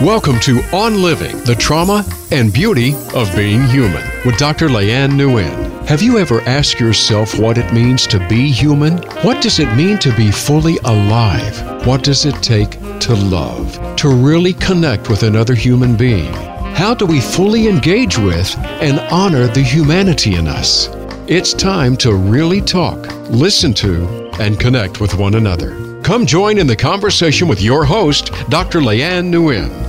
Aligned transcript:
Welcome 0.00 0.38
to 0.42 0.60
On 0.72 1.02
Living, 1.02 1.36
the 1.38 1.56
trauma 1.56 2.04
and 2.30 2.52
beauty 2.52 2.94
of 3.14 3.34
being 3.34 3.64
human 3.64 4.08
with 4.24 4.38
Dr. 4.38 4.68
Leanh 4.68 5.10
Nguyen. 5.10 5.88
Have 5.88 6.02
you 6.02 6.18
ever 6.18 6.40
asked 6.42 6.78
yourself 6.78 7.36
what 7.36 7.58
it 7.58 7.72
means 7.72 8.06
to 8.06 8.24
be 8.28 8.48
human? 8.52 8.98
What 9.24 9.42
does 9.42 9.58
it 9.58 9.74
mean 9.74 9.98
to 9.98 10.14
be 10.14 10.30
fully 10.30 10.78
alive? 10.84 11.84
What 11.84 12.04
does 12.04 12.26
it 12.26 12.40
take 12.44 12.70
to 13.00 13.14
love, 13.14 13.96
to 13.96 14.08
really 14.08 14.52
connect 14.52 15.10
with 15.10 15.24
another 15.24 15.56
human 15.56 15.96
being? 15.96 16.32
How 16.76 16.94
do 16.94 17.04
we 17.04 17.20
fully 17.20 17.66
engage 17.66 18.18
with 18.18 18.56
and 18.80 19.00
honor 19.10 19.48
the 19.48 19.64
humanity 19.64 20.36
in 20.36 20.46
us? 20.46 20.88
It's 21.26 21.52
time 21.52 21.96
to 21.96 22.14
really 22.14 22.60
talk, 22.60 23.08
listen 23.30 23.74
to, 23.74 24.30
and 24.38 24.60
connect 24.60 25.00
with 25.00 25.14
one 25.14 25.34
another. 25.34 25.76
Come 26.02 26.24
join 26.24 26.56
in 26.56 26.68
the 26.68 26.76
conversation 26.76 27.48
with 27.48 27.60
your 27.60 27.84
host, 27.84 28.30
Dr. 28.48 28.78
Leanh 28.78 29.32
Nguyen. 29.32 29.87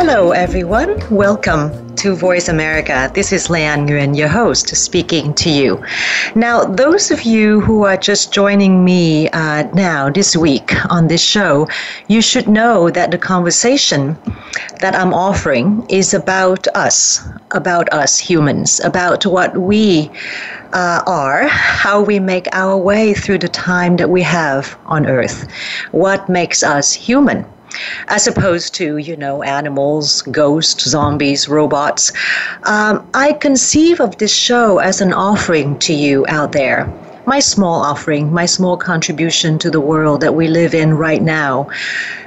Hello, 0.00 0.30
everyone. 0.30 1.02
Welcome 1.10 1.96
to 1.96 2.14
Voice 2.14 2.48
America. 2.48 3.10
This 3.14 3.32
is 3.32 3.48
Leanh 3.48 3.88
Nguyen, 3.88 4.16
your 4.16 4.28
host, 4.28 4.68
speaking 4.76 5.34
to 5.34 5.50
you. 5.50 5.84
Now, 6.36 6.62
those 6.62 7.10
of 7.10 7.22
you 7.22 7.60
who 7.62 7.82
are 7.82 7.96
just 7.96 8.32
joining 8.32 8.84
me 8.84 9.28
uh, 9.30 9.64
now 9.74 10.08
this 10.08 10.36
week 10.36 10.72
on 10.88 11.08
this 11.08 11.20
show, 11.20 11.66
you 12.06 12.22
should 12.22 12.46
know 12.46 12.90
that 12.90 13.10
the 13.10 13.18
conversation 13.18 14.16
that 14.78 14.94
I'm 14.94 15.12
offering 15.12 15.84
is 15.88 16.14
about 16.14 16.68
us, 16.76 17.28
about 17.50 17.92
us 17.92 18.20
humans, 18.20 18.78
about 18.84 19.26
what 19.26 19.58
we 19.58 20.12
uh, 20.74 21.02
are, 21.08 21.48
how 21.48 22.00
we 22.00 22.20
make 22.20 22.46
our 22.52 22.78
way 22.78 23.14
through 23.14 23.38
the 23.38 23.48
time 23.48 23.96
that 23.96 24.10
we 24.10 24.22
have 24.22 24.78
on 24.86 25.06
Earth, 25.06 25.50
what 25.90 26.28
makes 26.28 26.62
us 26.62 26.92
human 26.92 27.44
as 28.08 28.26
opposed 28.26 28.74
to, 28.74 28.96
you 28.96 29.16
know, 29.16 29.42
animals, 29.42 30.22
ghosts, 30.22 30.88
zombies, 30.88 31.48
robots. 31.48 32.12
Um, 32.64 33.08
I 33.14 33.32
conceive 33.32 34.00
of 34.00 34.18
this 34.18 34.34
show 34.34 34.78
as 34.78 35.00
an 35.00 35.12
offering 35.12 35.78
to 35.80 35.92
you 35.92 36.26
out 36.28 36.52
there. 36.52 36.92
My 37.28 37.40
small 37.40 37.82
offering, 37.82 38.32
my 38.32 38.46
small 38.46 38.78
contribution 38.78 39.58
to 39.58 39.70
the 39.70 39.82
world 39.82 40.22
that 40.22 40.34
we 40.34 40.48
live 40.48 40.72
in 40.72 40.94
right 40.94 41.20
now 41.20 41.68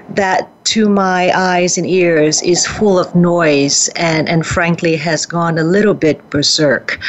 that 0.09 0.47
to 0.65 0.87
my 0.87 1.31
eyes 1.35 1.75
and 1.75 1.87
ears 1.87 2.43
is 2.43 2.67
full 2.67 2.99
of 2.99 3.15
noise 3.15 3.89
and, 3.95 4.29
and 4.29 4.45
frankly 4.45 4.95
has 4.97 5.25
gone 5.25 5.57
a 5.57 5.63
little 5.63 5.95
bit 5.95 6.29
berserk. 6.29 6.99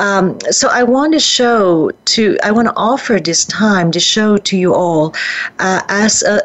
Um, 0.00 0.36
so 0.50 0.68
I 0.68 0.82
want 0.82 1.12
to 1.12 1.20
show 1.20 1.92
to, 2.06 2.36
I 2.42 2.50
want 2.50 2.66
to 2.66 2.74
offer 2.76 3.20
this 3.20 3.44
time 3.44 3.92
to 3.92 4.00
show 4.00 4.36
to 4.36 4.56
you 4.56 4.74
all 4.74 5.14
uh, 5.60 5.82
as 5.88 6.24
a, 6.24 6.42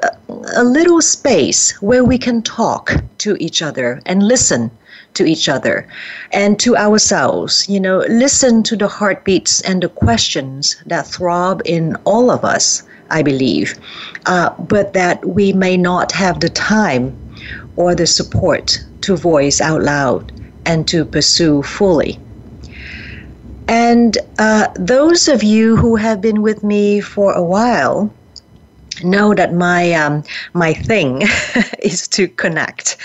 a 0.56 0.64
little 0.64 1.02
space 1.02 1.72
where 1.82 2.04
we 2.04 2.20
can 2.20 2.44
talk 2.44 2.94
to 3.18 3.36
each 3.40 3.64
other 3.64 4.00
and 4.06 4.22
listen 4.22 4.70
to 5.16 5.25
each 5.25 5.50
other 5.50 5.88
and 6.31 6.59
to 6.59 6.75
ourselves. 6.75 7.67
You 7.69 7.80
know, 7.80 8.00
listen 8.09 8.64
to 8.64 8.75
the 8.75 8.88
heartbeats 8.88 9.61
and 9.61 9.83
the 9.83 9.89
questions 9.89 10.75
that 10.86 11.08
throb 11.08 11.61
in 11.66 11.95
all 12.06 12.31
of 12.31 12.44
us 12.44 12.83
I 13.14 13.22
believe, 13.22 13.75
uh, 14.25 14.50
but 14.58 14.94
that 14.94 15.23
we 15.25 15.53
may 15.53 15.78
not 15.78 16.11
have 16.14 16.39
the 16.39 16.50
time 16.50 17.16
or 17.75 17.95
the 17.95 18.08
support 18.08 18.84
to 19.02 19.16
voice 19.16 19.61
out 19.61 19.84
loud 19.84 20.31
and 20.66 20.88
to 20.88 21.06
pursue 21.06 21.61
fully. 21.61 22.19
And 23.67 24.17
uh, 24.39 24.67
those 24.75 25.28
of 25.28 25.44
you 25.44 25.78
who 25.78 25.95
have 25.95 26.22
been 26.22 26.41
with 26.41 26.64
me 26.64 27.02
for 27.02 27.34
a 27.34 27.44
while, 27.44 28.11
know 29.04 29.34
that 29.34 29.54
my 29.54 29.94
um, 29.94 30.24
my 30.54 30.74
thing 30.74 31.24
is 31.80 32.08
to 32.10 32.28
connect 32.28 32.98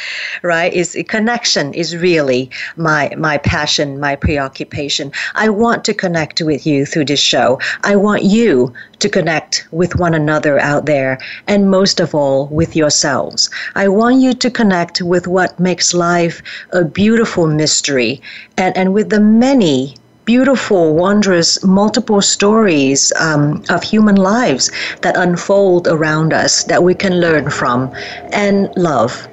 right? 0.42 0.72
Is 0.72 0.97
connection 1.09 1.75
is 1.75 1.97
really 1.97 2.50
my 2.76 3.12
my 3.16 3.38
passion 3.38 4.00
my 4.00 4.16
preoccupation. 4.16 5.12
I 5.34 5.48
want 5.48 5.84
to 5.84 5.94
connect 5.94 6.41
with 6.41 6.66
you 6.66 6.87
through 6.87 7.06
this 7.06 7.21
show. 7.21 7.60
I 7.84 7.97
want 7.97 8.22
you 8.22 8.72
to 8.98 9.09
connect 9.09 9.66
with 9.71 9.97
one 9.97 10.15
another 10.15 10.59
out 10.59 10.87
there 10.87 11.19
and 11.47 11.71
most 11.71 12.00
of 12.00 12.15
all 12.15 12.47
with 12.47 12.75
yourselves. 12.75 13.50
I 13.75 13.88
want 13.88 14.21
you 14.21 14.34
to 14.34 14.50
connect 14.50 15.00
with 15.03 15.27
what 15.27 15.59
makes 15.59 15.94
life 15.94 16.43
a 16.72 16.84
beautiful 16.84 17.47
mystery 17.47 18.21
and 18.56 18.77
and 18.77 18.93
with 18.93 19.10
the 19.10 19.21
many 19.21 19.94
beautiful, 20.28 20.94
wondrous, 20.94 21.65
multiple 21.65 22.21
stories 22.21 23.11
um, 23.19 23.65
of 23.71 23.83
human 23.83 24.16
lives 24.16 24.71
that 25.00 25.16
unfold 25.16 25.89
around 25.89 26.34
us 26.34 26.65
that 26.65 26.83
we 26.83 26.94
can 26.94 27.19
learn 27.19 27.49
from 27.49 27.91
and 28.31 28.69
love. 28.77 29.27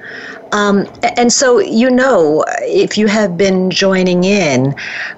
Um, 0.52 0.86
and 1.18 1.30
so, 1.30 1.58
you 1.58 1.90
know, 1.90 2.46
if 2.62 2.96
you 2.96 3.08
have 3.08 3.36
been 3.36 3.68
joining 3.68 4.24
in 4.24 4.74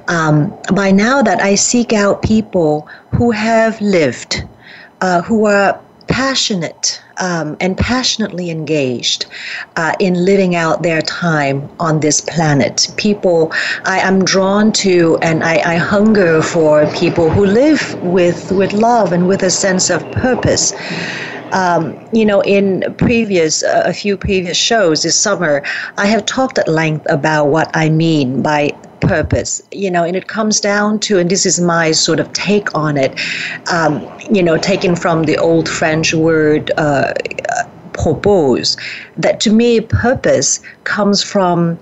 um, 0.09 0.53
by 0.75 0.91
now, 0.91 1.22
that 1.22 1.41
I 1.41 1.55
seek 1.55 1.93
out 1.93 2.22
people 2.22 2.89
who 3.15 3.31
have 3.31 3.81
lived, 3.81 4.43
uh, 5.00 5.22
who 5.22 5.47
are 5.47 5.81
passionate 6.08 7.00
um, 7.19 7.56
and 7.60 7.76
passionately 7.76 8.50
engaged 8.50 9.26
uh, 9.76 9.94
in 10.00 10.14
living 10.24 10.54
out 10.54 10.82
their 10.82 11.02
time 11.02 11.70
on 11.78 12.00
this 12.00 12.20
planet. 12.20 12.88
People 12.96 13.52
I 13.84 13.98
am 14.00 14.24
drawn 14.24 14.72
to 14.72 15.18
and 15.22 15.44
I, 15.44 15.74
I 15.74 15.76
hunger 15.76 16.42
for 16.42 16.86
people 16.92 17.30
who 17.30 17.47
live 17.47 17.97
with, 18.02 18.50
with 18.52 18.72
love 18.72 19.12
and 19.12 19.28
with 19.28 19.42
a 19.42 19.50
sense 19.50 19.91
of 19.91 20.10
purpose. 20.12 20.72
Um, 21.52 21.98
you 22.12 22.26
know, 22.26 22.42
in 22.42 22.84
previous, 22.98 23.62
uh, 23.62 23.82
a 23.86 23.94
few 23.94 24.18
previous 24.18 24.58
shows 24.58 25.02
this 25.02 25.18
summer, 25.18 25.62
I 25.97 26.06
have 26.06 26.26
talked 26.26 26.58
at 26.58 26.68
length 26.68 27.06
about 27.08 27.47
what 27.47 27.70
I 27.74 27.88
mean 27.88 28.42
by 28.42 28.78
purpose, 29.08 29.62
you 29.72 29.91
know, 29.91 30.04
and 30.04 30.16
it 30.16 30.28
comes 30.28 30.60
down 30.60 31.00
to, 31.00 31.19
and 31.19 31.30
this 31.30 31.46
is 31.46 31.60
my 31.60 31.92
sort 31.92 32.20
of 32.20 32.32
take 32.32 32.72
on 32.74 32.96
it, 32.96 33.19
um, 33.72 34.06
you 34.30 34.42
know, 34.42 34.58
taken 34.58 34.94
from 34.94 35.24
the 35.24 35.38
old 35.38 35.69
French 35.69 36.14
word 36.14 36.70
uh, 36.76 37.12
propose, 37.92 38.76
that 39.16 39.41
to 39.41 39.52
me, 39.52 39.80
purpose 39.80 40.60
comes 40.84 41.22
from 41.22 41.78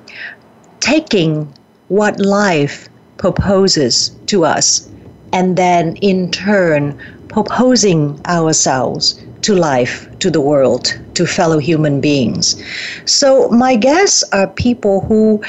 taking 0.81 1.53
what 1.89 2.19
life 2.21 2.89
proposes 3.19 4.11
to 4.27 4.45
us 4.45 4.89
and 5.33 5.57
then 5.57 5.97
in 5.97 6.31
turn 6.31 6.97
proposing 7.29 8.19
ourselves 8.27 9.21
to 9.43 9.55
life, 9.55 10.09
to 10.21 10.31
the 10.31 10.41
world, 10.41 10.99
to 11.15 11.27
fellow 11.27 11.59
human 11.59 12.01
beings. 12.01 12.57
So, 13.05 13.49
my 13.51 13.77
guests 13.77 14.25
are 14.33 14.49
people 14.49 15.03
who 15.03 15.43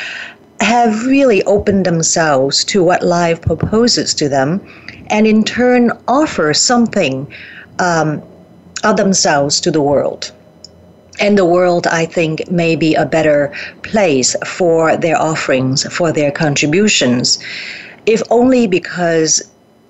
have 0.60 1.06
really 1.06 1.44
opened 1.44 1.86
themselves 1.86 2.64
to 2.66 2.84
what 2.84 3.04
life 3.04 3.42
proposes 3.42 4.14
to 4.16 4.28
them 4.28 4.62
and 5.08 5.28
in 5.28 5.44
turn 5.44 5.92
offer 6.08 6.54
something 6.54 7.32
um, 7.80 8.22
of 8.84 8.98
themselves 8.98 9.60
to 9.62 9.72
the 9.72 9.82
world. 9.82 10.32
And 11.20 11.38
the 11.38 11.46
world, 11.46 11.88
I 11.88 12.06
think, 12.06 12.50
may 12.52 12.76
be 12.76 12.94
a 12.94 13.06
better 13.06 13.54
place 13.82 14.36
for 14.46 14.96
their 14.98 15.20
offerings, 15.20 15.84
for 15.92 16.12
their 16.12 16.32
contributions, 16.32 17.40
if 18.06 18.22
only 18.30 18.68
because 18.68 19.42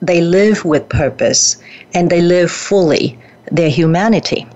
they 0.02 0.22
live 0.22 0.64
with 0.64 0.88
purpose 0.88 1.58
and 1.94 2.10
they 2.10 2.22
live 2.22 2.52
fully 2.52 3.20
their 3.52 3.70
humanity. 3.70 4.48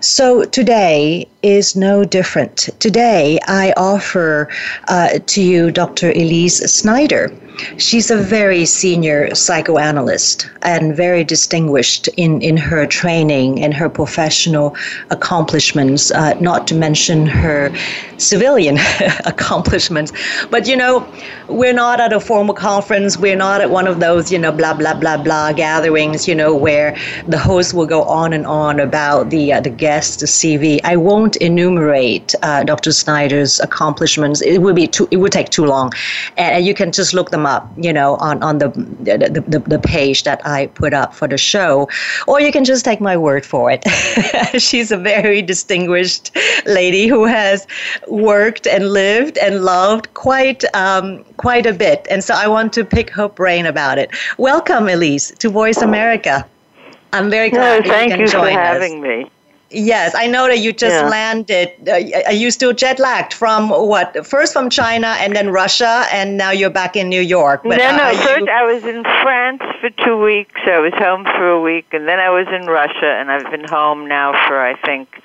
So 0.00 0.44
today 0.44 1.28
is 1.42 1.76
no 1.76 2.04
different. 2.04 2.68
Today 2.78 3.38
I 3.46 3.72
offer 3.76 4.48
uh, 4.88 5.18
to 5.26 5.42
you 5.42 5.70
Dr. 5.70 6.10
Elise 6.10 6.58
Snyder. 6.72 7.32
She's 7.78 8.10
a 8.10 8.16
very 8.16 8.64
senior 8.64 9.34
psychoanalyst 9.34 10.48
and 10.62 10.96
very 10.96 11.24
distinguished 11.24 12.08
in, 12.16 12.40
in 12.42 12.56
her 12.56 12.86
training 12.86 13.62
and 13.62 13.74
her 13.74 13.88
professional 13.88 14.76
accomplishments, 15.10 16.10
uh, 16.10 16.34
not 16.40 16.66
to 16.68 16.74
mention 16.74 17.26
her 17.26 17.72
civilian 18.18 18.78
accomplishments. 19.24 20.12
But 20.50 20.68
you 20.68 20.76
know, 20.76 21.06
we're 21.48 21.72
not 21.72 22.00
at 22.00 22.12
a 22.12 22.20
formal 22.20 22.54
conference, 22.54 23.16
we're 23.18 23.36
not 23.36 23.60
at 23.60 23.70
one 23.70 23.86
of 23.86 24.00
those, 24.00 24.30
you 24.30 24.38
know, 24.38 24.52
blah, 24.52 24.74
blah, 24.74 24.94
blah, 24.94 25.22
blah 25.22 25.52
gatherings, 25.52 26.28
you 26.28 26.34
know, 26.34 26.54
where 26.54 26.96
the 27.26 27.38
host 27.38 27.74
will 27.74 27.86
go 27.86 28.02
on 28.04 28.32
and 28.32 28.46
on 28.46 28.80
about 28.80 29.30
the, 29.30 29.52
uh, 29.52 29.60
the 29.60 29.70
guest, 29.70 30.20
the 30.20 30.26
CV. 30.26 30.80
I 30.84 30.96
won't 30.96 31.36
enumerate 31.36 32.34
uh, 32.42 32.64
Dr. 32.64 32.92
Snyder's 32.92 33.60
accomplishments. 33.60 34.40
It 34.42 34.58
would 34.58 34.76
be 34.76 34.86
too, 34.86 35.08
it 35.10 35.16
would 35.16 35.32
take 35.32 35.50
too 35.50 35.64
long. 35.64 35.92
And 36.36 36.64
you 36.64 36.74
can 36.74 36.92
just 36.92 37.14
look 37.14 37.30
them 37.30 37.46
up, 37.46 37.49
you 37.76 37.92
know, 37.92 38.16
on, 38.16 38.42
on 38.42 38.58
the, 38.58 38.68
the, 38.68 39.44
the, 39.46 39.58
the 39.58 39.78
page 39.78 40.24
that 40.24 40.44
I 40.46 40.66
put 40.68 40.92
up 40.92 41.14
for 41.14 41.28
the 41.28 41.38
show, 41.38 41.88
or 42.26 42.40
you 42.40 42.52
can 42.52 42.64
just 42.64 42.84
take 42.84 43.00
my 43.00 43.16
word 43.16 43.44
for 43.44 43.70
it. 43.70 43.82
She's 44.60 44.90
a 44.90 44.96
very 44.96 45.42
distinguished 45.42 46.36
lady 46.66 47.06
who 47.06 47.24
has 47.24 47.66
worked 48.08 48.66
and 48.66 48.92
lived 48.92 49.38
and 49.38 49.64
loved 49.64 50.12
quite 50.14 50.64
um, 50.74 51.24
quite 51.36 51.66
a 51.66 51.72
bit, 51.72 52.06
and 52.10 52.22
so 52.22 52.34
I 52.34 52.46
want 52.48 52.72
to 52.74 52.84
pick 52.84 53.10
her 53.10 53.28
brain 53.28 53.66
about 53.66 53.98
it. 53.98 54.10
Welcome, 54.38 54.88
Elise, 54.88 55.30
to 55.38 55.50
Voice 55.50 55.78
America. 55.78 56.46
I'm 57.12 57.30
very 57.30 57.50
glad 57.50 57.84
no, 57.84 57.90
thank 57.90 58.10
you 58.10 58.16
can 58.16 58.20
you 58.20 58.28
join 58.28 58.54
for 58.54 58.60
having 58.60 58.98
us. 58.98 59.02
me. 59.02 59.30
Yes, 59.70 60.14
I 60.16 60.26
know 60.26 60.48
that 60.48 60.58
you 60.58 60.72
just 60.72 60.96
yeah. 60.96 61.08
landed. 61.08 61.72
Uh, 61.86 62.26
are 62.26 62.32
you 62.32 62.50
still 62.50 62.72
jet 62.72 62.98
lagged 62.98 63.32
from 63.32 63.70
what? 63.70 64.26
First 64.26 64.52
from 64.52 64.68
China 64.68 65.08
and 65.20 65.34
then 65.36 65.50
Russia, 65.50 66.06
and 66.12 66.36
now 66.36 66.50
you're 66.50 66.70
back 66.70 66.96
in 66.96 67.08
New 67.08 67.20
York. 67.20 67.62
But 67.62 67.78
no, 67.78 67.96
no. 67.96 68.12
First, 68.16 68.48
I 68.48 68.64
was 68.64 68.82
in 68.84 69.04
France 69.22 69.62
for 69.80 69.90
two 70.04 70.20
weeks. 70.20 70.60
I 70.66 70.80
was 70.80 70.92
home 70.94 71.24
for 71.24 71.48
a 71.48 71.60
week, 71.60 71.86
and 71.92 72.08
then 72.08 72.18
I 72.18 72.30
was 72.30 72.48
in 72.48 72.66
Russia, 72.66 73.06
and 73.18 73.30
I've 73.30 73.48
been 73.50 73.68
home 73.68 74.08
now 74.08 74.32
for 74.48 74.60
I 74.60 74.74
think 74.82 75.22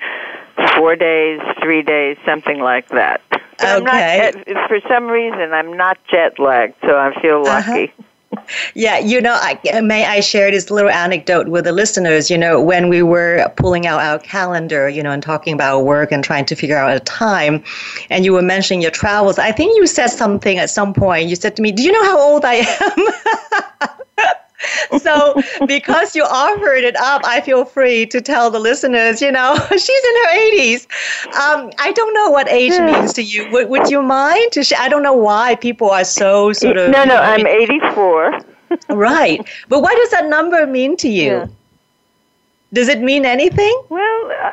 four 0.78 0.96
days, 0.96 1.42
three 1.62 1.82
days, 1.82 2.18
something 2.24 2.60
like 2.60 2.90
that. 2.90 3.22
But 3.30 3.82
okay. 3.82 4.32
Not, 4.48 4.68
for 4.68 4.80
some 4.88 5.08
reason, 5.08 5.54
I'm 5.54 5.76
not 5.76 5.98
jet 6.10 6.40
lagged, 6.40 6.76
so 6.82 6.98
I 6.98 7.20
feel 7.20 7.42
uh-huh. 7.46 7.72
lucky. 7.72 7.94
Uh-huh. 7.98 8.04
Yeah, 8.74 9.00
you 9.00 9.22
know, 9.22 9.34
I, 9.34 9.82
may 9.82 10.06
I 10.06 10.20
share 10.20 10.52
this 10.52 10.70
little 10.70 10.90
anecdote 10.90 11.48
with 11.48 11.66
the 11.66 11.72
listeners? 11.72 12.30
You 12.30 12.38
know, 12.38 12.62
when 12.62 12.90
we 12.90 13.02
were 13.04 13.52
pulling 13.58 13.88
out 13.88 14.02
our 14.02 14.20
calendar, 14.20 14.90
you 14.90 15.02
know, 15.04 15.12
and 15.12 15.24
talking 15.24 15.54
about 15.54 15.82
work 15.82 16.12
and 16.12 16.24
trying 16.24 16.46
to 16.46 16.56
figure 16.56 16.78
out 16.78 16.96
a 16.96 17.00
time, 17.00 17.64
and 18.10 18.26
you 18.26 18.34
were 18.34 18.42
mentioning 18.42 18.82
your 18.82 18.92
travels, 18.92 19.40
I 19.40 19.52
think 19.52 19.76
you 19.78 19.88
said 19.88 20.08
something 20.08 20.58
at 20.58 20.70
some 20.70 20.94
point. 20.94 21.30
You 21.30 21.36
said 21.36 21.56
to 21.56 21.62
me, 21.62 21.72
Do 21.72 21.84
you 21.84 21.92
know 21.92 22.04
how 22.04 22.20
old 22.20 22.46
I 22.46 22.66
am? 23.82 23.90
so 25.00 25.42
because 25.68 26.16
you 26.16 26.24
offered 26.24 26.84
it 26.84 26.96
up, 26.98 27.22
I 27.26 27.42
feel 27.42 27.66
free 27.66 28.06
to 28.08 28.22
tell 28.22 28.50
the 28.50 28.60
listeners, 28.60 29.22
you 29.22 29.32
know, 29.32 29.56
she's 29.72 29.90
in 29.90 30.16
her 30.24 30.30
80s. 30.52 30.88
Um, 31.36 31.72
I 31.80 31.92
don't 31.92 32.14
know 32.14 32.30
what 32.30 32.50
age 32.50 32.80
means 32.80 33.14
to 33.14 33.22
you. 33.24 33.50
Would, 33.52 33.70
would 33.70 33.90
you 33.90 34.02
mind 34.02 34.52
to 34.54 34.64
share? 34.64 34.80
I 34.80 34.88
don't 34.90 35.04
know 35.04 35.14
why 35.14 35.56
people 35.56 35.90
are 35.90 36.04
so 36.04 36.54
sort 36.54 36.78
of. 36.78 36.92
No, 36.92 37.04
no, 37.04 37.18
I'm 37.18 37.46
84. 37.48 38.40
right. 38.90 39.46
But 39.68 39.82
what 39.82 39.96
does 39.98 40.12
that 40.12 40.28
number 40.28 40.66
mean 40.68 40.96
to 40.98 41.10
you? 41.10 41.32
Yeah. 41.32 41.48
Does 42.74 42.88
it 42.90 43.00
mean 43.02 43.26
anything? 43.26 43.82
Well, 43.90 44.32
uh, 44.44 44.52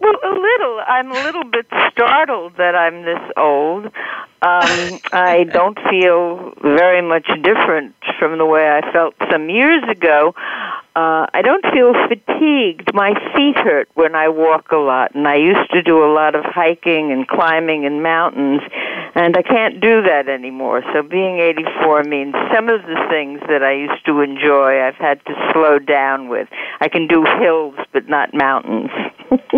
well, 0.00 0.14
a 0.24 0.32
little. 0.32 0.80
I'm 0.86 1.10
a 1.10 1.22
little 1.24 1.44
bit 1.44 1.66
startled 1.92 2.56
that 2.56 2.74
I'm 2.74 3.02
this 3.04 3.20
old. 3.36 3.90
Um, 4.40 5.00
I 5.12 5.44
don't 5.52 5.76
feel 5.90 6.52
very 6.62 7.02
much 7.02 7.26
different 7.42 7.96
from 8.20 8.38
the 8.38 8.46
way 8.46 8.68
I 8.70 8.92
felt 8.92 9.14
some 9.32 9.50
years 9.50 9.82
ago. 9.90 10.32
Uh, 10.94 11.26
I 11.34 11.42
don't 11.42 11.64
feel 11.72 11.92
fatigued. 12.06 12.94
My 12.94 13.14
feet 13.34 13.56
hurt 13.56 13.88
when 13.94 14.14
I 14.14 14.28
walk 14.28 14.70
a 14.70 14.76
lot, 14.76 15.14
and 15.16 15.26
I 15.26 15.36
used 15.36 15.70
to 15.72 15.82
do 15.82 16.04
a 16.04 16.10
lot 16.12 16.36
of 16.36 16.44
hiking 16.44 17.10
and 17.10 17.26
climbing 17.26 17.82
in 17.82 18.00
mountains, 18.00 18.62
and 19.16 19.36
I 19.36 19.42
can't 19.42 19.80
do 19.80 20.02
that 20.02 20.28
anymore. 20.28 20.84
So 20.92 21.02
being 21.02 21.40
84 21.40 22.04
means 22.04 22.34
some 22.54 22.68
of 22.68 22.82
the 22.82 23.06
things 23.10 23.40
that 23.48 23.64
I 23.64 23.72
used 23.72 24.06
to 24.06 24.20
enjoy, 24.20 24.80
I've 24.80 24.96
had 24.96 25.24
to 25.26 25.50
slow 25.52 25.80
down 25.80 26.28
with. 26.28 26.48
I 26.80 26.88
can 26.88 27.08
do 27.08 27.24
hills, 27.40 27.74
but 27.92 28.08
not 28.08 28.34
mountains. 28.34 28.90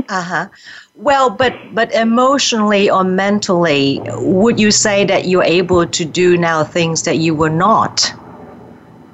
Uh 0.09 0.23
huh. 0.23 0.49
Well, 0.97 1.31
but 1.31 1.55
but 1.75 1.93
emotionally 1.93 2.91
or 2.91 3.05
mentally, 3.05 4.01
would 4.17 4.59
you 4.59 4.71
say 4.71 5.05
that 5.05 5.27
you're 5.27 5.45
able 5.45 5.87
to 5.87 6.05
do 6.05 6.37
now 6.37 6.65
things 6.65 7.03
that 7.05 7.19
you 7.19 7.35
were 7.35 7.51
not 7.51 8.13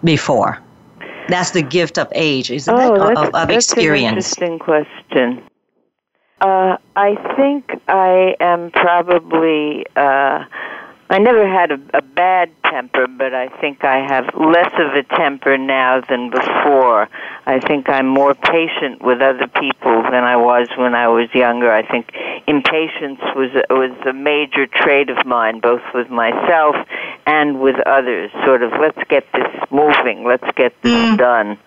before? 0.05 0.61
That's 1.29 1.51
the 1.51 1.63
gift 1.63 1.99
of 1.99 2.09
age, 2.15 2.51
isn't 2.51 2.73
oh, 2.73 2.95
it? 2.95 3.19
Of, 3.19 3.35
of 3.35 3.51
experience. 3.51 4.37
That's 4.37 4.39
an 4.39 4.53
interesting 4.53 4.59
question. 4.59 5.43
Uh, 6.41 6.77
I 6.95 7.15
think 7.37 7.81
I 7.89 8.37
am 8.41 8.71
probably. 8.71 9.87
Uh, 9.97 10.45
I 11.09 11.19
never 11.19 11.47
had 11.47 11.71
a, 11.71 11.81
a 11.95 12.03
bad 12.03 12.51
temper, 12.65 13.07
but 13.07 13.33
I 13.33 13.49
think 13.61 13.85
I 13.85 13.99
have 14.07 14.25
less 14.35 14.73
of 14.75 14.95
a 14.95 15.05
temper 15.05 15.57
now 15.57 16.01
than 16.01 16.31
before. 16.31 17.09
I 17.47 17.61
think 17.61 17.89
I'm 17.89 18.09
more 18.09 18.35
patient 18.35 19.03
with 19.03 19.21
other 19.21 19.47
people 19.47 20.03
than 20.03 20.25
I 20.25 20.37
was 20.37 20.69
when 20.77 20.95
I 20.97 21.07
was 21.07 21.29
younger. 21.33 21.71
I 21.71 21.89
think 21.89 22.11
impatience 22.49 23.21
was 23.37 23.51
was 23.71 23.97
a 24.07 24.13
major 24.13 24.67
trait 24.67 25.09
of 25.11 25.25
mine, 25.25 25.61
both 25.61 25.83
with 25.95 26.11
myself 26.11 26.75
and 27.25 27.61
with 27.61 27.77
others. 27.87 28.33
Sort 28.45 28.65
of, 28.65 28.73
let's 28.81 28.99
get 29.09 29.25
this 29.33 29.47
moving, 29.71 30.25
let's 30.27 30.51
get 30.57 30.75
this 30.83 30.93
mm. 30.93 31.19
done. 31.19 31.59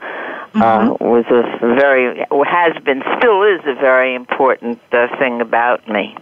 Uh, 0.52 0.58
mm-hmm. 0.58 1.04
Uh, 1.04 1.08
was 1.12 1.26
a 1.30 1.76
very 1.76 2.26
has 2.48 2.74
been 2.84 3.04
still 3.18 3.44
is 3.44 3.62
a 3.68 3.76
very 3.76 4.16
important 4.16 4.80
uh, 4.92 5.08
thing 5.20 5.42
about 5.42 5.88
me. 5.88 6.18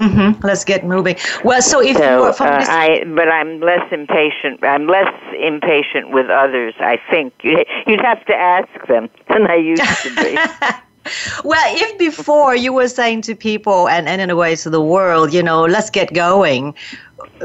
Mm-hmm. 0.00 0.46
Let's 0.46 0.64
get 0.64 0.84
moving. 0.84 1.16
Well, 1.42 1.60
so 1.60 1.82
if 1.82 1.96
so, 1.96 2.26
uh, 2.26 2.34
I, 2.40 3.02
but 3.16 3.28
I'm 3.28 3.60
less 3.60 3.92
impatient. 3.92 4.62
I'm 4.62 4.86
less 4.86 5.12
impatient 5.36 6.10
with 6.10 6.30
others. 6.30 6.74
I 6.78 7.00
think 7.10 7.34
you'd 7.42 8.00
have 8.00 8.24
to 8.26 8.34
ask 8.34 8.86
them 8.86 9.10
than 9.28 9.46
I 9.48 9.56
used 9.56 9.82
to 9.82 10.14
be. 10.14 10.34
well, 11.44 11.76
if 11.76 11.98
before 11.98 12.54
you 12.54 12.72
were 12.72 12.86
saying 12.86 13.22
to 13.22 13.34
people 13.34 13.88
and, 13.88 14.08
and 14.08 14.20
in 14.20 14.30
a 14.30 14.36
way 14.36 14.54
to 14.56 14.70
the 14.70 14.80
world, 14.80 15.32
you 15.32 15.42
know, 15.42 15.64
let's 15.64 15.90
get 15.90 16.14
going, 16.14 16.74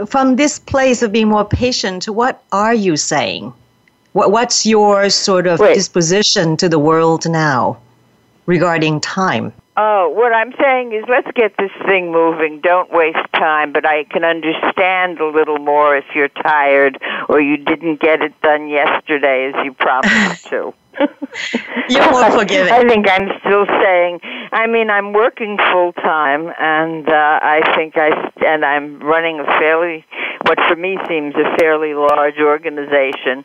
from 0.05 0.35
this 0.35 0.59
place 0.59 1.01
of 1.01 1.11
being 1.11 1.29
more 1.29 1.45
patient, 1.45 2.05
what 2.07 2.43
are 2.51 2.73
you 2.73 2.97
saying? 2.97 3.53
What, 4.13 4.31
what's 4.31 4.65
your 4.65 5.09
sort 5.09 5.47
of 5.47 5.59
Wait. 5.59 5.73
disposition 5.73 6.55
to 6.57 6.69
the 6.69 6.79
world 6.79 7.27
now 7.27 7.77
regarding 8.45 9.01
time? 9.01 9.53
Oh, 9.75 10.09
what 10.09 10.31
I'm 10.33 10.53
saying 10.61 10.93
is 10.93 11.03
let's 11.09 11.29
get 11.35 11.53
this 11.57 11.71
thing 11.87 12.11
moving. 12.11 12.61
Don't 12.61 12.91
waste 12.91 13.17
time, 13.33 13.73
but 13.73 13.87
I 13.87 14.03
can 14.03 14.23
understand 14.23 15.19
a 15.19 15.25
little 15.27 15.57
more 15.57 15.97
if 15.97 16.05
you're 16.13 16.27
tired 16.27 16.99
or 17.27 17.41
you 17.41 17.57
didn't 17.57 17.99
get 17.99 18.21
it 18.21 18.39
done 18.41 18.67
yesterday 18.67 19.51
as 19.51 19.65
you 19.65 19.73
promised 19.73 20.45
to. 20.47 20.73
You're 21.89 22.11
more 22.11 22.29
forgiving. 22.31 22.71
I 22.71 22.87
think 22.87 23.09
I'm 23.09 23.27
still 23.39 23.65
saying. 23.65 24.19
I 24.51 24.67
mean, 24.67 24.91
I'm 24.91 25.11
working 25.11 25.57
full 25.71 25.91
time, 25.93 26.53
and 26.59 27.09
uh, 27.09 27.39
I 27.41 27.73
think 27.75 27.97
I 27.97 28.31
and 28.45 28.63
I'm 28.63 28.99
running 28.99 29.39
a 29.39 29.45
fairly, 29.45 30.05
what 30.45 30.59
for 30.67 30.75
me 30.75 30.99
seems 31.07 31.33
a 31.33 31.57
fairly 31.57 31.95
large 31.95 32.37
organization, 32.39 33.43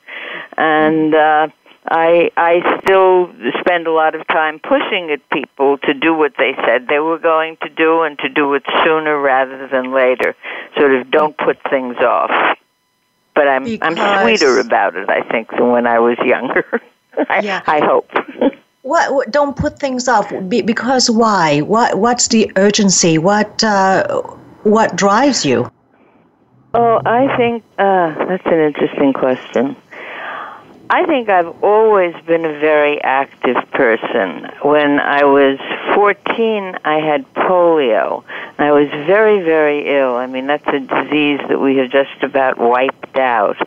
and. 0.59 1.15
uh 1.15 1.49
I 1.91 2.31
I 2.37 2.81
still 2.83 3.33
spend 3.61 3.87
a 3.87 3.93
lot 3.93 4.15
of 4.15 4.27
time 4.29 4.59
pushing 4.61 5.11
at 5.11 5.27
people 5.31 5.79
to 5.79 5.95
do 5.95 6.13
what 6.15 6.35
they 6.37 6.55
said 6.67 6.89
they 6.89 6.99
were 6.99 7.19
going 7.19 7.57
to 7.63 7.69
do 7.69 8.03
and 8.03 8.19
to 8.19 8.29
do 8.29 8.53
it 8.55 8.63
sooner 8.85 9.19
rather 9.19 9.67
than 9.69 9.93
later. 9.93 10.37
Sort 10.77 10.95
of 10.95 11.11
don't 11.11 11.37
put 11.37 11.59
things 11.71 11.97
off. 11.99 12.59
But 13.35 13.49
I'm 13.49 13.65
because 13.65 13.99
I'm 13.99 14.25
sweeter 14.25 14.61
about 14.61 14.97
it, 14.97 15.09
I 15.09 15.23
think, 15.23 15.51
than 15.51 15.71
when 15.71 15.87
I 15.87 15.99
was 15.99 16.19
younger. 16.19 16.65
I, 17.29 17.41
yeah. 17.41 17.63
I 17.67 17.81
hope. 17.81 18.11
What, 18.83 19.13
what, 19.13 19.31
don't 19.31 19.55
put 19.55 19.79
things 19.79 20.09
off 20.09 20.33
because 20.49 21.11
why 21.11 21.61
what 21.61 21.99
what's 21.99 22.29
the 22.29 22.51
urgency 22.57 23.19
what 23.19 23.63
uh, 23.63 24.23
what 24.63 24.97
drives 24.97 25.45
you 25.45 25.71
oh 26.73 27.03
i 27.05 27.37
think 27.37 27.65
uh, 27.79 28.15
that's 28.27 28.47
an 28.47 28.61
interesting 28.61 29.13
question 29.13 29.77
I 30.91 31.05
think 31.05 31.29
I've 31.29 31.63
always 31.63 32.15
been 32.27 32.47
a 32.47 32.59
very 32.61 33.01
active 33.03 33.57
person. 33.73 34.51
When 34.63 34.99
I 34.99 35.25
was 35.25 35.59
14, 35.95 36.79
I 36.83 36.99
had 37.01 37.31
polio. 37.35 38.25
I 38.59 38.73
was 38.73 38.89
very, 39.07 39.43
very 39.43 39.87
ill. 39.99 40.17
I 40.17 40.27
mean, 40.27 40.47
that's 40.47 40.67
a 40.67 40.81
disease 40.81 41.41
that 41.49 41.61
we 41.61 41.77
have 41.77 41.91
just 41.91 42.23
about 42.23 42.59
wiped 42.59 43.19
out. 43.19 43.59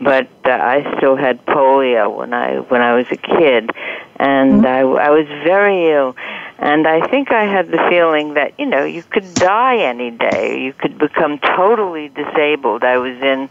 But 0.00 0.30
uh, 0.46 0.50
I 0.50 0.96
still 0.96 1.16
had 1.16 1.44
polio 1.44 2.16
when 2.16 2.32
I 2.32 2.60
when 2.60 2.80
I 2.80 2.94
was 2.94 3.06
a 3.10 3.16
kid, 3.16 3.70
and 4.16 4.62
mm-hmm. 4.62 4.66
I, 4.66 4.80
I 4.80 5.10
was 5.10 5.26
very 5.44 5.90
ill. 5.90 6.16
And 6.58 6.86
I 6.86 7.06
think 7.08 7.32
I 7.32 7.44
had 7.44 7.72
the 7.72 7.84
feeling 7.90 8.34
that, 8.34 8.58
you 8.58 8.66
know, 8.66 8.84
you 8.84 9.02
could 9.02 9.34
die 9.34 9.78
any 9.78 10.12
day. 10.12 10.60
You 10.60 10.72
could 10.72 10.96
become 10.96 11.40
totally 11.40 12.08
disabled. 12.08 12.84
I 12.84 12.98
was 12.98 13.16
in 13.20 13.48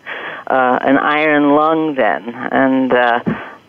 uh, 0.52 0.80
an 0.82 0.98
iron 0.98 1.56
lung 1.56 1.96
then. 1.96 2.36
And 2.52 2.92
uh, 2.92 3.20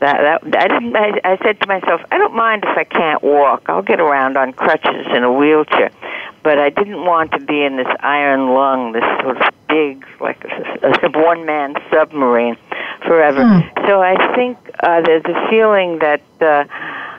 that, 0.01 0.43
that 0.43 0.57
I 0.57 0.69
didn't 0.69 0.97
I, 0.97 1.21
I 1.25 1.39
said 1.45 1.61
to 1.61 1.67
myself, 1.69 2.01
I 2.11 2.19
don't 2.19 2.35
mind 2.35 2.65
if 2.65 2.77
I 2.77 2.85
can't 2.85 3.23
walk. 3.23 3.67
I'll 3.69 3.83
get 3.83 4.01
around 4.01 4.37
on 4.37 4.53
crutches 4.53 5.07
in 5.15 5.23
a 5.23 5.33
wheelchair. 5.33 5.93
But 6.43 6.59
I 6.59 6.71
didn't 6.71 7.05
want 7.05 7.31
to 7.33 7.39
be 7.39 7.62
in 7.62 7.77
this 7.77 7.87
iron 8.01 8.53
lung, 8.53 8.93
this 8.93 9.05
sort 9.23 9.41
of 9.41 9.55
big, 9.69 10.05
like 10.21 10.45
a, 10.45 11.07
a 11.07 11.11
one 11.15 11.47
man 11.47 11.77
submarine 11.93 12.57
forever. 13.07 13.45
Mm. 13.45 13.87
So 13.87 14.03
I 14.03 14.35
think 14.35 14.59
uh, 14.83 15.03
there's 15.03 15.25
a 15.25 15.51
feeling 15.51 16.01
that 16.01 16.23
uh, 16.41 16.65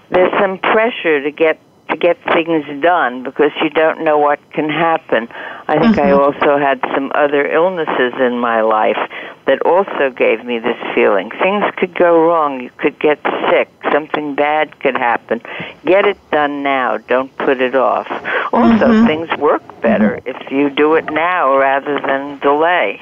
there's 0.10 0.32
some 0.42 0.58
pressure 0.58 1.24
to 1.24 1.32
get 1.32 1.58
to 1.94 2.00
get 2.00 2.18
things 2.34 2.66
done 2.82 3.24
because 3.24 3.52
you 3.62 3.70
don't 3.70 4.04
know 4.04 4.18
what 4.18 4.40
can 4.52 4.70
happen. 4.70 5.28
I 5.68 5.80
think 5.80 5.96
mm-hmm. 5.96 6.08
I 6.08 6.12
also 6.12 6.58
had 6.58 6.82
some 6.94 7.12
other 7.14 7.46
illnesses 7.46 8.14
in 8.20 8.40
my 8.40 8.62
life 8.62 8.98
that 9.46 9.62
also 9.62 10.10
gave 10.10 10.44
me 10.44 10.60
this 10.60 10.78
feeling. 10.96 11.30
Things 11.30 11.64
could 11.78 11.94
go 11.94 12.26
wrong. 12.26 12.62
You 12.62 12.72
could 12.78 13.00
get 13.00 13.20
sick. 13.50 13.70
Something 13.92 14.36
bad 14.36 14.80
could 14.80 14.98
happen. 14.98 15.42
Get 15.86 16.06
it 16.06 16.18
done 16.32 16.64
now. 16.64 16.98
Don't 16.98 17.36
put 17.38 17.62
it 17.62 17.76
off. 17.76 18.10
Also, 18.52 18.88
mm-hmm. 18.88 19.06
things 19.06 19.30
work 19.40 19.64
better 19.82 20.18
mm-hmm. 20.18 20.30
if 20.30 20.52
you 20.52 20.70
do 20.70 20.96
it 20.96 21.06
now 21.06 21.56
rather 21.58 22.00
than 22.02 22.40
delay. 22.40 23.00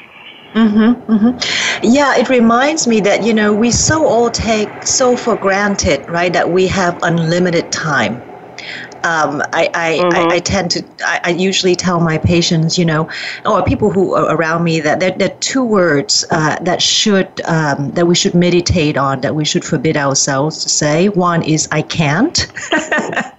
Mm-hmm, 0.53 1.13
mm-hmm. 1.13 1.79
Yeah, 1.81 2.17
it 2.17 2.27
reminds 2.27 2.85
me 2.85 2.99
that, 3.01 3.23
you 3.23 3.33
know, 3.33 3.53
we 3.53 3.71
so 3.71 4.05
all 4.05 4.29
take 4.29 4.85
so 4.85 5.15
for 5.15 5.37
granted, 5.37 6.09
right, 6.09 6.33
that 6.33 6.49
we 6.49 6.67
have 6.67 6.99
unlimited 7.03 7.71
time 7.71 8.21
Um, 9.03 9.41
I, 9.53 9.69
I, 9.73 9.97
mm-hmm. 9.99 10.15
I, 10.15 10.35
I, 10.35 10.39
tend 10.39 10.71
to, 10.71 10.85
I, 11.03 11.21
I, 11.23 11.29
usually 11.31 11.75
tell 11.75 11.99
my 11.99 12.17
patients, 12.17 12.77
you 12.77 12.85
know, 12.85 13.09
or 13.45 13.63
people 13.63 13.89
who 13.89 14.13
are 14.13 14.35
around 14.35 14.63
me 14.63 14.79
that 14.79 14.99
there, 14.99 15.11
there 15.11 15.31
are 15.31 15.39
two 15.39 15.63
words 15.63 16.23
uh, 16.29 16.57
that 16.61 16.81
should, 16.81 17.41
um, 17.45 17.91
that 17.91 18.05
we 18.05 18.13
should 18.13 18.35
meditate 18.35 18.97
on, 18.97 19.21
that 19.21 19.33
we 19.33 19.43
should 19.43 19.65
forbid 19.65 19.97
ourselves 19.97 20.61
to 20.63 20.69
say. 20.69 21.09
One 21.09 21.41
is, 21.43 21.67
I 21.71 21.81
can't. 21.81 22.51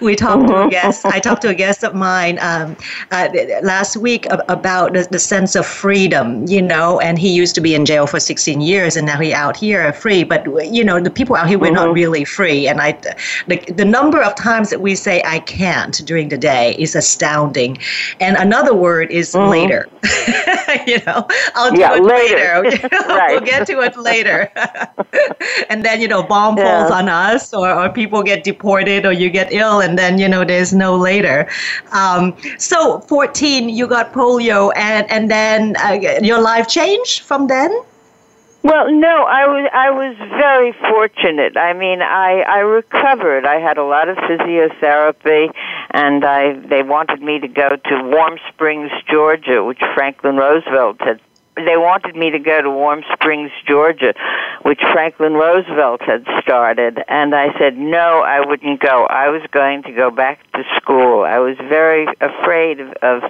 we 0.00 0.16
talked 0.16 0.48
to 0.48 0.66
a 0.66 0.70
guest. 0.70 1.04
I 1.04 1.20
talked 1.20 1.42
to 1.42 1.48
a 1.48 1.54
guest 1.54 1.82
of 1.84 1.94
mine 1.94 2.38
um, 2.40 2.76
uh, 3.10 3.28
last 3.62 3.96
week 3.96 4.26
about 4.30 4.92
the, 4.92 5.06
the, 5.10 5.18
sense 5.18 5.54
of 5.54 5.66
freedom, 5.66 6.44
you 6.46 6.60
know. 6.60 7.00
And 7.00 7.18
he 7.18 7.32
used 7.32 7.54
to 7.54 7.60
be 7.60 7.74
in 7.74 7.84
jail 7.86 8.06
for 8.06 8.20
16 8.20 8.60
years, 8.60 8.96
and 8.96 9.06
now 9.06 9.18
he 9.18 9.32
out 9.32 9.56
here 9.56 9.92
free. 9.92 10.24
But 10.24 10.44
you 10.72 10.84
know, 10.84 11.00
the 11.00 11.10
people 11.10 11.36
out 11.36 11.48
here 11.48 11.58
we're 11.58 11.66
mm-hmm. 11.66 11.76
not 11.76 11.94
really 11.94 12.24
free. 12.24 12.68
And 12.68 12.80
I, 12.80 12.92
the, 13.46 13.72
the 13.74 13.84
number 13.84 14.22
of 14.22 14.34
times 14.34 14.70
that 14.70 14.80
we 14.80 14.94
say 14.94 15.22
I 15.24 15.38
can't 15.40 16.04
during 16.04 16.28
the 16.28 16.38
day 16.38 16.76
is 16.78 16.94
astounding. 16.94 17.78
And 18.20 18.36
another 18.36 18.74
word 18.74 19.10
is 19.10 19.32
mm-hmm. 19.32 19.50
later. 19.50 19.88
you 20.86 20.98
know, 21.06 21.26
I'll 21.54 21.72
do 21.72 21.80
yeah, 21.80 21.96
it 21.96 22.02
later. 22.02 22.68
later. 22.68 22.88
right. 23.08 23.30
we'll 23.30 23.40
get 23.40 23.66
to 23.68 23.80
it 23.80 23.96
later. 23.96 24.50
and 25.70 25.84
then 25.84 26.00
you 26.00 26.08
know, 26.08 26.22
bomb 26.22 26.56
yeah. 26.56 26.64
falls 26.64 26.90
on 26.90 27.08
us, 27.08 27.54
or, 27.54 27.70
or 27.70 27.88
people 27.90 28.22
get 28.22 28.44
deported, 28.44 29.06
or 29.06 29.12
you 29.12 29.30
get 29.30 29.52
ill 29.52 29.80
and 29.80 29.98
then 29.98 30.18
you 30.18 30.28
know 30.28 30.44
there's 30.44 30.72
no 30.72 30.96
later 30.96 31.48
um, 31.92 32.36
so 32.58 33.00
14 33.00 33.68
you 33.68 33.86
got 33.86 34.12
polio 34.12 34.72
and 34.76 35.10
and 35.10 35.30
then 35.30 35.76
uh, 35.78 35.98
your 36.22 36.40
life 36.40 36.68
changed 36.68 37.22
from 37.22 37.46
then 37.46 37.70
well, 38.64 38.90
no, 38.90 39.24
I 39.24 39.46
was 39.46 39.70
I 39.74 39.90
was 39.90 40.16
very 40.40 40.72
fortunate. 40.72 41.54
I 41.58 41.74
mean, 41.74 42.00
I 42.00 42.40
I 42.40 42.58
recovered. 42.60 43.44
I 43.44 43.60
had 43.60 43.76
a 43.76 43.84
lot 43.84 44.08
of 44.08 44.16
physiotherapy, 44.16 45.52
and 45.90 46.24
I 46.24 46.54
they 46.54 46.82
wanted 46.82 47.20
me 47.20 47.40
to 47.40 47.48
go 47.48 47.76
to 47.76 48.02
Warm 48.04 48.38
Springs, 48.48 48.90
Georgia, 49.10 49.62
which 49.62 49.80
Franklin 49.94 50.36
Roosevelt 50.36 50.96
had 51.00 51.20
they 51.56 51.76
wanted 51.76 52.16
me 52.16 52.30
to 52.30 52.38
go 52.38 52.60
to 52.60 52.70
Warm 52.70 53.02
Springs, 53.12 53.50
Georgia, 53.66 54.14
which 54.62 54.80
Franklin 54.92 55.34
Roosevelt 55.34 56.02
had 56.02 56.26
started, 56.42 57.02
and 57.08 57.34
I 57.34 57.56
said 57.58 57.76
no, 57.76 58.20
I 58.20 58.44
wouldn't 58.44 58.80
go. 58.80 59.06
I 59.06 59.28
was 59.28 59.42
going 59.52 59.84
to 59.84 59.92
go 59.92 60.10
back 60.10 60.40
to 60.52 60.64
school. 60.76 61.24
I 61.24 61.38
was 61.38 61.56
very 61.68 62.06
afraid 62.20 62.80
of, 62.80 62.92
of 63.02 63.22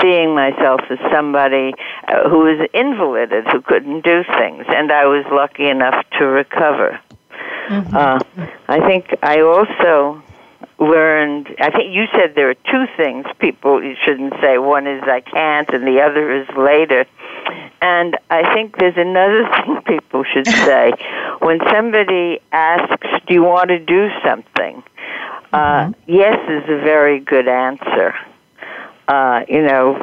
seeing 0.00 0.34
myself 0.34 0.80
as 0.90 0.98
somebody 1.10 1.72
uh, 2.08 2.28
who 2.28 2.40
was 2.40 2.68
invalided, 2.74 3.46
who 3.48 3.62
couldn't 3.62 4.04
do 4.04 4.22
things, 4.36 4.64
and 4.68 4.92
I 4.92 5.06
was 5.06 5.24
lucky 5.32 5.68
enough 5.68 6.04
to 6.18 6.26
recover. 6.26 7.00
Mm-hmm. 7.68 7.96
Uh, 7.96 8.18
I 8.68 8.86
think 8.86 9.16
I 9.22 9.40
also 9.40 10.22
learned 10.78 11.48
i 11.60 11.70
think 11.70 11.94
you 11.94 12.06
said 12.12 12.34
there 12.34 12.50
are 12.50 12.54
two 12.54 12.86
things 12.96 13.24
people 13.38 13.80
shouldn't 14.04 14.32
say 14.40 14.58
one 14.58 14.86
is 14.86 15.02
i 15.04 15.20
can't 15.20 15.68
and 15.70 15.86
the 15.86 16.00
other 16.00 16.34
is 16.34 16.48
later 16.56 17.04
and 17.80 18.16
I 18.30 18.54
think 18.54 18.78
there's 18.78 18.96
another 18.96 19.48
thing 19.56 19.98
people 19.98 20.24
should 20.24 20.46
say. 20.66 20.92
when 21.40 21.58
somebody 21.70 22.40
asks, 22.52 23.06
Do 23.26 23.34
you 23.34 23.42
want 23.42 23.68
to 23.68 23.78
do 23.78 24.08
something? 24.24 24.82
Uh, 25.52 25.58
mm-hmm. 25.58 25.92
yes 26.06 26.38
is 26.48 26.64
a 26.68 26.80
very 26.82 27.20
good 27.20 27.48
answer. 27.48 28.14
Uh, 29.08 29.44
you 29.48 29.60
know, 29.60 29.98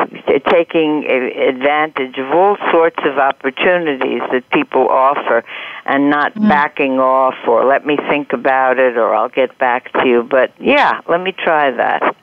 taking 0.51 1.05
advantage 1.05 2.17
of 2.17 2.31
all 2.31 2.57
sorts 2.69 2.99
of 3.05 3.17
opportunities 3.17 4.21
that 4.31 4.43
people 4.51 4.87
offer 4.89 5.43
and 5.85 6.09
not 6.09 6.33
mm-hmm. 6.35 6.49
backing 6.49 6.99
off 6.99 7.33
or 7.47 7.65
let 7.65 7.85
me 7.85 7.97
think 8.09 8.33
about 8.33 8.77
it 8.77 8.97
or 8.97 9.15
I'll 9.15 9.29
get 9.29 9.57
back 9.57 9.91
to 9.93 10.07
you. 10.07 10.21
But 10.21 10.51
yeah, 10.59 10.99
let 11.07 11.21
me 11.21 11.31
try 11.31 11.71
that. 11.71 12.15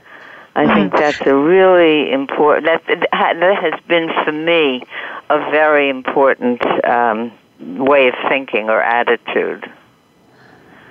I 0.57 0.75
think 0.75 0.93
that's 0.93 1.21
a 1.27 1.37
really 1.37 2.11
important. 2.11 2.67
That 2.67 3.09
that 3.13 3.59
has 3.61 3.79
been 3.87 4.11
for 4.25 4.33
me 4.33 4.83
a 5.29 5.39
very 5.51 5.91
important 5.91 6.63
um, 6.85 7.31
way 7.61 8.09
of 8.09 8.15
thinking 8.29 8.71
or 8.71 8.81
attitude. 8.81 9.71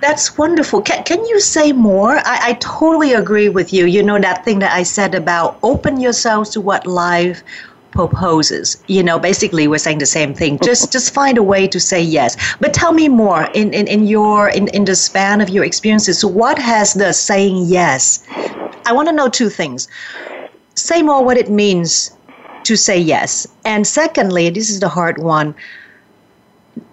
That's 0.00 0.38
wonderful. 0.38 0.82
Can, 0.82 1.02
can 1.04 1.24
you 1.24 1.40
say 1.40 1.72
more? 1.72 2.18
I, 2.18 2.38
I 2.42 2.52
totally 2.60 3.12
agree 3.12 3.48
with 3.48 3.72
you. 3.72 3.86
You 3.86 4.02
know, 4.02 4.20
that 4.20 4.44
thing 4.44 4.60
that 4.60 4.72
I 4.72 4.84
said 4.84 5.14
about 5.14 5.58
open 5.62 6.00
yourselves 6.00 6.50
to 6.50 6.60
what 6.60 6.86
life 6.86 7.42
proposes 7.92 8.76
you 8.88 9.02
know 9.02 9.18
basically 9.18 9.66
we're 9.66 9.78
saying 9.78 9.98
the 9.98 10.04
same 10.06 10.34
thing 10.34 10.58
just 10.62 10.92
just 10.96 11.14
find 11.14 11.38
a 11.38 11.42
way 11.42 11.66
to 11.66 11.80
say 11.80 12.00
yes 12.00 12.36
but 12.60 12.74
tell 12.74 12.92
me 12.92 13.08
more 13.08 13.48
in 13.54 13.72
in, 13.72 13.86
in 13.88 14.06
your 14.06 14.50
in, 14.50 14.68
in 14.68 14.84
the 14.84 14.94
span 14.94 15.40
of 15.40 15.48
your 15.48 15.64
experiences 15.64 16.22
what 16.22 16.58
has 16.58 16.92
the 16.94 17.12
saying 17.12 17.64
yes 17.66 18.22
i 18.86 18.92
want 18.92 19.08
to 19.08 19.12
know 19.12 19.28
two 19.28 19.48
things 19.48 19.88
say 20.74 21.02
more 21.02 21.24
what 21.24 21.36
it 21.36 21.50
means 21.50 22.16
to 22.64 22.76
say 22.76 22.98
yes 22.98 23.46
and 23.64 23.86
secondly 23.86 24.50
this 24.50 24.70
is 24.70 24.80
the 24.80 24.88
hard 24.88 25.18
one 25.18 25.54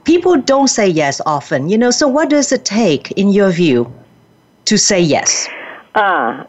people 0.03 0.35
don't 0.37 0.67
say 0.67 0.87
yes 0.87 1.21
often 1.25 1.69
you 1.69 1.77
know 1.77 1.91
so 1.91 2.07
what 2.07 2.29
does 2.29 2.51
it 2.51 2.65
take 2.65 3.11
in 3.11 3.29
your 3.29 3.49
view 3.51 3.91
to 4.65 4.77
say 4.77 4.99
yes 4.99 5.47
uh, 5.95 6.43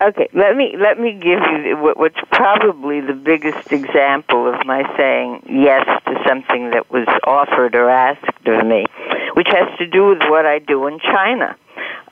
Okay, 0.00 0.28
let 0.32 0.56
me 0.56 0.76
let 0.78 1.00
me 1.00 1.12
give 1.12 1.40
you 1.64 1.76
what's 1.96 2.20
probably 2.30 3.00
the 3.00 3.14
biggest 3.14 3.72
example 3.72 4.46
of 4.46 4.64
my 4.64 4.84
saying 4.96 5.42
yes 5.50 5.84
to 6.06 6.22
something 6.24 6.70
that 6.70 6.88
was 6.92 7.08
offered 7.24 7.74
or 7.74 7.90
asked 7.90 8.46
of 8.46 8.64
me, 8.64 8.86
which 9.34 9.48
has 9.48 9.76
to 9.78 9.86
do 9.86 10.06
with 10.06 10.20
what 10.28 10.46
I 10.46 10.60
do 10.60 10.86
in 10.86 11.00
China. 11.00 11.56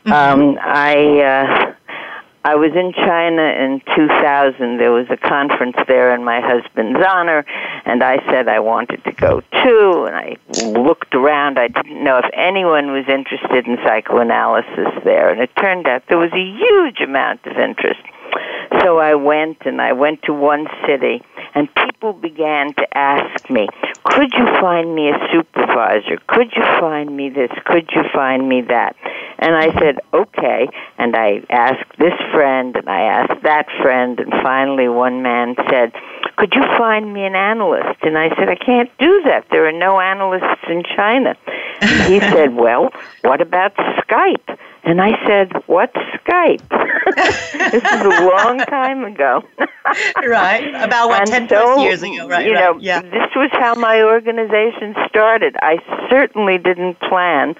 Mm-hmm. 0.04 0.12
Um, 0.12 0.58
I 0.60 1.20
uh, 1.20 1.74
I 2.46 2.54
was 2.54 2.70
in 2.76 2.92
China 2.92 3.42
in 3.42 3.82
2000. 3.96 4.78
There 4.78 4.92
was 4.92 5.08
a 5.10 5.16
conference 5.16 5.74
there 5.88 6.14
in 6.14 6.22
my 6.22 6.40
husband's 6.40 7.04
honor, 7.04 7.44
and 7.84 8.04
I 8.04 8.24
said 8.30 8.46
I 8.46 8.60
wanted 8.60 9.02
to 9.02 9.10
go 9.10 9.40
too. 9.40 10.06
And 10.06 10.14
I 10.14 10.36
looked 10.78 11.12
around. 11.16 11.58
I 11.58 11.66
didn't 11.66 12.04
know 12.04 12.18
if 12.18 12.30
anyone 12.32 12.92
was 12.92 13.04
interested 13.08 13.66
in 13.66 13.78
psychoanalysis 13.84 14.94
there, 15.02 15.30
and 15.30 15.40
it 15.40 15.50
turned 15.56 15.88
out 15.88 16.04
there 16.08 16.18
was 16.18 16.30
a 16.32 16.38
huge 16.38 17.00
amount 17.00 17.44
of 17.46 17.56
interest. 17.56 17.98
So 18.82 18.98
I 18.98 19.14
went, 19.14 19.58
and 19.64 19.80
I 19.80 19.92
went 19.92 20.22
to 20.24 20.32
one 20.32 20.66
city, 20.86 21.22
and 21.54 21.68
people 21.74 22.12
began 22.12 22.74
to 22.74 22.98
ask 22.98 23.48
me, 23.50 23.68
"Could 24.04 24.32
you 24.34 24.46
find 24.60 24.94
me 24.94 25.10
a 25.10 25.18
supervisor? 25.32 26.18
Could 26.28 26.52
you 26.56 26.62
find 26.80 27.16
me 27.16 27.30
this? 27.30 27.50
Could 27.64 27.90
you 27.94 28.02
find 28.12 28.48
me 28.48 28.62
that?" 28.62 28.96
And 29.38 29.54
I 29.54 29.72
said, 29.78 30.00
okay. 30.14 30.68
And 30.98 31.14
I 31.14 31.42
asked 31.50 31.98
this 31.98 32.14
friend 32.32 32.74
and 32.76 32.88
I 32.88 33.02
asked 33.02 33.42
that 33.42 33.66
friend. 33.82 34.18
And 34.18 34.32
finally, 34.42 34.88
one 34.88 35.22
man 35.22 35.54
said, 35.70 35.92
could 36.36 36.52
you 36.54 36.62
find 36.76 37.12
me 37.12 37.24
an 37.24 37.34
analyst? 37.34 38.00
And 38.02 38.16
I 38.16 38.28
said, 38.36 38.48
I 38.48 38.56
can't 38.56 38.90
do 38.98 39.22
that. 39.24 39.46
There 39.50 39.66
are 39.66 39.72
no 39.72 40.00
analysts 40.00 40.64
in 40.68 40.82
China. 40.96 41.36
And 41.80 42.12
he 42.12 42.20
said, 42.32 42.54
well, 42.54 42.90
what 43.22 43.40
about 43.40 43.74
Skype? 43.76 44.58
And 44.86 45.00
I 45.00 45.10
said, 45.26 45.50
What's 45.66 45.96
Skype? 45.96 46.62
this 47.16 47.82
is 47.82 48.02
a 48.02 48.24
long 48.24 48.58
time 48.58 49.04
ago. 49.04 49.42
right. 50.24 50.68
About 50.76 51.08
what, 51.08 51.22
and 51.22 51.48
10 51.48 51.48
so, 51.48 51.74
plus 51.74 51.80
years 51.82 52.02
ago, 52.04 52.28
right? 52.28 52.46
You 52.46 52.54
right. 52.54 52.60
know, 52.60 52.78
yeah. 52.80 53.02
this 53.02 53.34
was 53.34 53.50
how 53.52 53.74
my 53.74 54.02
organization 54.02 54.94
started. 55.08 55.56
I 55.60 55.78
certainly 56.08 56.58
didn't 56.58 57.00
plan 57.00 57.56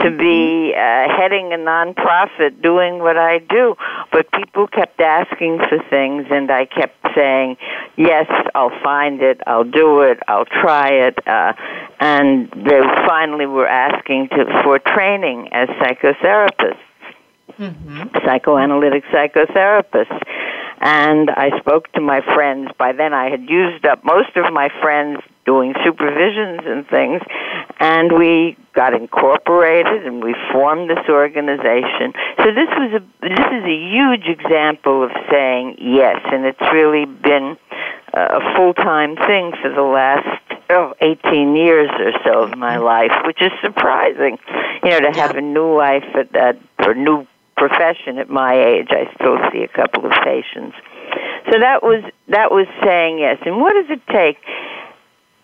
to 0.00 0.10
be 0.16 0.72
uh, 0.74 1.08
heading 1.14 1.52
a 1.52 1.58
nonprofit 1.58 2.62
doing 2.62 3.00
what 3.00 3.18
I 3.18 3.38
do, 3.38 3.74
but 4.12 4.30
people 4.32 4.66
kept 4.66 4.98
asking 5.00 5.58
for 5.68 5.78
things, 5.90 6.26
and 6.30 6.50
I 6.50 6.64
kept 6.66 6.96
saying, 7.14 7.56
Yes, 7.96 8.26
I'll 8.54 8.72
find 8.82 9.20
it, 9.20 9.40
I'll 9.46 9.64
do 9.64 10.00
it, 10.02 10.18
I'll 10.26 10.46
try 10.46 10.88
it. 10.88 11.18
Uh, 11.26 11.52
and 11.98 12.48
they 12.52 12.80
finally 13.06 13.44
were 13.44 13.68
asking 13.68 14.28
to, 14.30 14.62
for 14.62 14.78
training 14.78 15.50
as 15.52 15.68
psychotherapists 15.68 16.59
mm-hmm. 17.58 18.02
psychoanalytic 18.24 19.04
psychotherapist. 19.06 20.22
And 20.82 21.28
I 21.30 21.58
spoke 21.60 21.92
to 21.92 22.00
my 22.00 22.22
friends. 22.22 22.70
By 22.78 22.92
then, 22.92 23.12
I 23.12 23.28
had 23.28 23.42
used 23.50 23.84
up 23.84 24.02
most 24.02 24.34
of 24.36 24.50
my 24.50 24.70
friends 24.80 25.20
doing 25.44 25.74
supervisions 25.84 26.66
and 26.66 26.88
things, 26.88 27.20
and 27.80 28.12
we 28.18 28.56
got 28.72 28.94
incorporated 28.94 30.06
and 30.06 30.22
we 30.22 30.34
formed 30.52 30.88
this 30.88 31.04
organization. 31.08 32.14
So 32.38 32.44
this 32.54 32.70
was 32.78 33.02
a 33.02 33.02
this 33.20 33.46
is 33.58 33.64
a 33.64 33.78
huge 33.92 34.26
example 34.26 35.02
of 35.04 35.10
saying 35.30 35.76
yes, 35.80 36.20
and 36.32 36.46
it's 36.46 36.72
really 36.72 37.04
been 37.04 37.58
a 38.14 38.40
full 38.56 38.74
time 38.74 39.16
thing 39.16 39.52
for 39.60 39.70
the 39.70 39.82
last 39.82 40.49
oh, 40.70 40.94
18 41.00 41.56
years 41.56 41.90
or 41.98 42.12
so 42.24 42.42
of 42.44 42.56
my 42.56 42.76
mm-hmm. 42.76 42.84
life, 42.84 43.12
which 43.26 43.40
is 43.42 43.52
surprising. 43.62 44.38
You 44.82 44.90
know, 44.90 45.00
to 45.00 45.12
have 45.12 45.36
a 45.36 45.40
new 45.40 45.76
life 45.76 46.04
at 46.14 46.32
that 46.32 46.58
or 46.84 46.94
new 46.94 47.26
profession 47.56 48.18
at 48.18 48.30
my 48.30 48.54
age. 48.54 48.88
I 48.90 49.12
still 49.14 49.36
see 49.52 49.62
a 49.62 49.68
couple 49.68 50.06
of 50.06 50.12
patients. 50.24 50.76
So 51.52 51.58
that 51.60 51.82
was 51.82 52.02
that 52.28 52.50
was 52.50 52.66
saying 52.82 53.18
yes. 53.18 53.38
And 53.44 53.60
what 53.60 53.74
does 53.74 53.90
it 53.90 54.00
take? 54.08 54.38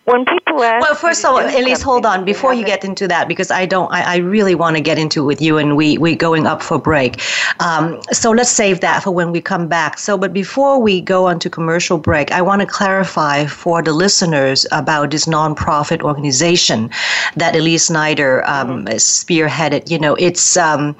When 0.07 0.23
people 0.23 0.63
ask. 0.63 0.81
Well, 0.81 0.95
first 0.95 1.23
of 1.25 1.31
all, 1.31 1.39
Elise, 1.39 1.81
hold 1.81 2.05
on 2.05 2.23
before 2.23 2.53
you 2.53 2.65
get 2.65 2.85
into 2.85 3.07
that 3.09 3.27
because 3.27 3.51
I 3.51 3.65
don't. 3.65 3.91
I, 3.91 4.15
I 4.15 4.17
really 4.17 4.55
want 4.55 4.77
to 4.77 4.81
get 4.81 4.97
into 4.97 5.21
it 5.21 5.25
with 5.25 5.41
you, 5.41 5.57
and 5.57 5.75
we 5.75 5.97
we 5.97 6.15
going 6.15 6.47
up 6.47 6.63
for 6.63 6.79
break. 6.79 7.21
Um, 7.59 8.01
so 8.11 8.31
let's 8.31 8.49
save 8.49 8.79
that 8.79 9.03
for 9.03 9.11
when 9.11 9.31
we 9.31 9.41
come 9.41 9.67
back. 9.67 9.99
So, 9.99 10.17
but 10.17 10.31
before 10.31 10.79
we 10.79 11.01
go 11.01 11.27
on 11.27 11.39
to 11.39 11.49
commercial 11.49 11.97
break, 11.97 12.31
I 12.31 12.41
want 12.41 12.61
to 12.61 12.67
clarify 12.67 13.45
for 13.47 13.81
the 13.81 13.91
listeners 13.91 14.65
about 14.71 15.11
this 15.11 15.25
nonprofit 15.25 16.01
organization 16.01 16.89
that 17.35 17.55
Elise 17.55 17.87
Snyder 17.87 18.47
um, 18.47 18.85
mm-hmm. 18.85 18.95
spearheaded. 18.95 19.91
You 19.91 19.99
know, 19.99 20.15
it's. 20.15 20.55
Um, 20.55 20.95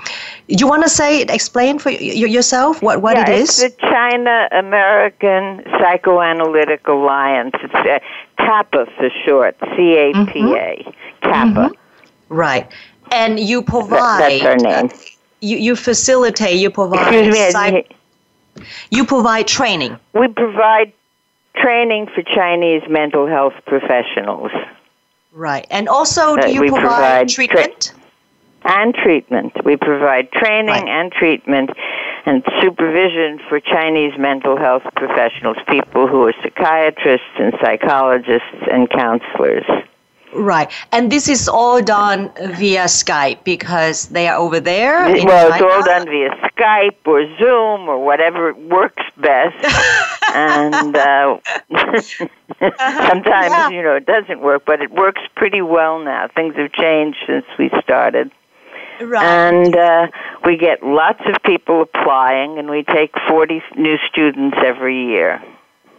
you 0.50 0.66
want 0.66 0.84
to 0.84 0.90
say 0.90 1.24
explain 1.24 1.78
for 1.78 1.90
yourself 1.92 2.82
what 2.82 3.02
what 3.02 3.18
yeah, 3.18 3.30
it 3.30 3.42
is? 3.42 3.62
It's 3.62 3.76
the 3.76 3.82
China 3.82 4.48
American 4.52 5.64
Psychoanalytic 5.78 6.88
Alliance. 6.88 7.56
It's 7.62 7.74
uh, 7.74 8.00
CAPA 8.39 8.86
for 8.98 9.10
short, 9.25 9.58
C 9.75 9.98
A 9.98 10.13
P 10.25 10.39
A, 10.39 10.84
mm-hmm. 10.84 11.27
CAPA. 11.27 11.70
Mm-hmm. 11.70 12.34
Right. 12.34 12.72
And 13.12 13.39
you 13.39 13.62
provide. 13.62 14.41
That, 14.41 14.41
that's 14.41 14.63
our 14.63 14.74
uh, 14.74 14.82
name. 14.84 14.91
You, 15.41 15.58
you 15.58 15.75
facilitate, 15.75 16.58
you 16.58 16.70
provide. 16.70 17.13
Excuse 17.13 17.34
me, 17.34 17.51
psych- 17.51 17.94
you 18.89 19.06
provide 19.06 19.48
training. 19.48 19.98
We 20.13 20.27
provide 20.29 20.91
training 21.56 22.08
for 22.08 22.24
Chinese 22.24 22.82
mental 22.89 23.27
health 23.27 23.53
professionals. 23.65 24.51
Right. 25.32 25.67
And 25.70 25.88
also, 25.88 26.36
uh, 26.36 26.48
do 26.48 26.51
you 26.51 26.62
provide, 26.62 26.82
provide, 26.82 27.29
treatment? 27.29 27.94
Tra- 28.62 28.72
and 28.79 28.96
treatment. 28.96 29.53
We 29.63 29.77
provide 29.77 30.32
training 30.32 30.70
right. 30.70 30.88
and 30.88 31.12
treatment 31.12 31.70
and 32.27 32.43
supervision 32.62 33.39
for 33.48 33.62
Chinese 33.62 34.12
mental 34.19 34.57
health 34.57 34.84
professionals, 34.98 35.55
people 35.69 36.07
who 36.07 36.27
are 36.27 36.34
psychiatrists 36.43 37.34
and 37.39 37.53
psychologists 37.62 38.67
and 38.69 38.89
counselors. 38.89 39.63
Right. 40.34 40.69
And 40.91 41.10
this 41.10 41.29
is 41.29 41.48
all 41.48 41.81
done 41.81 42.29
via 42.57 42.84
Skype 42.84 43.46
because 43.46 44.10
they 44.10 44.27
are 44.27 44.38
over 44.38 44.60
there. 44.60 45.03
well, 45.25 45.53
it's 45.53 45.62
all 45.62 45.84
done 45.84 46.05
via 46.05 46.31
Skype 46.51 46.98
or 47.05 47.25
Zoom 47.38 47.88
or 47.88 48.03
whatever 48.03 48.53
works 48.53 49.03
best. 49.15 49.55
and 50.36 50.98
uh, 50.98 51.39
uh-huh. 51.72 53.07
sometimes, 53.07 53.51
yeah. 53.51 53.69
you 53.69 53.81
know, 53.81 53.96
it 53.96 54.05
doesn't 54.05 54.41
work, 54.41 54.63
but 54.65 54.81
it 54.81 54.91
works 54.91 55.22
pretty 55.38 55.62
well 55.62 56.03
now. 56.03 56.27
Things 56.36 56.55
have 56.57 56.74
changed 56.74 57.19
since 57.25 57.46
we 57.57 57.72
started. 57.81 58.29
Right. 59.01 59.24
And 59.24 59.75
uh, 59.75 60.08
we 60.46 60.58
get 60.58 60.84
lots 60.84 61.22
of 61.25 61.42
people 61.44 61.82
applying, 61.82 62.58
and 62.58 62.70
we 62.70 62.84
take 62.84 63.12
40 63.27 63.62
new 63.77 63.98
students 64.10 64.58
every 64.63 65.06
year. 65.06 65.44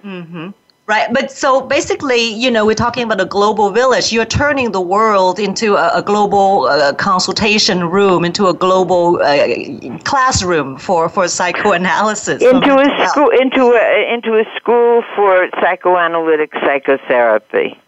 Mm-hmm. 0.05 0.51
Right, 0.89 1.13
but 1.13 1.31
so 1.31 1.61
basically, 1.61 2.33
you 2.33 2.51
know, 2.51 2.65
we're 2.65 2.75
talking 2.75 3.03
about 3.03 3.21
a 3.21 3.27
global 3.27 3.69
village. 3.69 4.11
You're 4.11 4.25
turning 4.25 4.73
the 4.73 4.81
world 4.81 5.39
into 5.39 5.75
a, 5.75 5.99
a 5.99 6.03
global 6.03 6.65
uh, 6.65 6.95
consultation 6.95 7.91
room, 7.91 8.25
into 8.25 8.47
a 8.47 8.55
global 8.55 9.21
uh, 9.21 9.49
classroom 10.05 10.79
for, 10.79 11.11
for 11.11 11.29
psychoanalysis. 11.29 12.41
Into 12.41 12.75
a 12.75 13.09
school, 13.09 13.29
into 13.29 13.75
a 13.75 14.15
into 14.15 14.39
a 14.39 14.45
school 14.57 15.03
for 15.15 15.51
psychoanalytic 15.61 16.55
psychotherapy. 16.55 17.79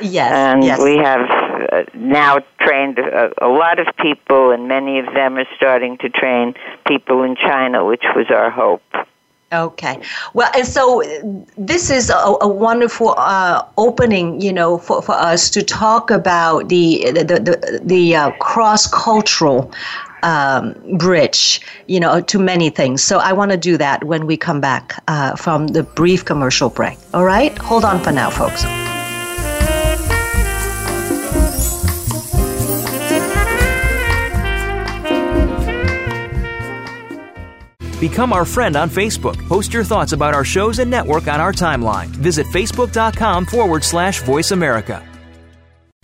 Yes, 0.00 0.32
and 0.32 0.64
yes. 0.64 0.80
we 0.80 0.96
have 0.96 1.28
uh, 1.72 1.84
now 1.94 2.38
trained 2.60 2.98
a, 2.98 3.30
a, 3.44 3.48
lot 3.48 3.78
of 3.78 3.86
people, 3.96 4.50
and 4.50 4.66
many 4.68 4.98
of 4.98 5.06
them 5.14 5.36
are 5.36 5.46
starting 5.56 5.98
to 5.98 6.08
train 6.08 6.54
people 6.86 7.22
in 7.22 7.36
China, 7.36 7.84
which 7.84 8.04
was 8.16 8.26
our 8.30 8.50
hope. 8.50 8.82
Okay, 9.52 10.00
well, 10.32 10.50
and 10.54 10.66
so 10.66 11.02
this 11.58 11.90
is 11.90 12.08
a, 12.08 12.36
a 12.40 12.48
wonderful 12.48 13.14
uh, 13.16 13.64
opening, 13.76 14.40
you 14.40 14.52
know, 14.52 14.78
for, 14.78 15.02
for 15.02 15.12
us 15.12 15.50
to 15.50 15.62
talk 15.62 16.10
about 16.10 16.68
the 16.68 17.10
the 17.12 17.24
the, 17.24 17.80
the 17.82 18.14
uh, 18.14 18.30
cross 18.32 18.86
cultural 18.86 19.72
um, 20.22 20.74
bridge, 20.96 21.60
you 21.88 21.98
know, 21.98 22.20
to 22.20 22.38
many 22.38 22.70
things. 22.70 23.02
So 23.02 23.18
I 23.18 23.32
want 23.32 23.50
to 23.50 23.56
do 23.56 23.76
that 23.76 24.04
when 24.04 24.26
we 24.26 24.36
come 24.36 24.60
back 24.60 25.02
uh, 25.08 25.34
from 25.34 25.68
the 25.68 25.82
brief 25.82 26.24
commercial 26.24 26.68
break. 26.68 26.98
All 27.12 27.24
right, 27.24 27.56
hold 27.58 27.84
on 27.84 28.00
for 28.00 28.12
now, 28.12 28.30
folks. 28.30 28.64
Become 38.00 38.32
our 38.32 38.46
friend 38.46 38.76
on 38.76 38.88
Facebook. 38.88 39.36
Post 39.46 39.74
your 39.74 39.84
thoughts 39.84 40.12
about 40.12 40.32
our 40.32 40.44
shows 40.44 40.78
and 40.78 40.90
network 40.90 41.28
on 41.28 41.38
our 41.38 41.52
timeline. 41.52 42.06
Visit 42.06 42.46
facebook.com 42.46 43.44
forward 43.44 43.84
slash 43.84 44.22
voice 44.22 44.52
America. 44.52 45.06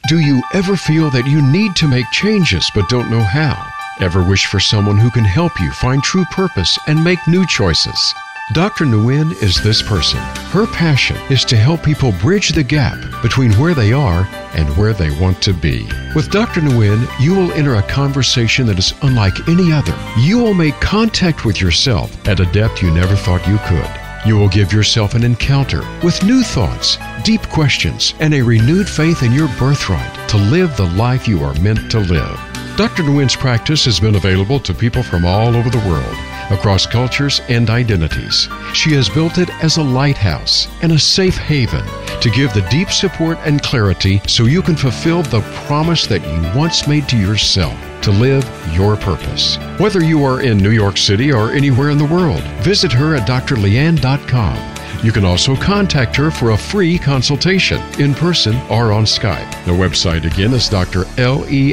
Do 0.08 0.20
you 0.20 0.42
ever 0.52 0.76
feel 0.76 1.10
that 1.10 1.26
you 1.26 1.42
need 1.42 1.74
to 1.76 1.88
make 1.88 2.08
changes 2.12 2.70
but 2.74 2.88
don't 2.88 3.10
know 3.10 3.22
how? 3.22 3.56
Ever 3.98 4.28
wish 4.28 4.46
for 4.46 4.60
someone 4.60 4.98
who 4.98 5.10
can 5.10 5.24
help 5.24 5.58
you 5.58 5.72
find 5.72 6.02
true 6.02 6.24
purpose 6.26 6.78
and 6.86 7.02
make 7.02 7.18
new 7.26 7.46
choices? 7.46 8.14
Dr. 8.52 8.84
Nguyen 8.84 9.32
is 9.42 9.60
this 9.60 9.82
person. 9.82 10.20
Her 10.50 10.68
passion 10.68 11.16
is 11.30 11.44
to 11.46 11.56
help 11.56 11.82
people 11.82 12.12
bridge 12.20 12.50
the 12.50 12.62
gap 12.62 12.96
between 13.20 13.52
where 13.54 13.74
they 13.74 13.92
are 13.92 14.24
and 14.54 14.68
where 14.76 14.92
they 14.92 15.10
want 15.20 15.42
to 15.42 15.52
be. 15.52 15.84
With 16.14 16.30
Dr. 16.30 16.60
Nguyen, 16.60 17.08
you 17.18 17.34
will 17.34 17.50
enter 17.54 17.74
a 17.74 17.82
conversation 17.82 18.64
that 18.66 18.78
is 18.78 18.94
unlike 19.02 19.48
any 19.48 19.72
other. 19.72 19.98
You 20.20 20.38
will 20.38 20.54
make 20.54 20.80
contact 20.80 21.44
with 21.44 21.60
yourself 21.60 22.28
at 22.28 22.38
a 22.38 22.46
depth 22.52 22.82
you 22.82 22.92
never 22.92 23.16
thought 23.16 23.48
you 23.48 23.58
could. 23.66 23.90
You 24.24 24.36
will 24.36 24.48
give 24.48 24.72
yourself 24.72 25.14
an 25.14 25.24
encounter 25.24 25.82
with 26.04 26.22
new 26.22 26.44
thoughts, 26.44 26.98
deep 27.24 27.42
questions, 27.48 28.14
and 28.20 28.32
a 28.32 28.42
renewed 28.42 28.88
faith 28.88 29.24
in 29.24 29.32
your 29.32 29.48
birthright 29.58 30.28
to 30.28 30.36
live 30.36 30.76
the 30.76 30.90
life 30.90 31.26
you 31.26 31.42
are 31.42 31.54
meant 31.54 31.90
to 31.90 31.98
live. 31.98 32.40
Dr. 32.76 33.02
Nguyen's 33.02 33.34
practice 33.34 33.84
has 33.86 33.98
been 33.98 34.14
available 34.14 34.60
to 34.60 34.72
people 34.72 35.02
from 35.02 35.24
all 35.24 35.56
over 35.56 35.68
the 35.68 35.88
world 35.88 36.16
across 36.50 36.86
cultures 36.86 37.40
and 37.48 37.70
identities. 37.70 38.48
She 38.72 38.92
has 38.92 39.08
built 39.08 39.38
it 39.38 39.50
as 39.62 39.76
a 39.76 39.82
lighthouse 39.82 40.68
and 40.82 40.92
a 40.92 40.98
safe 40.98 41.36
haven 41.36 41.84
to 42.20 42.30
give 42.30 42.52
the 42.52 42.66
deep 42.70 42.90
support 42.90 43.38
and 43.44 43.62
clarity 43.62 44.20
so 44.26 44.44
you 44.44 44.62
can 44.62 44.76
fulfill 44.76 45.22
the 45.22 45.40
promise 45.66 46.06
that 46.06 46.22
you 46.22 46.58
once 46.58 46.86
made 46.86 47.08
to 47.08 47.16
yourself 47.16 47.78
to 48.02 48.10
live 48.10 48.44
your 48.72 48.96
purpose. 48.96 49.56
Whether 49.78 50.04
you 50.04 50.24
are 50.24 50.40
in 50.40 50.58
New 50.58 50.70
York 50.70 50.96
City 50.96 51.32
or 51.32 51.50
anywhere 51.50 51.90
in 51.90 51.98
the 51.98 52.04
world, 52.04 52.42
visit 52.62 52.92
her 52.92 53.16
at 53.16 53.26
drleanh.com. 53.28 54.76
You 55.02 55.12
can 55.12 55.24
also 55.24 55.56
contact 55.56 56.16
her 56.16 56.30
for 56.30 56.52
a 56.52 56.58
free 56.58 56.98
consultation 56.98 57.80
in 58.00 58.14
person 58.14 58.56
or 58.70 58.92
on 58.92 59.04
Skype. 59.04 59.50
The 59.64 59.72
website 59.72 60.24
again 60.24 60.52
is 60.52 60.68
drleanh.com. 60.70 61.72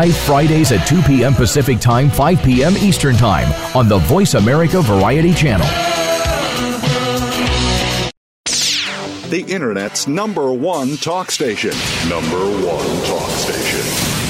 live 0.01 0.17
Fridays 0.17 0.71
at 0.71 0.83
2 0.87 1.03
p.m. 1.03 1.35
Pacific 1.35 1.79
Time, 1.79 2.09
5 2.09 2.41
p.m. 2.41 2.75
Eastern 2.77 3.15
Time 3.15 3.47
on 3.75 3.87
the 3.87 3.99
Voice 3.99 4.33
America 4.33 4.81
Variety 4.81 5.31
Channel. 5.31 5.67
The 9.29 9.45
Internet's 9.47 10.07
number 10.07 10.51
one 10.51 10.97
talk 10.97 11.29
station. 11.29 11.75
Number 12.09 12.39
one 12.39 13.05
talk 13.05 13.29
station. 13.29 13.81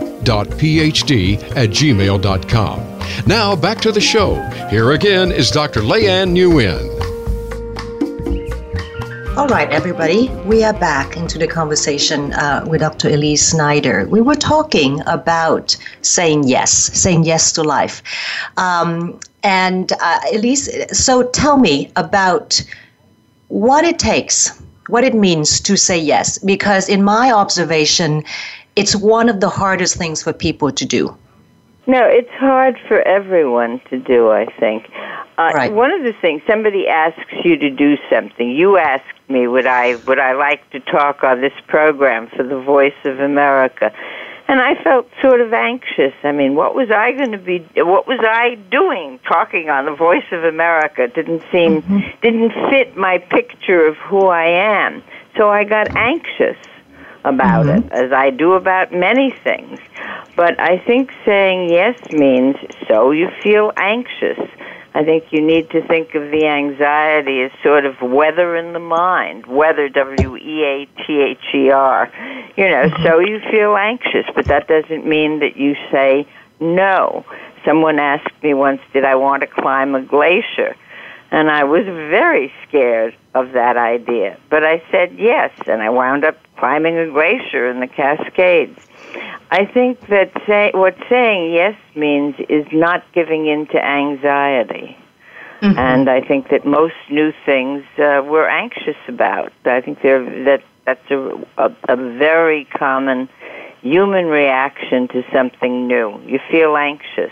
at 1.56 1.70
gmail.com. 1.70 3.00
Now 3.28 3.56
back 3.56 3.80
to 3.82 3.92
the 3.92 4.02
show. 4.02 4.42
Here 4.72 4.94
again 4.94 5.32
is 5.32 5.52
Dr. 5.52 5.82
Leanh 5.82 6.32
Nguyen. 6.32 6.97
All 9.38 9.48
right, 9.48 9.70
everybody, 9.70 10.30
we 10.46 10.64
are 10.64 10.74
back 10.74 11.16
into 11.16 11.38
the 11.38 11.48
conversation 11.48 12.34
uh, 12.34 12.66
with 12.68 12.82
Dr. 12.82 13.10
Elise 13.10 13.50
Snyder. 13.50 14.08
We 14.10 14.20
were 14.20 14.34
talking 14.36 15.00
about 15.06 15.78
saying 16.02 16.46
yes, 16.48 16.72
saying 16.72 17.24
yes 17.24 17.52
to 17.52 17.62
life. 17.62 18.02
Um, 18.58 19.20
and 19.44 19.94
uh, 20.02 20.20
Elise, 20.34 20.68
so 20.92 21.22
tell 21.22 21.60
me 21.60 21.92
about 21.96 22.60
what 23.50 23.86
it 23.86 24.00
takes, 24.00 24.60
what 24.88 25.04
it 25.04 25.14
means 25.14 25.62
to 25.62 25.78
say 25.78 26.00
yes, 26.00 26.40
because 26.40 26.90
in 26.90 27.04
my 27.04 27.32
observation, 27.32 28.24
it's 28.76 28.96
one 28.96 29.30
of 29.30 29.40
the 29.40 29.50
hardest 29.50 29.98
things 29.98 30.24
for 30.24 30.34
people 30.34 30.72
to 30.72 30.84
do. 30.84 31.16
No, 31.88 32.04
it's 32.04 32.30
hard 32.32 32.78
for 32.90 33.02
everyone 33.02 33.80
to 33.90 33.98
do, 33.98 34.30
I 34.30 34.46
think. 34.60 34.90
Uh, 35.38 35.52
right. 35.54 35.72
One 35.72 35.92
of 35.92 36.04
the 36.04 36.12
things 36.20 36.42
somebody 36.46 36.86
asks 36.86 37.32
you 37.46 37.58
to 37.58 37.70
do 37.70 37.96
something, 38.10 38.52
you 38.52 38.78
asked 38.78 39.06
me 39.30 39.48
would 39.48 39.66
I 39.66 39.96
would 39.96 40.20
I 40.20 40.34
like 40.34 40.70
to 40.72 40.82
talk 40.82 41.24
on 41.24 41.40
this 41.40 41.54
program 41.68 42.28
for 42.36 42.44
the 42.44 42.60
Voice 42.60 43.00
of 43.06 43.22
America, 43.22 43.94
and 44.50 44.60
I 44.60 44.82
felt 44.84 45.08
sort 45.22 45.40
of 45.40 45.54
anxious. 45.54 46.14
I 46.24 46.34
mean, 46.34 46.56
what 46.56 46.76
was 46.76 46.92
I 46.92 47.14
going 47.14 47.32
to 47.32 47.38
be? 47.38 47.66
What 47.78 48.06
was 48.06 48.20
I 48.22 48.56
doing 48.70 49.20
talking 49.26 49.70
on 49.70 49.86
the 49.86 49.96
Voice 49.96 50.28
of 50.34 50.44
America? 50.44 51.04
It 51.04 51.16
didn't 51.16 51.44
seem 51.54 51.84
mm-hmm. 51.84 52.00
didn't 52.22 52.52
fit 52.70 52.98
my 52.98 53.18
picture 53.18 53.88
of 53.88 53.96
who 53.96 54.28
I 54.28 54.46
am. 54.46 55.04
So 55.38 55.50
I 55.50 55.64
got 55.64 55.96
anxious 55.96 56.58
about 57.24 57.66
mm-hmm. 57.66 57.88
it, 57.88 57.92
as 57.92 58.12
I 58.12 58.30
do 58.30 58.54
about 58.54 58.92
many 58.92 59.32
things. 59.44 59.80
But 60.36 60.60
I 60.60 60.78
think 60.80 61.12
saying 61.26 61.70
yes 61.70 62.00
means 62.12 62.56
so 62.88 63.12
you 63.12 63.30
feel 63.44 63.72
anxious. 63.78 64.40
I 64.94 65.04
think 65.04 65.26
you 65.32 65.46
need 65.46 65.70
to 65.72 65.86
think 65.88 66.16
of 66.16 66.32
the 66.32 66.48
anxiety 66.48 67.44
as 67.44 67.52
sort 67.62 67.86
of 67.86 68.02
weather 68.02 68.56
in 68.56 68.74
the 68.74 68.80
mind, 68.80 69.46
weather, 69.46 69.90
W 69.90 70.38
E 70.38 70.64
A 70.64 70.86
T 71.06 71.22
H 71.22 71.54
E 71.54 71.70
R. 71.70 72.12
You 72.56 72.68
know, 72.70 72.90
mm-hmm. 72.90 73.04
so 73.04 73.20
you 73.20 73.40
feel 73.52 73.76
anxious, 73.78 74.26
but 74.34 74.46
that 74.46 74.68
doesn't 74.68 75.06
mean 75.06 75.40
that 75.42 75.56
you 75.56 75.76
say 75.92 76.28
no. 76.60 77.26
Someone 77.64 78.00
asked 78.00 78.32
me 78.42 78.54
once, 78.54 78.82
did 78.92 79.04
I 79.04 79.16
want 79.16 79.42
to 79.42 79.48
climb 79.48 79.94
a 79.94 80.02
glacier? 80.02 80.76
And 81.30 81.52
I 81.52 81.66
was 81.66 81.84
very 81.84 82.54
scared 82.68 83.16
of 83.36 83.52
that 83.52 83.76
idea. 83.76 84.38
But 84.50 84.64
I 84.64 84.82
said 84.92 85.18
yes, 85.18 85.52
and 85.68 85.82
I 85.82 85.90
wound 85.90 86.24
up 86.24 86.38
climbing 86.58 86.98
a 86.98 87.10
glacier 87.10 87.70
in 87.70 87.80
the 87.80 87.88
Cascades. 87.88 88.80
I 89.52 89.66
think 89.66 90.08
that 90.08 90.32
say, 90.46 90.72
what 90.74 90.96
saying 91.10 91.54
yes 91.54 91.78
means 91.96 92.36
is 92.50 92.66
not 92.72 93.04
giving 93.14 93.48
in 93.48 93.68
to 93.68 93.84
anxiety. 93.84 94.98
Mm-hmm. 95.62 95.78
And 95.78 96.10
I 96.10 96.22
think 96.22 96.50
that 96.50 96.66
most 96.66 96.96
new 97.10 97.34
things 97.46 97.84
uh, 97.98 98.22
we're 98.24 98.48
anxious 98.48 98.98
about. 99.08 99.52
I 99.66 99.82
think 99.82 100.02
that 100.04 100.62
that's 100.86 101.12
a, 101.12 101.46
a, 101.58 101.76
a 101.90 101.96
very 101.96 102.66
common 102.66 103.28
human 103.82 104.26
reaction 104.26 105.08
to 105.10 105.24
something 105.34 105.88
new. 105.88 106.22
You 106.26 106.40
feel 106.52 106.78
anxious, 106.78 107.32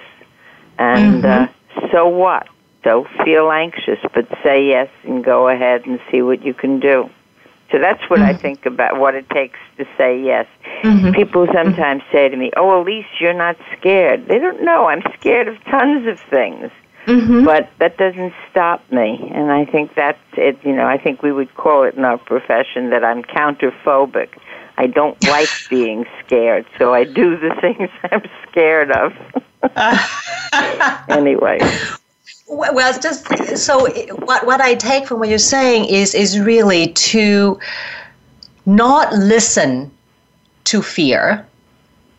and 0.80 1.24
mm-hmm. 1.24 1.86
uh, 1.86 1.92
so 1.92 2.08
what? 2.08 2.48
So 2.86 3.08
feel 3.26 3.52
anxious, 3.52 3.98
but 4.14 4.28
say 4.44 4.68
yes 4.68 4.90
and 5.04 5.26
go 5.26 5.50
ahead 5.50 5.88
and 5.88 6.00
see 6.12 6.22
what 6.22 6.46
you 6.46 6.54
can 6.54 6.80
do. 6.80 7.10
So 7.72 7.80
that's 7.80 8.08
what 8.12 8.20
mm-hmm. 8.20 8.30
I 8.30 8.38
think 8.38 8.68
about 8.68 9.00
what 9.00 9.16
it 9.16 9.28
takes 9.32 9.58
to 9.78 9.86
say 9.98 10.22
yes. 10.22 10.46
Mm-hmm. 10.84 11.14
People 11.14 11.48
sometimes 11.52 12.04
say 12.12 12.30
to 12.30 12.38
me, 12.38 12.52
"Oh, 12.56 12.80
Elise, 12.80 13.08
you're 13.20 13.34
not 13.34 13.58
scared." 13.78 14.28
They 14.28 14.38
don't 14.38 14.64
know 14.64 14.86
I'm 14.86 15.02
scared 15.20 15.48
of 15.48 15.62
tons 15.64 16.08
of 16.08 16.20
things. 16.30 16.72
Mm-hmm. 17.08 17.44
But 17.44 17.70
that 17.80 17.98
doesn't 17.98 18.34
stop 18.50 18.84
me, 18.92 19.30
and 19.34 19.52
I 19.52 19.66
think 19.66 19.94
that's 19.96 20.20
it. 20.38 20.58
You 20.64 20.76
know, 20.76 20.88
I 20.88 20.98
think 20.98 21.22
we 21.22 21.32
would 21.32 21.54
call 21.56 21.84
it 21.84 21.96
in 21.96 22.06
our 22.06 22.18
profession 22.18 22.92
that 22.92 23.04
I'm 23.04 23.24
counterphobic. 23.24 24.30
I 24.78 24.88
don't 24.88 25.22
like 25.28 25.50
being 25.70 26.06
scared, 26.24 26.66
so 26.78 26.94
I 26.94 27.04
do 27.04 27.38
the 27.38 27.56
things 27.62 27.90
I'm 28.12 28.24
scared 28.50 28.92
of. 28.92 29.14
anyway. 31.10 31.60
Well, 32.48 32.90
it's 32.90 33.00
just 33.00 33.58
so 33.58 33.90
what 34.26 34.46
what 34.46 34.62
I 34.62 34.76
take 34.76 35.08
from 35.08 35.20
what 35.20 35.30
you're 35.30 35.40
saying 35.40 35.86
is 35.86 36.14
is 36.14 36.40
really 36.40 36.90
to 36.90 37.60
not 38.68 39.12
listen 39.14 39.92
to 40.66 40.82
fear, 40.84 41.46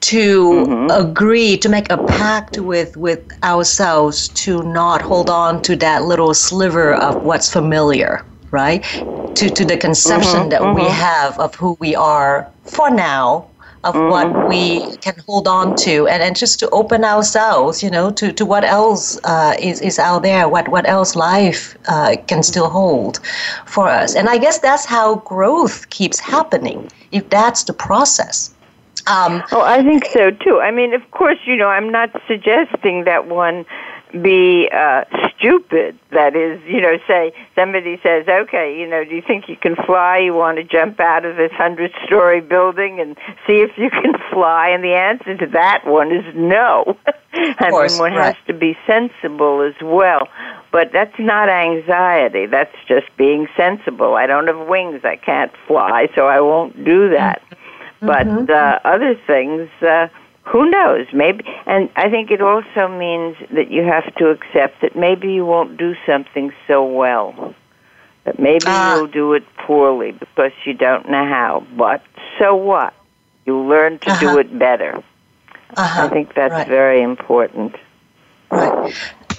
to 0.00 0.50
mm-hmm. 0.50 0.90
agree 0.90 1.56
to 1.58 1.68
make 1.68 1.90
a 1.90 1.98
pact 1.98 2.58
with 2.58 2.96
with 2.96 3.20
ourselves 3.44 4.28
to 4.44 4.64
not 4.64 5.00
hold 5.00 5.30
on 5.30 5.62
to 5.62 5.76
that 5.76 6.04
little 6.04 6.34
sliver 6.34 6.94
of 6.94 7.22
what's 7.22 7.52
familiar, 7.52 8.24
right? 8.50 8.82
To 9.36 9.48
to 9.48 9.64
the 9.64 9.76
conception 9.76 10.40
mm-hmm. 10.40 10.48
that 10.48 10.60
mm-hmm. 10.60 10.74
we 10.74 10.88
have 10.88 11.38
of 11.38 11.54
who 11.54 11.76
we 11.78 11.94
are 11.94 12.50
for 12.64 12.90
now 12.90 13.46
of 13.86 13.94
mm-hmm. 13.94 14.10
what 14.10 14.48
we 14.48 14.96
can 14.98 15.14
hold 15.26 15.46
on 15.46 15.74
to 15.76 16.06
and, 16.08 16.22
and 16.22 16.36
just 16.36 16.58
to 16.58 16.68
open 16.70 17.04
ourselves 17.04 17.82
you 17.82 17.90
know 17.90 18.10
to, 18.10 18.32
to 18.32 18.44
what 18.44 18.64
else 18.64 19.18
uh, 19.24 19.54
is, 19.60 19.80
is 19.80 19.98
out 19.98 20.22
there 20.22 20.48
what, 20.48 20.68
what 20.68 20.88
else 20.88 21.14
life 21.14 21.76
uh, 21.88 22.16
can 22.26 22.42
still 22.42 22.68
hold 22.68 23.20
for 23.66 23.88
us. 23.88 24.14
And 24.14 24.28
i 24.28 24.38
guess 24.38 24.58
that's 24.58 24.84
how 24.84 25.16
growth 25.16 25.88
keeps 25.90 26.18
happening 26.18 26.90
if 27.12 27.28
that's 27.30 27.64
the 27.64 27.72
process. 27.72 28.52
Um, 29.06 29.42
oh 29.52 29.62
i 29.62 29.82
think 29.82 30.04
so 30.06 30.30
too. 30.30 30.60
I 30.60 30.70
mean 30.70 30.92
of 30.92 31.08
course 31.12 31.38
you 31.46 31.56
know 31.56 31.68
i'm 31.68 31.90
not 31.90 32.10
suggesting 32.26 33.04
that 33.04 33.28
one 33.28 33.64
be 34.12 34.68
uh, 34.72 35.04
stupid. 35.36 35.98
That 36.10 36.36
is, 36.36 36.60
you 36.66 36.80
know, 36.80 36.98
say 37.06 37.32
somebody 37.54 38.00
says, 38.02 38.26
"Okay, 38.28 38.78
you 38.78 38.86
know, 38.86 39.04
do 39.04 39.14
you 39.14 39.22
think 39.22 39.48
you 39.48 39.56
can 39.56 39.76
fly? 39.76 40.18
You 40.18 40.34
want 40.34 40.58
to 40.58 40.64
jump 40.64 41.00
out 41.00 41.24
of 41.24 41.36
this 41.36 41.52
hundred-story 41.52 42.40
building 42.40 43.00
and 43.00 43.16
see 43.46 43.60
if 43.60 43.70
you 43.76 43.90
can 44.02 44.14
fly?" 44.32 44.70
And 44.70 44.82
the 44.82 44.94
answer 44.94 45.36
to 45.36 45.46
that 45.52 45.86
one 45.86 46.12
is 46.12 46.24
no. 46.34 46.96
I 47.34 47.70
course, 47.70 47.94
mean, 47.94 48.12
one 48.12 48.12
right. 48.14 48.34
has 48.34 48.46
to 48.46 48.54
be 48.54 48.76
sensible 48.86 49.60
as 49.62 49.74
well. 49.82 50.28
But 50.72 50.92
that's 50.92 51.18
not 51.18 51.48
anxiety. 51.48 52.46
That's 52.46 52.74
just 52.88 53.06
being 53.16 53.46
sensible. 53.56 54.14
I 54.14 54.26
don't 54.26 54.46
have 54.46 54.68
wings. 54.68 55.00
I 55.04 55.16
can't 55.16 55.52
fly, 55.66 56.08
so 56.14 56.26
I 56.26 56.40
won't 56.40 56.84
do 56.84 57.10
that. 57.10 57.42
Mm-hmm. 57.42 58.06
But 58.06 58.26
mm-hmm. 58.26 58.50
uh, 58.50 58.90
other 58.90 59.14
things. 59.26 59.68
Uh, 59.82 60.08
who 60.46 60.70
knows? 60.70 61.06
Maybe, 61.12 61.44
and 61.66 61.90
I 61.96 62.08
think 62.08 62.30
it 62.30 62.40
also 62.40 62.86
means 62.86 63.36
that 63.52 63.70
you 63.70 63.82
have 63.82 64.14
to 64.14 64.30
accept 64.30 64.80
that 64.80 64.94
maybe 64.94 65.32
you 65.32 65.44
won't 65.44 65.76
do 65.76 65.94
something 66.06 66.52
so 66.68 66.84
well. 66.84 67.54
That 68.24 68.38
maybe 68.38 68.66
uh, 68.66 68.96
you'll 68.96 69.06
do 69.08 69.34
it 69.34 69.44
poorly 69.58 70.12
because 70.12 70.52
you 70.64 70.72
don't 70.72 71.08
know 71.08 71.24
how. 71.24 71.66
But 71.76 72.02
so 72.38 72.54
what? 72.54 72.94
You 73.44 73.58
learn 73.58 73.98
to 74.00 74.10
uh-huh. 74.10 74.20
do 74.20 74.38
it 74.38 74.56
better. 74.58 75.02
Uh-huh. 75.76 76.04
I 76.04 76.08
think 76.08 76.34
that's 76.34 76.52
right. 76.52 76.68
very 76.68 77.02
important. 77.02 77.74
Right. 78.50 78.94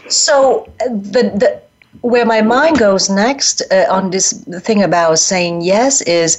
So 0.09 0.71
uh, 0.81 0.89
the 0.89 1.23
the 1.35 1.61
where 2.01 2.25
my 2.25 2.41
mind 2.41 2.79
goes 2.79 3.09
next 3.09 3.61
uh, 3.71 3.85
on 3.89 4.11
this 4.11 4.43
thing 4.59 4.83
about 4.83 5.19
saying 5.19 5.61
yes 5.61 6.01
is 6.01 6.37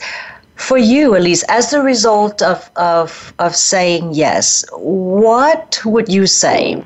for 0.59 0.77
you, 0.77 1.17
Elise, 1.17 1.45
as 1.45 1.73
a 1.73 1.81
result 1.81 2.43
of, 2.43 2.69
of, 2.77 3.33
of 3.39 3.55
saying 3.55 4.13
yes, 4.13 4.65
what 4.73 5.81
would 5.85 6.09
you 6.09 6.27
say 6.27 6.83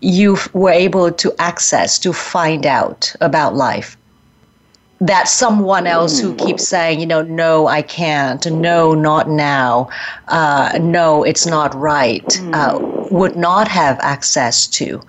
you 0.00 0.36
were 0.52 0.70
able 0.70 1.12
to 1.12 1.32
access, 1.38 1.98
to 2.00 2.12
find 2.12 2.66
out 2.66 3.14
about 3.20 3.54
life? 3.54 3.96
That 5.00 5.28
someone 5.28 5.86
else 5.86 6.18
who 6.18 6.34
keeps 6.34 6.66
saying, 6.66 6.98
you 6.98 7.06
know, 7.06 7.22
no, 7.22 7.68
I 7.68 7.82
can't, 7.82 8.44
no, 8.50 8.94
not 8.94 9.30
now, 9.30 9.88
uh, 10.26 10.76
no, 10.82 11.22
it's 11.22 11.46
not 11.46 11.72
right, 11.76 12.40
uh, 12.52 12.80
would 13.12 13.36
not 13.36 13.68
have 13.68 13.96
access 14.00 14.66
to 14.66 15.00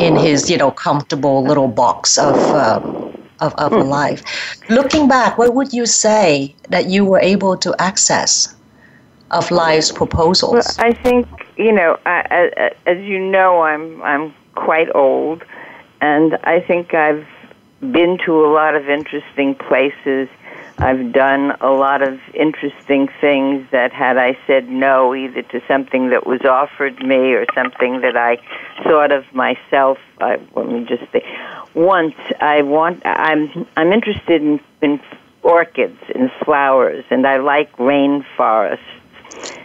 in 0.00 0.16
his, 0.16 0.50
you 0.50 0.58
know, 0.58 0.70
comfortable 0.70 1.42
little 1.42 1.68
box 1.68 2.18
of 2.18 2.36
um, 2.54 3.07
of, 3.40 3.54
of 3.54 3.72
life. 3.72 4.22
Looking 4.68 5.08
back, 5.08 5.38
what 5.38 5.54
would 5.54 5.72
you 5.72 5.86
say 5.86 6.54
that 6.68 6.86
you 6.86 7.04
were 7.04 7.20
able 7.20 7.56
to 7.58 7.74
access 7.78 8.54
of 9.30 9.50
life's 9.50 9.92
proposals? 9.92 10.76
Well, 10.78 10.88
I 10.88 10.92
think 10.92 11.26
you 11.56 11.72
know, 11.72 11.98
I, 12.06 12.50
I, 12.56 12.90
as 12.90 13.02
you 13.04 13.18
know, 13.18 13.62
I'm 13.62 14.02
I'm 14.02 14.34
quite 14.54 14.88
old, 14.94 15.44
and 16.00 16.38
I 16.44 16.60
think 16.60 16.94
I've 16.94 17.26
been 17.80 18.18
to 18.26 18.44
a 18.44 18.50
lot 18.52 18.74
of 18.74 18.88
interesting 18.88 19.54
places. 19.54 20.28
I've 20.80 21.12
done 21.12 21.56
a 21.60 21.70
lot 21.70 22.02
of 22.02 22.20
interesting 22.34 23.08
things 23.20 23.66
that 23.72 23.92
had 23.92 24.16
I 24.16 24.38
said 24.46 24.68
no 24.68 25.12
either 25.12 25.42
to 25.42 25.60
something 25.66 26.10
that 26.10 26.24
was 26.24 26.42
offered 26.42 27.02
me 27.04 27.34
or 27.34 27.46
something 27.52 28.00
that 28.02 28.16
I 28.16 28.38
thought 28.84 29.10
of 29.10 29.24
myself, 29.34 29.98
I, 30.20 30.38
let 30.54 30.68
me 30.68 30.84
just 30.84 31.04
think. 31.10 31.24
Once 31.74 32.14
I 32.40 32.62
want, 32.62 33.02
I'm 33.04 33.66
I'm 33.76 33.92
interested 33.92 34.42
in, 34.42 34.60
in 34.82 35.00
orchids 35.42 35.98
and 36.14 36.30
flowers, 36.44 37.04
and 37.10 37.26
I 37.26 37.38
like 37.38 37.72
rainforests. 37.76 38.78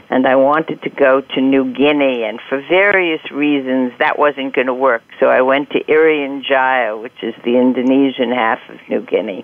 And 0.10 0.28
I 0.28 0.36
wanted 0.36 0.84
to 0.84 0.90
go 0.92 1.22
to 1.22 1.42
New 1.42 1.74
Guinea, 1.74 2.24
and 2.24 2.40
for 2.48 2.62
various 2.70 3.32
reasons 3.32 3.94
that 3.98 4.20
wasn't 4.20 4.54
going 4.54 4.68
to 4.68 4.74
work. 4.74 5.02
So 5.20 5.28
I 5.28 5.42
went 5.42 5.72
to 5.72 5.84
Irian 5.86 6.44
Jaya, 6.44 6.96
which 6.96 7.24
is 7.24 7.34
the 7.44 7.58
Indonesian 7.58 8.32
half 8.32 8.60
of 8.70 8.78
New 8.90 9.02
Guinea 9.02 9.44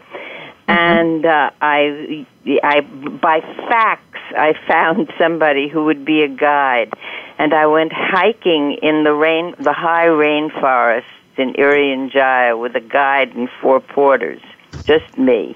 and 0.70 1.26
uh, 1.26 1.50
I, 1.60 2.28
I 2.64 2.82
by 2.82 3.42
fax 3.42 4.04
I 4.38 4.54
found 4.68 5.12
somebody 5.18 5.68
who 5.68 5.86
would 5.86 6.06
be 6.06 6.22
a 6.22 6.28
guide, 6.28 6.94
and 7.40 7.54
I 7.54 7.66
went 7.66 7.92
hiking 7.92 8.78
in 8.82 9.04
the 9.04 9.14
rain, 9.14 9.56
the 9.60 9.74
high 9.74 10.06
rainforests 10.06 11.04
in 11.40 11.54
Irian 11.54 12.12
Jaya 12.12 12.58
with 12.58 12.76
a 12.76 12.82
guide 12.82 13.36
and 13.36 13.50
four 13.62 13.80
porters, 13.80 14.42
just 14.86 15.18
me. 15.18 15.56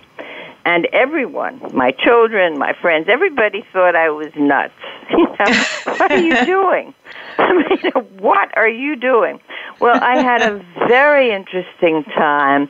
And 0.66 0.88
everyone, 0.94 1.60
my 1.74 1.92
children, 1.92 2.58
my 2.58 2.74
friends, 2.74 3.08
everybody 3.10 3.66
thought 3.74 3.96
I 3.96 4.10
was 4.10 4.32
nuts. 4.36 4.74
You 5.12 5.28
know, 5.28 5.96
what 5.98 6.12
are 6.12 6.18
you 6.18 6.46
doing? 6.46 6.94
I 7.38 7.54
mean, 7.54 7.92
what 8.20 8.58
are 8.58 8.70
you 8.70 8.96
doing? 8.96 9.40
Well, 9.80 10.00
I 10.02 10.22
had 10.22 10.42
a 10.42 10.66
very 10.88 11.32
interesting 11.32 12.04
time. 12.06 12.70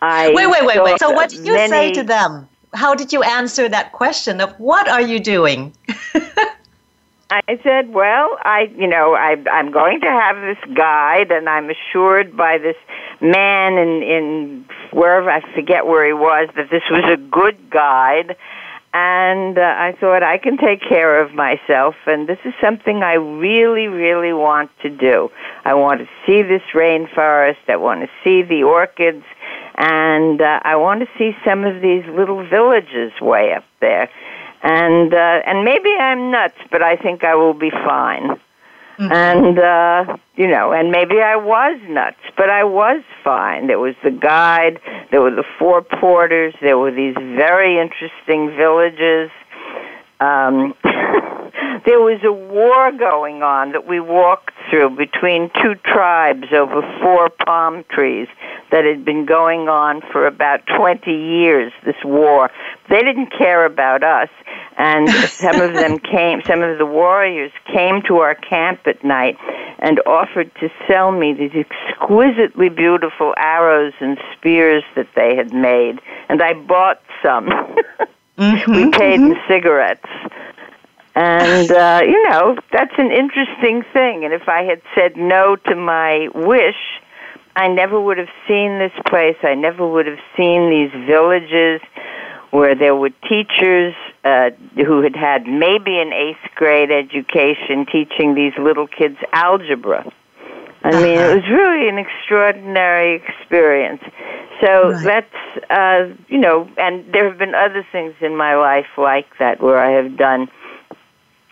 I 0.00 0.32
wait, 0.34 0.46
wait, 0.46 0.64
wait, 0.64 0.82
wait. 0.82 0.98
So, 0.98 1.10
what 1.10 1.30
did 1.30 1.46
you 1.46 1.52
many, 1.52 1.70
say 1.70 1.92
to 1.92 2.02
them? 2.02 2.48
How 2.72 2.94
did 2.94 3.12
you 3.12 3.22
answer 3.22 3.68
that 3.68 3.92
question 3.92 4.40
of 4.40 4.52
what 4.58 4.88
are 4.88 5.02
you 5.02 5.20
doing? 5.20 5.74
I 7.48 7.58
said, 7.62 7.92
well, 7.92 8.38
I, 8.42 8.70
you 8.76 8.86
know, 8.86 9.14
I, 9.14 9.36
I'm 9.50 9.72
going 9.72 10.00
to 10.02 10.06
have 10.06 10.36
this 10.36 10.76
guide, 10.76 11.32
and 11.32 11.48
I'm 11.48 11.68
assured 11.68 12.36
by 12.36 12.58
this 12.58 12.76
man 13.20 13.74
in 13.74 14.02
in 14.02 14.64
wherever 14.92 15.30
I 15.30 15.40
forget 15.54 15.86
where 15.86 16.06
he 16.06 16.12
was 16.12 16.48
that 16.56 16.70
this 16.70 16.82
was 16.90 17.04
a 17.10 17.16
good 17.16 17.70
guide, 17.70 18.36
and 18.92 19.58
uh, 19.58 19.62
I 19.62 19.96
thought 19.98 20.22
I 20.22 20.38
can 20.38 20.56
take 20.58 20.80
care 20.80 21.20
of 21.20 21.34
myself, 21.34 21.96
and 22.06 22.28
this 22.28 22.38
is 22.44 22.54
something 22.62 23.02
I 23.02 23.14
really, 23.14 23.88
really 23.88 24.32
want 24.32 24.70
to 24.82 24.90
do. 24.90 25.30
I 25.64 25.74
want 25.74 26.00
to 26.00 26.08
see 26.26 26.42
this 26.42 26.62
rainforest. 26.72 27.68
I 27.68 27.76
want 27.76 28.02
to 28.02 28.08
see 28.22 28.42
the 28.42 28.62
orchids, 28.62 29.24
and 29.76 30.40
uh, 30.40 30.60
I 30.62 30.76
want 30.76 31.00
to 31.00 31.08
see 31.18 31.32
some 31.44 31.64
of 31.64 31.82
these 31.82 32.04
little 32.06 32.46
villages 32.48 33.12
way 33.20 33.52
up 33.52 33.64
there 33.80 34.08
and 34.64 35.12
uh, 35.12 35.42
and 35.46 35.62
maybe 35.62 35.90
I'm 35.90 36.30
nuts, 36.30 36.56
but 36.72 36.82
I 36.82 36.96
think 36.96 37.22
I 37.22 37.34
will 37.34 37.52
be 37.52 37.70
fine. 37.70 38.40
Mm-hmm. 38.98 39.12
And 39.12 39.58
uh, 39.58 40.16
you 40.36 40.48
know, 40.48 40.72
and 40.72 40.90
maybe 40.90 41.20
I 41.20 41.36
was 41.36 41.78
nuts, 41.88 42.20
but 42.36 42.48
I 42.48 42.64
was 42.64 43.02
fine. 43.22 43.66
There 43.66 43.78
was 43.78 43.94
the 44.02 44.10
guide, 44.10 44.80
there 45.10 45.20
were 45.20 45.30
the 45.30 45.44
four 45.58 45.82
porters, 45.82 46.54
there 46.62 46.78
were 46.78 46.92
these 46.92 47.14
very 47.14 47.78
interesting 47.78 48.56
villages. 48.56 49.30
Um, 50.20 50.74
there 51.84 52.00
was 52.00 52.20
a 52.24 52.32
war 52.32 52.92
going 52.92 53.42
on 53.42 53.72
that 53.72 53.86
we 53.86 54.00
walked 54.00 54.52
through 54.70 54.90
between 54.96 55.50
two 55.62 55.74
tribes 55.84 56.46
over 56.52 56.80
four 57.02 57.30
palm 57.44 57.84
trees 57.90 58.28
that 58.70 58.84
had 58.84 59.04
been 59.04 59.26
going 59.26 59.68
on 59.68 60.00
for 60.12 60.26
about 60.26 60.60
20 60.76 61.10
years, 61.10 61.72
this 61.84 61.96
war. 62.04 62.50
They 62.88 63.02
didn't 63.02 63.30
care 63.36 63.66
about 63.66 64.02
us. 64.02 64.28
And 64.76 65.08
some 65.28 65.60
of 65.60 65.74
them 65.74 65.98
came, 65.98 66.42
some 66.44 66.62
of 66.62 66.78
the 66.78 66.86
warriors 66.86 67.52
came 67.72 68.02
to 68.08 68.18
our 68.18 68.34
camp 68.34 68.80
at 68.86 69.04
night 69.04 69.36
and 69.78 70.00
offered 70.06 70.50
to 70.56 70.70
sell 70.88 71.12
me 71.12 71.34
these 71.34 71.52
exquisitely 71.54 72.68
beautiful 72.68 73.34
arrows 73.36 73.92
and 74.00 74.18
spears 74.36 74.82
that 74.96 75.08
they 75.14 75.36
had 75.36 75.52
made. 75.52 76.00
And 76.28 76.42
I 76.42 76.54
bought 76.54 77.00
some. 77.22 77.48
mm-hmm, 78.38 78.72
we 78.72 78.90
paid 78.90 79.20
mm-hmm. 79.20 79.32
in 79.32 79.38
cigarettes. 79.48 80.08
And, 81.14 81.70
uh, 81.70 82.02
you 82.04 82.28
know, 82.28 82.56
that's 82.72 82.94
an 82.98 83.12
interesting 83.12 83.84
thing. 83.92 84.24
And 84.24 84.34
if 84.34 84.48
I 84.48 84.64
had 84.64 84.82
said 84.94 85.16
no 85.16 85.56
to 85.56 85.76
my 85.76 86.28
wish, 86.34 86.74
I 87.54 87.68
never 87.68 88.00
would 88.00 88.18
have 88.18 88.30
seen 88.48 88.78
this 88.78 88.92
place. 89.06 89.36
I 89.42 89.54
never 89.54 89.86
would 89.86 90.06
have 90.06 90.18
seen 90.36 90.70
these 90.70 90.90
villages 91.06 91.80
where 92.50 92.74
there 92.74 92.96
were 92.96 93.10
teachers 93.28 93.94
uh, 94.24 94.50
who 94.74 95.02
had 95.02 95.14
had 95.14 95.46
maybe 95.46 95.98
an 95.98 96.12
eighth 96.12 96.54
grade 96.56 96.90
education 96.90 97.86
teaching 97.86 98.34
these 98.34 98.52
little 98.58 98.88
kids 98.88 99.18
algebra. 99.32 100.10
I 100.84 100.90
uh-huh. 100.90 101.00
mean, 101.00 101.18
it 101.18 101.34
was 101.34 101.44
really 101.50 101.88
an 101.88 101.96
extraordinary 101.98 103.16
experience. 103.16 104.02
So 104.60 104.90
right. 104.90 105.04
that's, 105.04 105.70
uh, 105.70 106.14
you 106.28 106.38
know, 106.38 106.68
and 106.76 107.10
there 107.12 107.26
have 107.28 107.38
been 107.38 107.54
other 107.54 107.86
things 107.90 108.14
in 108.20 108.36
my 108.36 108.54
life 108.54 108.86
like 108.98 109.26
that 109.38 109.62
where 109.62 109.78
I 109.78 109.92
have 109.92 110.16
done 110.18 110.48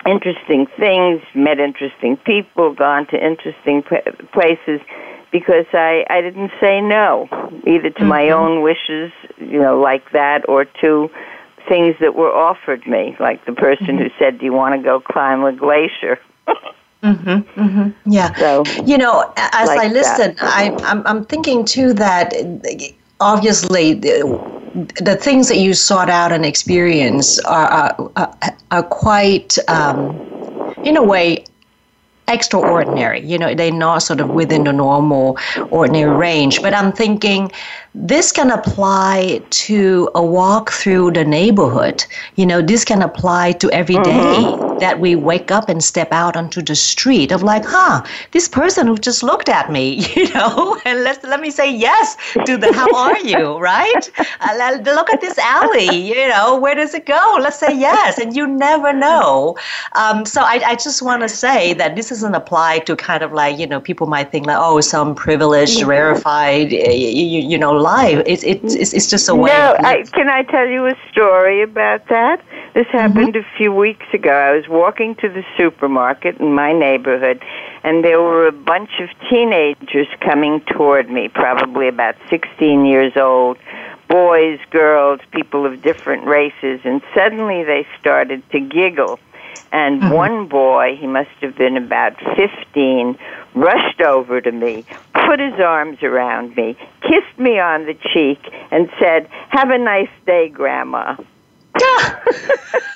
interesting 0.07 0.66
things, 0.79 1.23
met 1.35 1.59
interesting 1.59 2.18
people, 2.18 2.75
gone 2.75 3.07
to 3.07 3.16
interesting 3.16 3.83
places 4.33 4.81
because 5.31 5.64
I 5.73 6.05
I 6.11 6.21
didn't 6.21 6.51
say 6.61 6.81
no 6.83 7.27
either 7.66 7.88
to 7.88 8.01
mm-hmm. 8.01 8.09
my 8.09 8.31
own 8.31 8.62
wishes, 8.62 9.12
you 9.38 9.59
know, 9.59 9.81
like 9.81 10.12
that, 10.12 10.47
or 10.49 10.66
to 10.83 11.11
things 11.68 11.97
that 12.01 12.14
were 12.14 12.33
offered 12.33 12.87
me, 12.87 13.16
like 13.18 13.45
the 13.47 13.53
person 13.53 13.87
mm-hmm. 13.87 14.05
who 14.05 14.11
said, 14.18 14.38
"Do 14.38 14.45
you 14.45 14.53
want 14.53 14.75
to 14.75 14.83
go 14.83 15.01
climb 15.01 15.42
a 15.45 15.53
glacier?" 15.53 16.18
Mm-hmm, 17.03 17.61
mm-hmm. 17.61 18.12
Yeah. 18.12 18.35
So, 18.37 18.62
you 18.85 18.97
know, 18.97 19.33
as 19.37 19.69
like 19.69 19.81
I 19.81 19.88
listen, 19.88 20.37
I, 20.41 20.75
I'm, 20.85 21.07
I'm 21.07 21.25
thinking 21.25 21.65
too 21.65 21.93
that 21.95 22.33
obviously 23.21 23.95
the, 23.95 24.41
the 25.01 25.17
things 25.17 25.49
that 25.49 25.59
you 25.59 25.75
sought 25.75 26.09
out 26.09 26.33
and 26.33 26.47
experience 26.47 27.38
are, 27.41 27.95
are, 28.17 28.37
are 28.71 28.83
quite, 28.85 29.59
um, 29.69 30.23
in 30.85 30.97
a 30.97 31.03
way, 31.03 31.45
extraordinary. 32.33 33.21
You 33.21 33.38
know, 33.38 33.55
they're 33.55 33.73
not 33.73 34.03
sort 34.03 34.21
of 34.21 34.31
within 34.31 34.64
the 34.64 34.73
normal, 34.73 35.38
ordinary 35.71 36.14
range. 36.14 36.62
But 36.62 36.75
I'm 36.75 36.92
thinking 36.92 37.51
this 37.95 38.33
can 38.33 38.51
apply 38.51 39.42
to 39.51 40.11
a 40.14 40.25
walk 40.25 40.71
through 40.71 41.11
the 41.12 41.25
neighborhood. 41.25 42.05
You 42.37 42.47
know, 42.47 42.62
this 42.62 42.85
can 42.85 43.03
apply 43.03 43.53
to 43.53 43.71
every 43.71 43.97
day 43.97 44.01
mm-hmm. 44.11 44.79
that 44.79 44.99
we 44.99 45.14
wake 45.14 45.51
up 45.51 45.68
and 45.68 45.85
step 45.85 46.11
out 46.11 46.35
onto 46.35 46.62
the 46.62 46.75
street 46.75 47.33
of 47.33 47.42
like, 47.42 47.64
huh, 47.66 48.03
this 48.31 48.49
person 48.49 48.87
who 48.87 48.97
just 48.97 49.23
looked 49.23 49.51
at 49.51 49.71
me, 49.71 50.07
you 50.16 50.33
know, 50.33 50.81
and 50.87 51.05
let 51.05 51.23
let 51.25 51.40
me 51.40 51.51
say 51.51 51.71
yes 51.71 52.16
to 52.47 52.57
the 52.57 52.73
how 52.73 52.88
are 52.97 53.18
you, 53.18 53.59
right? 53.73 54.11
Uh, 54.40 54.79
look 54.85 55.11
at 55.11 55.21
this 55.21 55.37
alley, 55.38 55.95
you 55.95 56.29
know, 56.29 56.59
where 56.59 56.75
does 56.75 56.95
it 56.95 57.05
go? 57.05 57.38
Let's 57.40 57.59
say 57.59 57.77
yes, 57.79 58.18
and 58.18 58.35
you 58.35 58.47
never 58.47 58.92
know. 58.92 59.57
Um, 59.95 60.25
so 60.25 60.40
I, 60.40 60.62
I 60.64 60.75
just 60.77 61.03
want 61.03 61.23
to 61.23 61.29
say 61.29 61.75
that 61.75 61.95
this 61.95 62.11
doesn't 62.23 62.37
apply 62.37 62.79
to 62.79 62.95
kind 62.95 63.23
of 63.25 63.33
like 63.33 63.59
you 63.59 63.67
know 63.67 63.81
people 63.81 64.07
might 64.07 64.31
think 64.31 64.47
like 64.47 64.59
oh 64.59 64.81
some 64.81 65.15
privileged, 65.15 65.83
rarefied, 65.83 66.71
you, 66.71 67.41
you 67.51 67.59
know 67.59 67.73
life. 67.73 68.23
It's 68.27 68.45
it's 68.45 68.75
it's 68.75 69.11
just 69.11 69.29
a 69.29 69.35
way. 69.35 69.51
No, 69.51 69.77
I, 69.81 70.05
can 70.13 70.29
I 70.29 70.45
tell 70.45 70.69
you 70.69 70.87
a 70.87 70.95
story 71.11 71.63
about 71.63 72.07
that? 72.09 72.41
This 72.75 72.87
mm-hmm. 72.87 72.97
happened 72.97 73.35
mm-hmm. 73.35 73.55
a 73.55 73.59
few 73.59 73.73
weeks 73.73 74.07
ago. 74.13 74.31
I 74.31 74.53
was 74.53 74.69
walking 74.69 75.17
to 75.17 75.29
the 75.29 75.45
supermarket 75.57 76.39
in 76.39 76.55
my 76.55 76.73
neighborhood, 76.73 77.43
and 77.83 78.05
there 78.05 78.23
were 78.23 78.47
a 78.47 78.53
bunch 78.53 78.91
of 79.01 79.09
teenagers 79.29 80.07
coming 80.21 80.61
toward 80.61 81.11
me, 81.11 81.29
probably 81.29 81.89
about 81.89 82.15
16 82.31 82.87
years 82.87 83.17
old, 83.17 83.59
boys, 84.09 84.61
girls, 84.71 85.19
people 85.33 85.67
of 85.67 85.83
different 85.83 86.25
races, 86.25 86.81
and 86.85 87.03
suddenly 87.15 87.65
they 87.65 87.85
started 87.99 88.49
to 88.53 88.61
giggle. 88.61 89.19
And 89.73 90.03
mm-hmm. 90.03 90.13
one 90.13 90.49
boy, 90.49 90.97
he 91.01 91.07
must 91.07 91.31
have 91.41 91.57
been 91.57 91.79
about 91.79 92.15
15, 92.37 93.19
rushed 93.55 94.01
over 94.03 94.41
to 94.41 94.53
me, 94.53 94.85
put 95.15 95.41
his 95.41 95.59
arms 95.59 96.03
around 96.03 96.55
me, 96.57 96.77
kissed 97.01 97.39
me 97.39 97.59
on 97.59 97.87
the 97.87 97.95
cheek, 98.13 98.39
and 98.71 98.91
said, 99.01 99.29
Have 99.49 99.71
a 99.71 99.79
nice 99.79 100.11
day, 100.27 100.51
Grandma. 100.51 101.17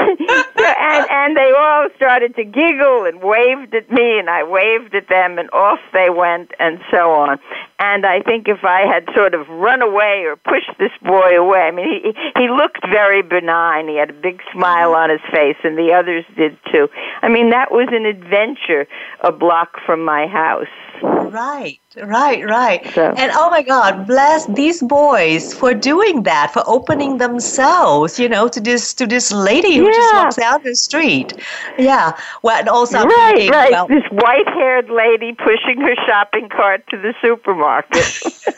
and 0.00 1.06
and 1.10 1.36
they 1.36 1.52
all 1.56 1.88
started 1.96 2.34
to 2.36 2.44
giggle 2.44 3.04
and 3.04 3.22
waved 3.22 3.74
at 3.74 3.90
me 3.90 4.18
and 4.18 4.30
I 4.30 4.42
waved 4.42 4.94
at 4.94 5.08
them 5.08 5.38
and 5.38 5.50
off 5.52 5.78
they 5.92 6.10
went 6.10 6.52
and 6.58 6.80
so 6.90 7.12
on. 7.12 7.38
And 7.78 8.04
I 8.06 8.20
think 8.20 8.48
if 8.48 8.64
I 8.64 8.86
had 8.86 9.08
sort 9.14 9.34
of 9.34 9.48
run 9.48 9.82
away 9.82 10.24
or 10.26 10.36
pushed 10.36 10.78
this 10.78 10.92
boy 11.02 11.36
away, 11.36 11.60
I 11.60 11.70
mean 11.70 11.86
he 11.88 12.12
he 12.36 12.48
looked 12.48 12.86
very 12.90 13.22
benign. 13.22 13.88
He 13.88 13.96
had 13.96 14.10
a 14.10 14.20
big 14.20 14.40
smile 14.52 14.94
on 14.94 15.10
his 15.10 15.20
face 15.32 15.56
and 15.64 15.76
the 15.76 15.92
others 15.92 16.24
did 16.36 16.56
too. 16.72 16.88
I 17.22 17.28
mean 17.28 17.50
that 17.50 17.70
was 17.70 17.88
an 17.92 18.06
adventure 18.06 18.86
a 19.22 19.32
block 19.32 19.76
from 19.84 20.04
my 20.04 20.26
house. 20.26 20.66
Right, 21.02 21.80
right, 21.96 22.44
right. 22.44 22.94
So. 22.94 23.14
And 23.16 23.32
oh 23.34 23.50
my 23.50 23.62
God, 23.62 24.06
bless 24.06 24.46
these 24.46 24.82
boys 24.82 25.54
for 25.54 25.74
doing 25.74 26.24
that, 26.24 26.52
for 26.52 26.62
opening 26.66 27.18
themselves, 27.18 28.18
you 28.18 28.28
know, 28.28 28.48
to 28.48 28.60
this 28.60 28.92
to 28.94 29.06
this 29.06 29.32
lady 29.32 29.76
who 29.76 29.86
yeah. 29.86 29.92
just 29.92 30.14
walks 30.14 30.38
out 30.38 30.64
the 30.64 30.74
street. 30.74 31.34
Yeah. 31.78 32.18
Well, 32.42 32.58
and 32.58 32.68
also 32.68 33.04
right, 33.04 33.36
thinking, 33.36 33.50
right. 33.50 33.70
Well, 33.70 33.86
this 33.86 34.04
white-haired 34.10 34.90
lady 34.90 35.32
pushing 35.32 35.80
her 35.80 35.94
shopping 36.06 36.48
cart 36.48 36.84
to 36.90 36.96
the 36.96 37.14
supermarket. 37.22 38.04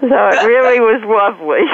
so 0.00 0.02
it 0.02 0.46
really 0.46 0.80
was 0.80 1.02
lovely. 1.04 1.64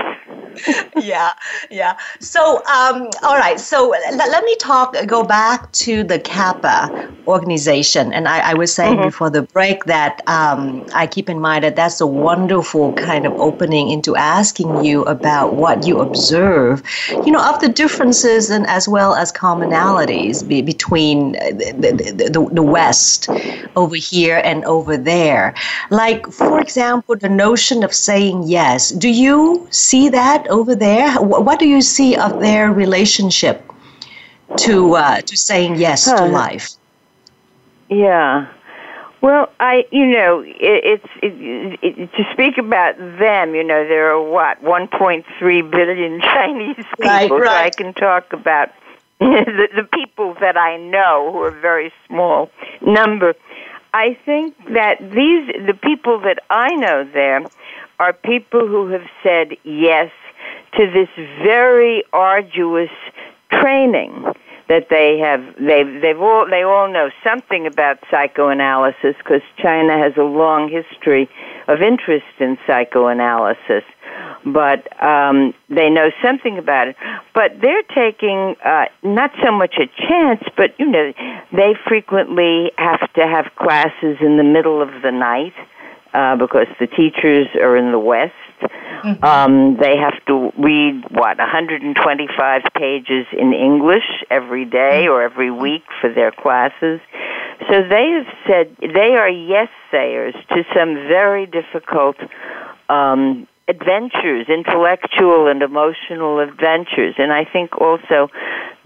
yeah, 1.03 1.33
yeah. 1.71 1.97
So, 2.21 2.57
um, 2.67 3.09
all 3.23 3.37
right. 3.37 3.59
So 3.59 3.91
let, 3.91 4.31
let 4.31 4.45
me 4.45 4.55
talk. 4.57 4.95
Go 5.07 5.25
back 5.25 5.71
to 5.73 6.05
the 6.05 6.19
CAPA 6.19 7.13
organization, 7.27 8.13
and 8.13 8.29
I, 8.29 8.51
I 8.51 8.55
was 8.55 8.75
saying 8.75 8.92
mm-hmm. 8.93 9.03
before 9.09 9.31
the 9.31 9.43
break 9.43 9.85
that 9.85 10.23
um, 10.29 10.87
I 10.95 11.07
keep 11.07 11.29
in 11.29 11.41
mind 11.41 11.65
that 11.65 11.77
that's 11.77 12.01
a 12.01 12.07
wonderful 12.07 12.93
kind 12.95 13.27
of 13.27 13.33
opening 13.35 13.91
into 13.91 14.17
asking 14.17 14.85
you 14.85 15.03
about 15.05 15.55
what 15.55 15.87
you 15.87 16.01
observe, 16.01 16.83
you 17.25 17.33
know, 17.33 17.43
of 17.43 17.61
the 17.61 17.69
differences 17.69 18.51
and 18.51 18.67
as 18.67 18.89
well 18.89 19.15
as 19.15 19.33
commonalities 19.33 20.47
be, 20.47 20.63
between 20.63 21.33
the, 21.33 21.75
the, 21.79 22.31
the, 22.31 22.49
the 22.53 22.63
West 22.63 23.29
over 23.77 23.97
here 23.97 24.41
and 24.45 24.65
over 24.65 24.97
there. 24.97 25.55
Like, 25.91 26.27
for 26.27 26.61
example, 26.61 27.17
the 27.17 27.29
notion 27.29 27.83
of 27.83 27.93
saying 27.93 28.45
yes. 28.45 28.91
Do 28.91 29.09
you 29.09 29.67
see 29.71 30.09
that 30.11 30.47
over 30.49 30.75
there? 30.75 31.13
What 31.21 31.59
do 31.59 31.67
you 31.67 31.83
see 31.83 32.17
of 32.17 32.41
their 32.41 32.73
relationship 32.73 33.65
to 34.59 34.95
uh, 34.95 35.21
to 35.23 35.37
saying 35.37 35.77
yes 35.77 36.07
huh. 36.07 36.17
to 36.17 36.27
life? 36.27 36.71
Yeah. 37.89 38.49
Well, 39.23 39.51
I, 39.61 39.85
you 39.93 40.07
know, 40.07 40.41
it, 40.41 40.57
it's 40.61 41.07
it, 41.23 41.79
it, 41.81 42.13
to 42.13 42.25
speak 42.33 42.59
about 42.59 42.99
them. 42.99 43.55
You 43.55 43.63
know, 43.63 43.87
there 43.87 44.11
are 44.11 44.21
what 44.21 44.63
1.3 44.63 45.71
billion 45.71 46.21
Chinese 46.21 46.77
people. 46.77 46.89
Right, 46.99 47.31
right. 47.31 47.47
So 47.47 47.51
I 47.51 47.71
can 47.71 47.95
talk 47.95 48.33
about 48.33 48.71
the, 49.21 49.69
the 49.77 49.85
people 49.85 50.35
that 50.41 50.57
I 50.57 50.77
know, 50.77 51.31
who 51.33 51.39
are 51.39 51.57
a 51.57 51.61
very 51.61 51.93
small 52.09 52.51
number. 52.85 53.35
I 53.95 54.19
think 54.25 54.57
that 54.73 54.99
these 54.99 55.47
the 55.67 55.79
people 55.81 56.19
that 56.23 56.41
I 56.51 56.75
know 56.75 57.05
there 57.05 57.47
are 58.01 58.13
people 58.13 58.67
who 58.67 58.89
have 58.89 59.07
said 59.23 59.57
yes 59.63 60.11
to 60.77 60.91
this 60.91 61.09
very 61.45 62.03
arduous 62.13 62.91
training 63.53 64.25
that 64.69 64.89
they 64.89 65.19
have 65.19 65.43
they've 65.59 66.01
they've 66.01 66.21
all 66.21 66.47
they 66.49 66.63
all 66.63 66.91
know 66.91 67.11
something 67.25 67.67
about 67.67 67.99
psychoanalysis 68.11 69.17
because 69.19 69.43
China 69.59 69.99
has 69.99 70.17
a 70.17 70.23
long 70.23 70.69
history 70.69 71.29
of 71.69 71.83
interest 71.83 72.27
in 72.39 72.59
psychoanalysis. 72.67 73.85
But 74.45 75.03
um 75.03 75.55
they 75.69 75.91
know 75.91 76.11
something 76.23 76.59
about 76.59 76.89
it. 76.89 76.97
But 77.35 77.61
they're 77.61 77.83
taking 77.95 78.57
uh 78.65 78.87
not 79.03 79.33
so 79.45 79.53
much 79.53 79.75
a 79.79 79.87
chance 80.09 80.43
but 80.57 80.79
you 80.79 80.87
know 80.87 81.13
they 81.53 81.75
frequently 81.87 82.73
have 82.79 83.13
to 83.15 83.27
have 83.27 83.47
classes 83.57 84.19
in 84.21 84.37
the 84.37 84.45
middle 84.45 84.81
of 84.81 85.03
the 85.03 85.13
night 85.13 85.55
uh 86.15 86.37
because 86.37 86.67
the 86.81 86.87
teachers 86.87 87.49
are 87.61 87.77
in 87.77 87.93
the 87.93 87.99
west 87.99 88.33
Mm-hmm. 89.03 89.25
Um, 89.25 89.77
they 89.81 89.97
have 89.97 90.25
to 90.27 90.53
read 90.57 91.05
what 91.11 91.39
125 91.39 92.63
pages 92.77 93.27
in 93.33 93.53
English 93.53 94.05
every 94.31 94.65
day 94.65 95.09
or 95.09 95.23
every 95.23 95.51
week 95.51 95.83
for 96.01 96.13
their 96.13 96.31
classes. 96.31 97.01
So 97.69 97.83
they 97.89 98.11
have 98.11 98.35
said 98.47 98.77
they 98.81 99.17
are 99.17 99.29
yes 99.29 99.69
sayers 99.91 100.35
to 100.51 100.65
some 100.75 100.95
very 100.95 101.47
difficult 101.47 102.17
um, 102.89 103.49
adventures, 103.69 104.47
intellectual 104.49 105.49
and 105.49 105.63
emotional 105.63 106.39
adventures. 106.39 107.15
And 107.19 107.33
I 107.33 107.45
think 107.45 107.81
also 107.81 108.29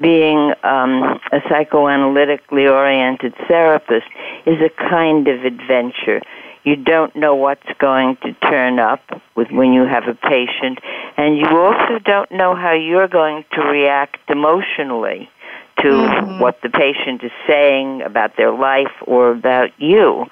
being 0.00 0.52
um, 0.62 1.20
a 1.32 1.40
psychoanalytically 1.48 2.70
oriented 2.70 3.34
therapist 3.48 4.06
is 4.46 4.58
a 4.60 4.70
kind 4.88 5.28
of 5.28 5.44
adventure. 5.44 6.22
You 6.66 6.74
don't 6.74 7.14
know 7.14 7.36
what's 7.36 7.62
going 7.78 8.16
to 8.24 8.32
turn 8.50 8.80
up 8.80 9.00
with 9.36 9.52
when 9.52 9.72
you 9.72 9.84
have 9.84 10.08
a 10.08 10.14
patient, 10.14 10.80
and 11.16 11.38
you 11.38 11.46
also 11.46 12.00
don't 12.04 12.28
know 12.32 12.56
how 12.56 12.72
you're 12.72 13.06
going 13.06 13.44
to 13.52 13.60
react 13.60 14.18
emotionally 14.28 15.30
to 15.78 15.88
mm-hmm. 15.88 16.40
what 16.40 16.60
the 16.62 16.68
patient 16.68 17.22
is 17.22 17.30
saying 17.46 18.02
about 18.02 18.36
their 18.36 18.52
life 18.52 18.92
or 19.06 19.30
about 19.30 19.70
you. 19.78 20.26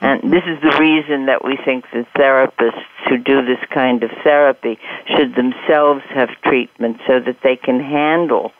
And 0.00 0.32
this 0.32 0.44
is 0.46 0.58
the 0.62 0.74
reason 0.80 1.26
that 1.26 1.44
we 1.44 1.58
think 1.62 1.84
that 1.92 2.06
therapists 2.14 2.82
who 3.06 3.18
do 3.18 3.44
this 3.44 3.60
kind 3.70 4.02
of 4.02 4.10
therapy 4.22 4.78
should 5.14 5.34
themselves 5.34 6.02
have 6.14 6.30
treatment 6.46 6.96
so 7.06 7.20
that 7.20 7.36
they 7.42 7.56
can 7.56 7.78
handle 7.78 8.52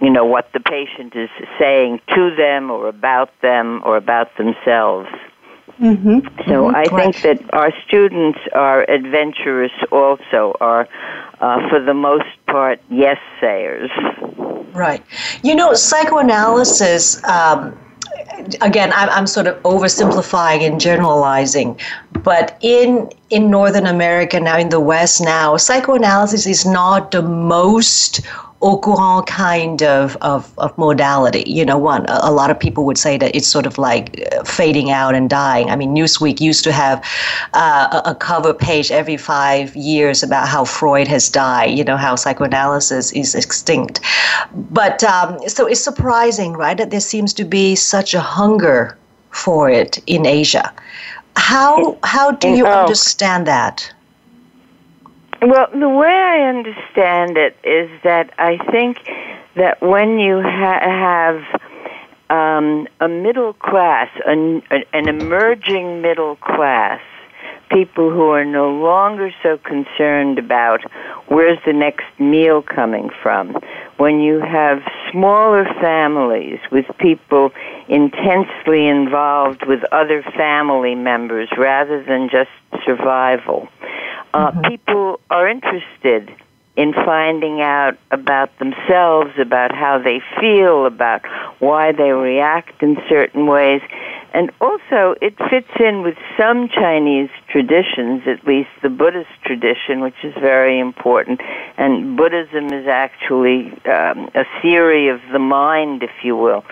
you 0.00 0.10
know 0.10 0.24
what 0.24 0.50
the 0.52 0.60
patient 0.60 1.14
is 1.14 1.30
saying 1.58 2.00
to 2.14 2.34
them 2.36 2.70
or 2.70 2.88
about 2.88 3.30
them 3.40 3.80
or 3.84 3.96
about 3.96 4.36
themselves. 4.36 5.08
Mm-hmm. 5.80 6.26
So 6.48 6.68
mm-hmm. 6.68 6.76
I 6.76 6.84
think 6.84 7.22
that 7.22 7.52
our 7.52 7.72
students 7.86 8.38
are 8.52 8.88
adventurous 8.88 9.72
also, 9.90 10.56
are 10.60 10.88
uh, 11.40 11.68
for 11.68 11.80
the 11.80 11.94
most 11.94 12.28
part 12.46 12.80
yes 12.90 13.18
sayers. 13.40 13.90
Right. 14.72 15.02
You 15.42 15.54
know, 15.54 15.74
psychoanalysis. 15.74 17.22
Um, 17.24 17.78
again, 18.60 18.92
I'm, 18.94 19.08
I'm 19.10 19.26
sort 19.26 19.46
of 19.46 19.60
oversimplifying 19.62 20.66
and 20.66 20.80
generalizing, 20.80 21.78
but 22.22 22.58
in 22.60 23.10
in 23.30 23.50
Northern 23.50 23.86
America 23.86 24.38
now, 24.40 24.58
in 24.58 24.68
the 24.68 24.80
West 24.80 25.20
now, 25.20 25.56
psychoanalysis 25.56 26.46
is 26.46 26.64
not 26.66 27.10
the 27.10 27.22
most 27.22 28.20
au 28.64 29.22
kind 29.26 29.82
of, 29.82 30.16
of, 30.22 30.52
of 30.58 30.76
modality. 30.78 31.44
You 31.46 31.64
know, 31.64 31.76
one, 31.76 32.06
a, 32.08 32.20
a, 32.22 32.32
lot 32.32 32.50
of 32.50 32.58
people 32.58 32.84
would 32.86 32.96
say 32.98 33.18
that 33.18 33.34
it's 33.36 33.46
sort 33.46 33.66
of 33.66 33.76
like 33.76 34.26
uh, 34.32 34.42
fading 34.44 34.90
out 34.90 35.14
and 35.14 35.28
dying. 35.28 35.68
I 35.70 35.76
mean, 35.76 35.94
Newsweek 35.94 36.40
used 36.40 36.64
to 36.64 36.72
have 36.72 37.04
uh, 37.52 38.00
a, 38.04 38.10
a, 38.10 38.14
cover 38.14 38.54
page 38.54 38.90
every 38.90 39.18
five 39.18 39.76
years 39.76 40.22
about 40.22 40.48
how 40.48 40.64
Freud 40.64 41.08
has 41.08 41.28
died, 41.28 41.76
you 41.76 41.84
know, 41.84 41.98
how 41.98 42.16
psychoanalysis 42.16 43.12
is 43.12 43.34
extinct. 43.34 44.00
But 44.54 45.04
um, 45.04 45.38
so 45.46 45.66
it's 45.66 45.80
surprising, 45.80 46.54
right, 46.54 46.78
that 46.78 46.90
there 46.90 47.00
seems 47.00 47.34
to 47.34 47.44
be 47.44 47.74
such 47.74 48.14
a 48.14 48.20
hunger 48.20 48.96
for 49.30 49.68
it 49.68 49.98
in 50.06 50.26
Asia. 50.26 50.72
How, 51.36 51.98
how 52.02 52.30
do 52.30 52.48
you 52.48 52.66
oh. 52.66 52.82
understand 52.82 53.46
that? 53.46 53.93
Well, 55.46 55.68
the 55.78 55.90
way 55.90 56.08
I 56.08 56.48
understand 56.48 57.36
it 57.36 57.54
is 57.64 57.90
that 58.02 58.32
I 58.38 58.56
think 58.72 58.96
that 59.56 59.82
when 59.82 60.18
you 60.18 60.40
ha- 60.40 60.80
have 60.80 61.60
um, 62.30 62.88
a 62.98 63.08
middle 63.08 63.52
class, 63.52 64.08
an, 64.24 64.62
an 64.70 65.08
emerging 65.08 66.00
middle 66.00 66.36
class, 66.36 67.02
people 67.70 68.10
who 68.10 68.30
are 68.30 68.44
no 68.44 68.70
longer 68.70 69.32
so 69.42 69.58
concerned 69.58 70.38
about 70.38 70.80
where's 71.28 71.58
the 71.66 71.72
next 71.72 72.06
meal 72.18 72.62
coming 72.62 73.10
from. 73.22 73.56
When 73.96 74.20
you 74.20 74.40
have 74.40 74.82
smaller 75.10 75.64
families 75.80 76.58
with 76.70 76.86
people 76.98 77.52
intensely 77.88 78.86
involved 78.86 79.66
with 79.66 79.84
other 79.92 80.22
family 80.36 80.94
members 80.94 81.48
rather 81.56 82.02
than 82.02 82.28
just 82.28 82.50
survival, 82.84 83.68
uh, 84.32 84.50
mm-hmm. 84.50 84.60
people 84.62 85.20
are 85.30 85.48
interested 85.48 86.30
in 86.76 86.92
finding 86.92 87.60
out 87.60 87.96
about 88.10 88.58
themselves, 88.58 89.30
about 89.38 89.72
how 89.72 89.98
they 89.98 90.20
feel, 90.40 90.86
about 90.86 91.22
why 91.60 91.92
they 91.92 92.10
react 92.10 92.82
in 92.82 92.96
certain 93.08 93.46
ways. 93.46 93.80
And 94.32 94.50
also, 94.60 95.14
it 95.22 95.36
fits 95.48 95.70
in 95.78 96.02
with 96.02 96.16
some 96.36 96.68
Chinese 96.68 97.30
traditions, 97.48 98.22
at 98.26 98.44
least 98.44 98.70
the 98.82 98.88
Buddhist 98.88 99.30
tradition, 99.44 100.00
which 100.00 100.16
is 100.24 100.34
very 100.34 100.80
important. 100.80 101.40
And 101.76 102.16
Buddhism 102.16 102.72
is 102.72 102.88
actually 102.88 103.70
um, 103.86 104.28
a 104.34 104.44
theory 104.60 105.08
of 105.08 105.20
the 105.32 105.38
mind, 105.38 106.02
if 106.02 106.24
you 106.24 106.36
will. 106.36 106.64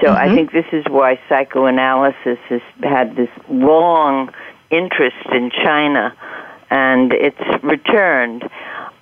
So 0.00 0.06
mm-hmm. 0.06 0.16
I 0.16 0.34
think 0.34 0.52
this 0.52 0.64
is 0.72 0.86
why 0.88 1.20
psychoanalysis 1.28 2.38
has 2.48 2.62
had 2.82 3.16
this 3.16 3.28
long 3.50 4.32
interest 4.70 5.26
in 5.30 5.50
China 5.50 6.16
and 6.70 7.12
it's 7.12 7.62
returned. 7.62 8.48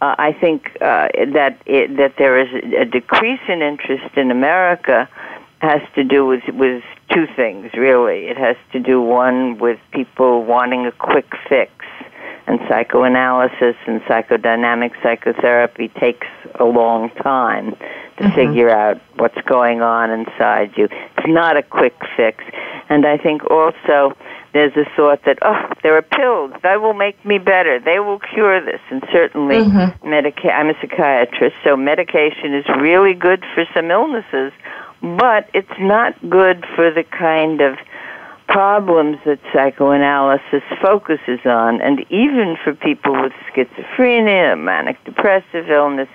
Uh, 0.01 0.15
I 0.19 0.33
think 0.33 0.77
uh, 0.81 1.09
that 1.33 1.61
it, 1.67 1.97
that 1.97 2.15
there 2.19 2.39
is 2.39 2.49
a 2.79 2.85
decrease 2.85 3.41
in 3.49 3.63
interest 3.63 4.17
in 4.17 4.31
America 4.31 5.09
has 5.61 5.83
to 5.97 6.05
do 6.05 6.25
with 6.25 6.45
with 6.51 6.85
two 7.13 7.27
things 7.35 7.73
really. 7.75 8.27
It 8.27 8.37
has 8.37 8.57
to 8.73 8.79
do 8.79 9.01
one 9.03 9.59
with 9.59 9.81
people 9.93 10.45
wanting 10.45 10.87
a 10.87 10.93
quick 10.93 11.27
fix, 11.49 11.73
and 12.47 12.61
psychoanalysis 12.69 13.77
and 13.87 14.01
psychodynamic 14.03 14.93
psychotherapy 15.03 15.89
takes 15.89 16.29
a 16.55 16.65
long 16.65 17.11
time 17.11 17.73
to 17.73 18.25
mm-hmm. 18.25 18.35
figure 18.35 18.71
out 18.71 19.01
what's 19.17 19.41
going 19.47 19.83
on 19.83 20.11
inside 20.11 20.73
you. 20.77 20.89
It's 21.17 21.27
not 21.27 21.57
a 21.57 21.63
quick 21.63 21.97
fix, 22.17 22.45
and 22.89 23.05
I 23.05 23.19
think 23.19 23.51
also 23.51 24.17
there's 24.53 24.77
a 24.77 24.85
thought 24.97 25.21
that 25.25 25.39
oh 25.43 25.73
there 25.83 25.97
are 25.97 26.03
pills 26.03 26.53
that 26.63 26.81
will 26.81 26.95
make 26.95 27.23
me 27.25 27.39
better 27.39 27.79
they 27.79 27.99
will 27.99 28.19
cure 28.19 28.65
this 28.65 28.81
and 28.91 29.03
certainly 29.13 29.57
mm-hmm. 29.57 30.09
medica- 30.09 30.53
i'm 30.53 30.69
a 30.69 30.75
psychiatrist 30.81 31.57
so 31.65 31.77
medication 31.77 32.55
is 32.55 32.65
really 32.81 33.15
good 33.15 33.45
for 33.55 33.65
some 33.75 33.91
illnesses 33.91 34.53
but 35.01 35.49
it's 35.55 35.79
not 35.79 36.15
good 36.29 36.65
for 36.75 36.91
the 36.91 37.05
kind 37.05 37.61
of 37.61 37.77
problems 38.49 39.19
that 39.27 39.39
psychoanalysis 39.53 40.63
focuses 40.83 41.39
on, 41.45 41.81
and 41.83 42.01
even 42.11 42.57
for 42.65 42.75
people 42.75 43.13
with 43.13 43.33
schizophrenia, 43.53 44.59
manic 44.59 45.03
depressive 45.05 45.71
illness, 45.71 46.09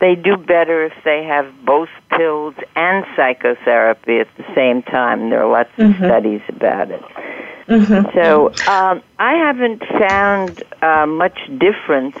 they 0.00 0.14
do 0.14 0.36
better 0.36 0.86
if 0.86 0.94
they 1.04 1.22
have 1.22 1.46
both 1.64 1.90
pills 2.10 2.54
and 2.74 3.04
psychotherapy 3.14 4.18
at 4.18 4.28
the 4.38 4.44
same 4.54 4.82
time. 4.82 5.28
There 5.28 5.42
are 5.42 5.50
lots 5.50 5.70
mm-hmm. 5.76 6.02
of 6.02 6.08
studies 6.08 6.40
about 6.48 6.90
it. 6.90 7.02
Mm-hmm. 7.68 8.14
So 8.14 8.48
um, 8.70 9.02
I 9.18 9.34
haven't 9.34 9.82
found 9.98 10.62
uh, 10.82 11.06
much 11.06 11.38
difference 11.58 12.16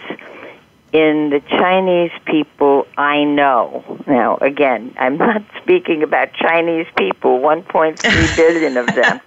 in 0.94 1.30
the 1.30 1.40
Chinese 1.48 2.12
people 2.24 2.86
I 2.96 3.24
know. 3.24 3.84
Now, 4.06 4.36
again, 4.36 4.94
I'm 4.96 5.18
not 5.18 5.42
speaking 5.62 6.02
about 6.02 6.32
Chinese 6.34 6.86
people, 6.96 7.40
1.3 7.40 8.36
billion 8.36 8.76
of 8.76 8.86
them. 8.86 9.20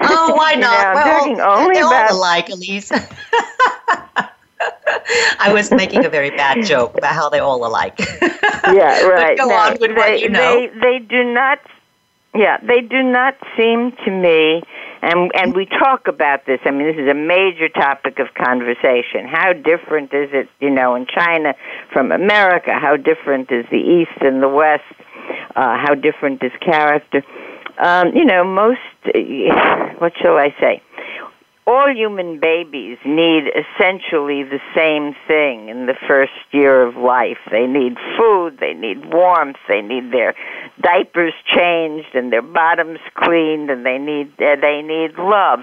oh, 0.00 0.34
why 0.34 0.54
not? 0.56 0.56
You 0.56 0.60
know, 0.60 0.68
I'm 0.68 0.94
well, 0.94 1.18
talking 1.18 1.40
only 1.40 1.74
they're 1.74 1.86
about 1.86 2.10
all 2.10 2.18
alike, 2.18 2.48
Elise. 2.50 2.90
I 5.40 5.52
was 5.52 5.70
making 5.70 6.04
a 6.04 6.08
very 6.08 6.30
bad 6.30 6.66
joke 6.66 6.98
about 6.98 7.14
how 7.14 7.28
they're 7.28 7.42
all 7.42 7.64
alike. 7.64 7.94
yeah, 8.00 9.02
right. 9.06 9.36
But 9.38 9.44
go 9.44 9.52
on 9.52 9.76
with 9.80 9.90
they, 9.90 9.94
what 9.94 10.20
you 10.20 10.28
know. 10.28 10.40
They, 10.40 10.66
they 10.80 10.98
do 10.98 11.22
not. 11.32 11.60
Yeah, 12.34 12.58
they 12.58 12.82
do 12.82 13.02
not 13.02 13.34
seem 13.56 13.92
to 14.04 14.10
me, 14.10 14.62
and 15.00 15.30
and 15.34 15.54
we 15.54 15.64
talk 15.64 16.08
about 16.08 16.44
this. 16.46 16.60
I 16.64 16.70
mean, 16.70 16.86
this 16.86 17.02
is 17.02 17.10
a 17.10 17.14
major 17.14 17.68
topic 17.68 18.18
of 18.18 18.28
conversation. 18.34 19.26
How 19.26 19.54
different 19.54 20.12
is 20.12 20.28
it, 20.32 20.48
you 20.60 20.70
know, 20.70 20.94
in 20.94 21.06
China 21.06 21.54
from 21.92 22.12
America? 22.12 22.72
How 22.78 22.96
different 22.96 23.50
is 23.50 23.64
the 23.70 23.78
East 23.78 24.20
and 24.20 24.42
the 24.42 24.48
West? 24.48 24.84
Uh, 25.56 25.78
how 25.78 25.94
different 25.94 26.42
is 26.42 26.52
character? 26.60 27.22
Um, 27.78 28.14
you 28.14 28.24
know, 28.24 28.44
most. 28.44 28.80
What 29.98 30.12
shall 30.20 30.36
I 30.36 30.54
say? 30.60 30.82
All 31.68 31.94
human 31.94 32.40
babies 32.40 32.96
need 33.04 33.44
essentially 33.52 34.42
the 34.42 34.60
same 34.74 35.14
thing 35.26 35.68
in 35.68 35.84
the 35.84 35.94
first 36.08 36.32
year 36.50 36.82
of 36.82 36.96
life. 36.96 37.36
They 37.50 37.66
need 37.66 37.98
food, 38.16 38.56
they 38.58 38.72
need 38.72 39.12
warmth, 39.12 39.58
they 39.68 39.82
need 39.82 40.10
their 40.10 40.34
diapers 40.80 41.34
changed 41.54 42.14
and 42.14 42.32
their 42.32 42.42
bottoms 42.42 43.00
cleaned, 43.14 43.68
and 43.68 43.84
they 43.84 43.98
need 43.98 44.32
uh, 44.40 44.56
they 44.62 44.80
need 44.80 45.18
love. 45.18 45.60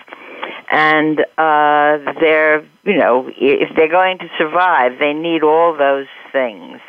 And 0.71 1.21
uh, 1.39 2.13
they're 2.21 2.61
you 2.83 2.97
know 2.97 3.27
if 3.35 3.75
they're 3.75 3.89
going 3.89 4.19
to 4.19 4.29
survive, 4.37 4.99
they 4.99 5.13
need 5.13 5.41
all 5.41 5.75
those 5.75 6.07
things 6.31 6.79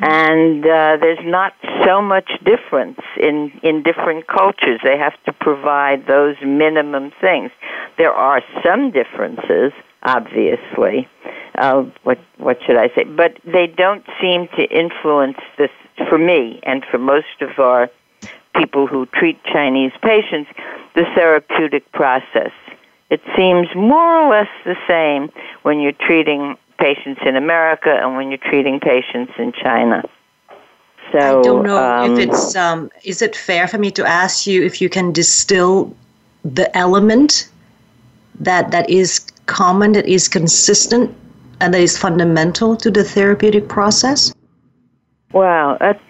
and 0.00 0.64
uh, 0.64 0.96
there's 1.00 1.24
not 1.24 1.52
so 1.84 2.02
much 2.02 2.30
difference 2.44 3.00
in 3.20 3.52
in 3.62 3.82
different 3.82 4.26
cultures. 4.26 4.80
They 4.82 4.98
have 4.98 5.14
to 5.26 5.32
provide 5.32 6.06
those 6.06 6.36
minimum 6.44 7.12
things. 7.20 7.50
There 7.96 8.12
are 8.12 8.42
some 8.64 8.90
differences, 8.90 9.72
obviously. 10.02 11.08
Uh, 11.56 11.84
what 12.02 12.18
what 12.38 12.58
should 12.66 12.76
I 12.76 12.88
say? 12.94 13.04
But 13.04 13.38
they 13.44 13.66
don't 13.66 14.04
seem 14.20 14.48
to 14.58 14.64
influence 14.64 15.38
this 15.58 15.70
for 16.08 16.18
me 16.18 16.60
and 16.64 16.84
for 16.90 16.98
most 16.98 17.40
of 17.40 17.58
our 17.58 17.88
people 18.56 18.86
who 18.86 19.06
treat 19.06 19.42
Chinese 19.44 19.92
patients 20.02 20.50
the 20.94 21.04
therapeutic 21.14 21.90
process. 21.92 22.52
It 23.10 23.20
seems 23.36 23.68
more 23.76 24.18
or 24.18 24.30
less 24.30 24.48
the 24.64 24.76
same 24.88 25.30
when 25.62 25.80
you're 25.80 25.92
treating 25.92 26.56
patients 26.84 27.20
in 27.24 27.34
America 27.36 27.90
and 28.00 28.14
when 28.16 28.28
you're 28.30 28.46
treating 28.50 28.78
patients 28.78 29.32
in 29.38 29.52
China. 29.52 30.02
So 31.12 31.18
I 31.18 31.42
don't 31.42 31.64
know 31.64 31.78
um, 31.78 32.12
if 32.12 32.28
it's 32.28 32.56
um, 32.56 32.90
is 33.04 33.22
it 33.22 33.34
fair 33.34 33.66
for 33.68 33.78
me 33.78 33.90
to 33.92 34.04
ask 34.04 34.46
you 34.46 34.62
if 34.64 34.80
you 34.82 34.88
can 34.90 35.12
distill 35.12 35.94
the 36.44 36.66
element 36.76 37.48
that 38.40 38.70
that 38.72 38.90
is 38.90 39.20
common, 39.46 39.92
that 39.92 40.06
is 40.06 40.28
consistent, 40.28 41.14
and 41.60 41.72
that 41.72 41.80
is 41.80 41.96
fundamental 41.96 42.76
to 42.76 42.90
the 42.90 43.04
therapeutic 43.04 43.68
process? 43.68 44.34
Wow, 45.32 45.78
that's 45.80 46.02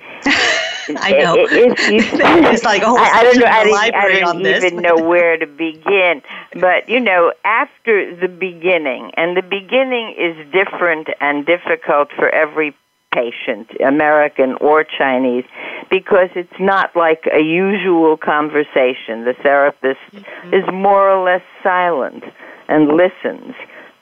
I 0.89 1.13
know. 1.13 1.35
It, 1.37 1.51
it, 1.79 2.53
it's 2.53 2.65
like 2.65 2.83
a 2.83 2.87
whole 2.87 2.99
I, 2.99 3.11
I 3.11 3.23
don't 3.25 3.39
know. 3.39 3.47
I 3.47 3.65
didn't, 3.65 3.95
I 3.95 4.09
didn't 4.09 4.65
even 4.65 4.83
know 4.83 4.97
where 4.97 5.37
to 5.37 5.47
begin. 5.47 6.23
But 6.61 6.89
you 6.89 7.01
know, 7.01 7.33
after 7.45 8.15
the 8.15 8.29
beginning, 8.29 9.11
and 9.17 9.37
the 9.37 9.43
beginning 9.43 10.15
is 10.17 10.37
different 10.53 11.09
and 11.21 11.45
difficult 11.45 12.11
for 12.13 12.29
every 12.29 12.77
patient, 13.13 13.71
American 13.85 14.55
or 14.61 14.85
Chinese, 14.85 15.45
because 15.91 16.29
it's 16.37 16.61
not 16.61 16.95
like 16.95 17.25
a 17.33 17.43
usual 17.43 18.17
conversation. 18.17 19.25
The 19.25 19.35
therapist 19.43 20.01
mm-hmm. 20.13 20.55
is 20.55 20.65
more 20.73 21.11
or 21.11 21.25
less 21.25 21.43
silent 21.63 22.23
and 22.69 22.89
listens, 22.89 23.55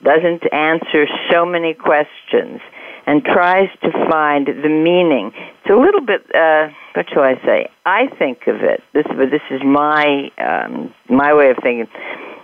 doesn't 0.03 0.43
answer 0.53 1.07
so 1.31 1.45
many 1.45 1.73
questions 1.73 2.61
and 3.05 3.23
tries 3.23 3.69
to 3.83 3.91
find 4.09 4.47
the 4.47 4.69
meaning. 4.69 5.31
It's 5.35 5.69
a 5.69 5.75
little 5.75 6.01
bit, 6.01 6.23
uh, 6.33 6.69
what 6.93 7.05
shall 7.11 7.23
I 7.23 7.35
say? 7.45 7.69
I 7.85 8.07
think 8.17 8.47
of 8.47 8.63
it. 8.63 8.81
This, 8.93 9.05
but 9.07 9.29
this 9.31 9.41
is 9.51 9.61
my 9.63 10.31
um, 10.37 10.93
my 11.09 11.33
way 11.33 11.49
of 11.49 11.57
thinking. 11.61 11.87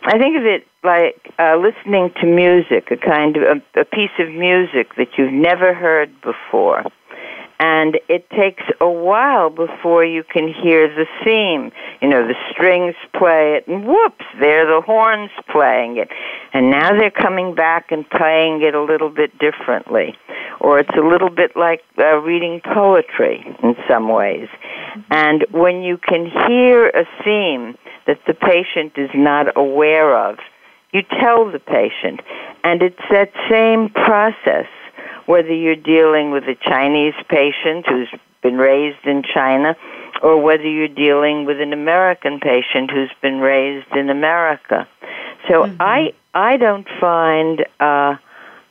I 0.03 0.17
think 0.17 0.37
of 0.37 0.45
it 0.45 0.65
like 0.83 1.33
uh, 1.37 1.57
listening 1.57 2.11
to 2.21 2.25
music, 2.25 2.89
a 2.91 2.97
kind 2.97 3.37
of 3.37 3.43
a, 3.43 3.81
a 3.81 3.85
piece 3.85 4.15
of 4.19 4.29
music 4.29 4.95
that 4.97 5.17
you've 5.17 5.33
never 5.33 5.73
heard 5.73 6.09
before 6.21 6.83
and 7.59 7.99
it 8.07 8.29
takes 8.29 8.63
a 8.79 8.89
while 8.89 9.49
before 9.49 10.05
you 10.05 10.23
can 10.23 10.47
hear 10.47 10.87
the 10.87 11.05
theme. 11.25 11.71
You 12.01 12.07
know, 12.07 12.25
the 12.25 12.35
strings 12.51 12.95
play 13.13 13.55
it, 13.55 13.67
and 13.67 13.85
whoops, 13.85 14.25
there 14.39 14.65
the 14.65 14.81
horns 14.81 15.31
playing 15.51 15.97
it. 15.97 16.09
And 16.53 16.71
now 16.71 16.97
they're 16.97 17.11
coming 17.11 17.53
back 17.53 17.91
and 17.91 18.09
playing 18.09 18.61
it 18.61 18.75
a 18.75 18.81
little 18.81 19.09
bit 19.09 19.37
differently. 19.39 20.15
Or 20.61 20.79
it's 20.79 20.95
a 20.97 21.05
little 21.05 21.29
bit 21.29 21.57
like 21.57 21.83
uh, 21.97 22.15
reading 22.17 22.61
poetry 22.61 23.45
in 23.61 23.75
some 23.89 24.07
ways. 24.07 24.47
And 25.11 25.45
when 25.51 25.81
you 25.81 25.97
can 25.97 26.25
hear 26.47 26.87
a 26.87 27.05
theme 27.23 27.77
that 28.07 28.21
the 28.25 28.33
patient 28.33 28.93
is 28.97 29.09
not 29.13 29.57
aware 29.57 30.17
of, 30.17 30.37
you 30.93 31.01
tell 31.19 31.51
the 31.51 31.59
patient. 31.59 32.21
And 32.63 32.81
it's 32.81 33.03
that 33.11 33.31
same 33.49 33.89
process 33.89 34.67
whether 35.29 35.53
you're 35.53 35.75
dealing 35.75 36.31
with 36.31 36.43
a 36.45 36.55
Chinese 36.55 37.13
patient 37.29 37.85
who's 37.87 38.09
been 38.41 38.57
raised 38.57 39.05
in 39.05 39.21
China 39.21 39.77
or 40.23 40.41
whether 40.41 40.67
you're 40.67 40.87
dealing 40.87 41.45
with 41.45 41.61
an 41.61 41.71
American 41.71 42.39
patient 42.39 42.89
who's 42.89 43.11
been 43.21 43.39
raised 43.39 43.95
in 43.95 44.09
America. 44.09 44.87
So 45.47 45.65
mm-hmm. 45.65 45.79
I 45.79 46.13
I 46.33 46.57
don't 46.57 46.87
find 46.99 47.63
uh, 47.79 48.15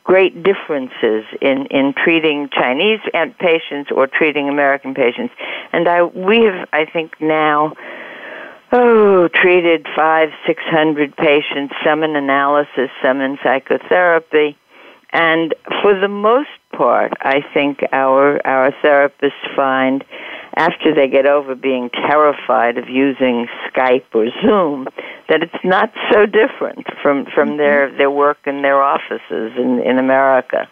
great 0.02 0.42
differences 0.42 1.24
in 1.40 1.66
in 1.66 1.94
treating 1.94 2.48
Chinese 2.48 3.02
patients 3.38 3.92
or 3.94 4.08
treating 4.08 4.48
American 4.48 4.94
patients, 4.94 5.34
and 5.72 5.86
I 5.86 6.02
we 6.02 6.42
have 6.42 6.68
I 6.72 6.86
think 6.86 7.20
now. 7.20 7.74
Oh, 8.70 9.28
treated 9.28 9.86
five, 9.96 10.28
six 10.46 10.62
hundred 10.64 11.16
patients, 11.16 11.72
some 11.82 12.02
in 12.02 12.14
analysis, 12.16 12.90
some 13.02 13.22
in 13.22 13.38
psychotherapy, 13.42 14.58
and 15.12 15.54
for 15.82 15.98
the 15.98 16.08
most 16.08 16.50
part, 16.72 17.12
I 17.20 17.42
think 17.54 17.80
our 17.92 18.46
our 18.46 18.72
therapists 18.82 19.56
find 19.56 20.04
after 20.54 20.94
they 20.94 21.08
get 21.08 21.26
over 21.26 21.54
being 21.54 21.88
terrified 21.90 22.78
of 22.78 22.88
using 22.88 23.46
Skype 23.68 24.04
or 24.12 24.28
Zoom 24.42 24.88
that 25.28 25.42
it's 25.42 25.64
not 25.64 25.92
so 26.12 26.26
different 26.26 26.86
from 27.02 27.26
from 27.26 27.50
mm-hmm. 27.50 27.58
their 27.58 27.96
their 27.96 28.10
work 28.10 28.38
in 28.46 28.62
their 28.62 28.82
offices 28.82 29.52
in 29.56 29.80
in 29.80 29.98
America. 29.98 30.68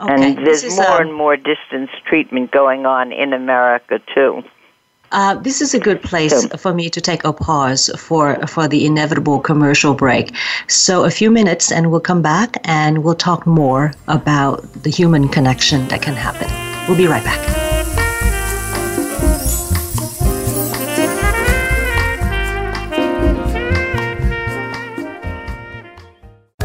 Okay. 0.00 0.12
And 0.12 0.44
there's 0.44 0.64
more 0.76 1.00
um, 1.00 1.02
and 1.02 1.14
more 1.14 1.36
distance 1.36 1.90
treatment 2.06 2.50
going 2.50 2.86
on 2.86 3.12
in 3.12 3.32
America 3.32 4.00
too. 4.12 4.42
Uh, 5.12 5.34
this 5.34 5.60
is 5.60 5.74
a 5.74 5.78
good 5.78 6.02
place 6.02 6.46
for 6.56 6.72
me 6.72 6.88
to 6.90 7.00
take 7.00 7.22
a 7.24 7.32
pause 7.32 7.90
for 7.98 8.36
for 8.46 8.66
the 8.66 8.86
inevitable 8.86 9.40
commercial 9.40 9.94
break. 9.94 10.34
So 10.68 11.04
a 11.04 11.10
few 11.10 11.30
minutes, 11.30 11.70
and 11.70 11.90
we'll 11.90 12.00
come 12.00 12.22
back 12.22 12.56
and 12.64 13.04
we'll 13.04 13.14
talk 13.14 13.46
more 13.46 13.92
about 14.08 14.62
the 14.82 14.90
human 14.90 15.28
connection 15.28 15.86
that 15.88 16.02
can 16.02 16.14
happen. 16.14 16.48
We'll 16.88 16.96
be 16.96 17.06
right 17.06 17.24
back. 17.24 17.81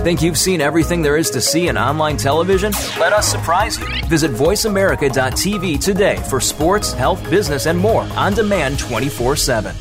Think 0.08 0.22
you've 0.22 0.38
seen 0.38 0.62
everything 0.62 1.01
there 1.01 1.18
is 1.18 1.30
to 1.32 1.41
see 1.41 1.68
in 1.68 1.78
online 1.78 2.16
television? 2.16 2.72
Let 2.97 3.12
us 3.12 3.30
surprise 3.30 3.78
you. 3.78 3.86
Visit 4.05 4.32
VoiceAmerica.tv 4.32 5.84
today 5.84 6.16
for 6.30 6.39
sports, 6.39 6.93
health, 6.93 7.22
business, 7.30 7.66
and 7.66 7.78
more 7.78 8.03
on 8.16 8.34
demand 8.34 8.80
24 8.80 9.36
7. 9.36 9.76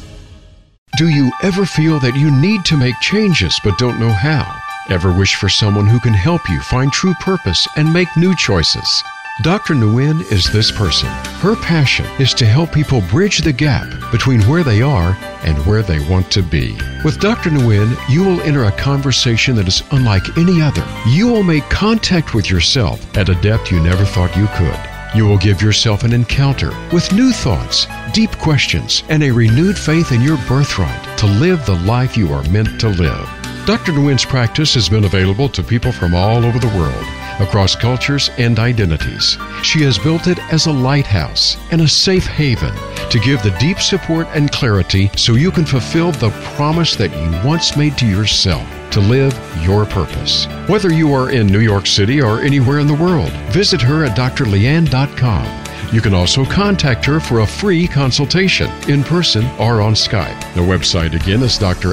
Do 0.99 1.11
you 1.11 1.31
ever 1.45 1.65
feel 1.65 2.01
that 2.01 2.17
you 2.17 2.33
need 2.33 2.65
to 2.65 2.77
make 2.77 2.99
changes 3.01 3.61
but 3.63 3.79
don't 3.79 4.01
know 4.01 4.11
how? 4.11 4.53
Ever 4.91 5.17
wish 5.17 5.37
for 5.37 5.49
someone 5.49 5.87
who 5.87 6.01
can 6.01 6.13
help 6.13 6.51
you 6.51 6.61
find 6.61 6.93
true 6.93 7.15
purpose 7.21 7.69
and 7.77 7.93
make 7.93 8.09
new 8.17 8.35
choices? 8.35 9.05
Dr. 9.43 9.75
Nguyen 9.75 10.23
is 10.33 10.51
this 10.51 10.73
person. 10.73 11.11
Her 11.41 11.57
passion 11.57 12.07
is 12.19 12.33
to 12.35 12.47
help 12.47 12.73
people 12.73 13.03
bridge 13.11 13.41
the 13.41 13.53
gap 13.53 13.87
between 14.11 14.41
where 14.45 14.65
they 14.65 14.81
are 14.81 15.15
and 15.43 15.59
where 15.67 15.83
they 15.83 15.99
want 16.09 16.31
to 16.33 16.43
be. 16.43 16.73
With 17.05 17.21
Dr. 17.21 17.51
Nguyen, 17.51 17.95
you 18.09 18.25
will 18.25 18.41
enter 18.41 18.65
a 18.65 18.73
conversation 18.73 19.55
that 19.57 19.69
is 19.69 19.83
unlike 19.91 20.39
any 20.39 20.63
other. 20.63 20.83
You 21.07 21.27
will 21.27 21.43
make 21.43 21.69
contact 21.69 22.33
with 22.33 22.49
yourself 22.49 23.15
at 23.15 23.29
a 23.29 23.39
depth 23.43 23.71
you 23.71 23.79
never 23.79 24.07
thought 24.07 24.35
you 24.35 24.47
could. 24.57 24.81
You 25.15 25.27
will 25.27 25.39
give 25.39 25.61
yourself 25.61 26.03
an 26.03 26.15
encounter 26.15 26.71
with 26.91 27.13
new 27.13 27.31
thoughts, 27.31 27.87
deep 28.15 28.31
questions, 28.39 29.03
and 29.11 29.23
a 29.23 29.31
renewed 29.31 29.77
faith 29.77 30.13
in 30.13 30.23
your 30.23 30.39
birthright 30.49 31.19
to 31.19 31.27
live 31.27 31.65
the 31.67 31.79
life 31.81 32.17
you 32.17 32.33
are 32.33 32.49
meant 32.49 32.81
to 32.81 32.89
live. 32.89 33.29
Dr. 33.67 33.93
Nguyen's 33.93 34.25
practice 34.25 34.73
has 34.73 34.89
been 34.89 35.05
available 35.05 35.51
to 35.51 35.63
people 35.63 35.93
from 35.93 36.15
all 36.15 36.43
over 36.43 36.59
the 36.59 36.69
world 36.69 37.05
across 37.41 37.77
cultures 37.77 38.31
and 38.39 38.59
identities. 38.59 39.39
She 39.63 39.83
has 39.83 39.99
built 39.99 40.27
it 40.27 40.39
as 40.53 40.67
a 40.67 40.73
lighthouse 40.73 41.57
and 41.71 41.81
a 41.81 41.89
safe 41.89 42.27
haven 42.27 42.75
to 43.11 43.19
give 43.21 43.43
the 43.43 43.57
deep 43.59 43.79
support 43.79 44.27
and 44.35 44.51
clarity 44.53 45.11
so 45.17 45.35
you 45.35 45.51
can 45.51 45.65
fulfill 45.65 46.13
the 46.13 46.31
promise 46.57 46.97
that 46.97 47.11
you 47.11 47.49
once 47.49 47.77
made 47.77 47.97
to 47.99 48.07
yourself 48.07 48.67
to 48.91 49.01
live 49.01 49.39
your 49.63 49.85
purpose. 49.85 50.47
Whether 50.69 50.93
you 50.93 51.13
are 51.13 51.31
in 51.31 51.47
New 51.47 51.61
York 51.61 51.87
City 51.87 52.21
or 52.23 52.41
anywhere 52.41 52.79
in 52.79 52.87
the 52.87 52.95
world, 52.95 53.31
visit 53.53 53.83
her 53.83 54.05
at 54.05 54.17
drleanh.com. 54.17 55.67
You 55.93 56.01
can 56.01 56.15
also 56.15 56.45
contact 56.45 57.05
her 57.05 57.21
for 57.21 57.41
a 57.41 57.47
free 57.47 57.87
consultation 57.87 58.71
in 58.89 59.05
person 59.05 59.45
or 59.59 59.81
on 59.83 59.93
Skype. 59.95 60.41
The 60.55 60.61
website 60.61 61.15
again 61.15 61.43
is 61.43 61.59
drleanh.com. 61.59 61.93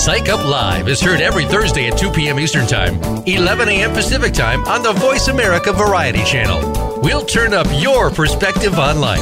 Psych 0.00 0.28
Up 0.30 0.44
Live 0.44 0.88
is 0.88 1.00
heard 1.00 1.20
every 1.20 1.44
Thursday 1.44 1.86
at 1.86 1.96
2 1.96 2.10
p.m. 2.10 2.40
Eastern 2.40 2.66
Time, 2.66 3.00
11 3.24 3.68
a.m. 3.68 3.92
Pacific 3.92 4.32
Time 4.32 4.64
on 4.64 4.82
the 4.82 4.92
Voice 4.94 5.28
America 5.28 5.72
Variety 5.72 6.24
Channel. 6.24 7.00
We'll 7.02 7.24
turn 7.24 7.54
up 7.54 7.68
your 7.80 8.10
perspective 8.10 8.80
on 8.80 9.00
life. 9.00 9.20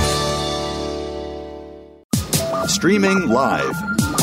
Streaming 2.66 3.28
live, 3.28 3.78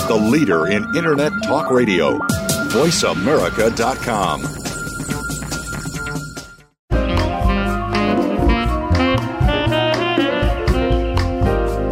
the 0.08 0.16
leader 0.20 0.66
in 0.68 0.84
Internet 0.95 1.34
Talk 1.43 1.70
Radio, 1.70 2.18
voiceamerica.com. 2.70 4.41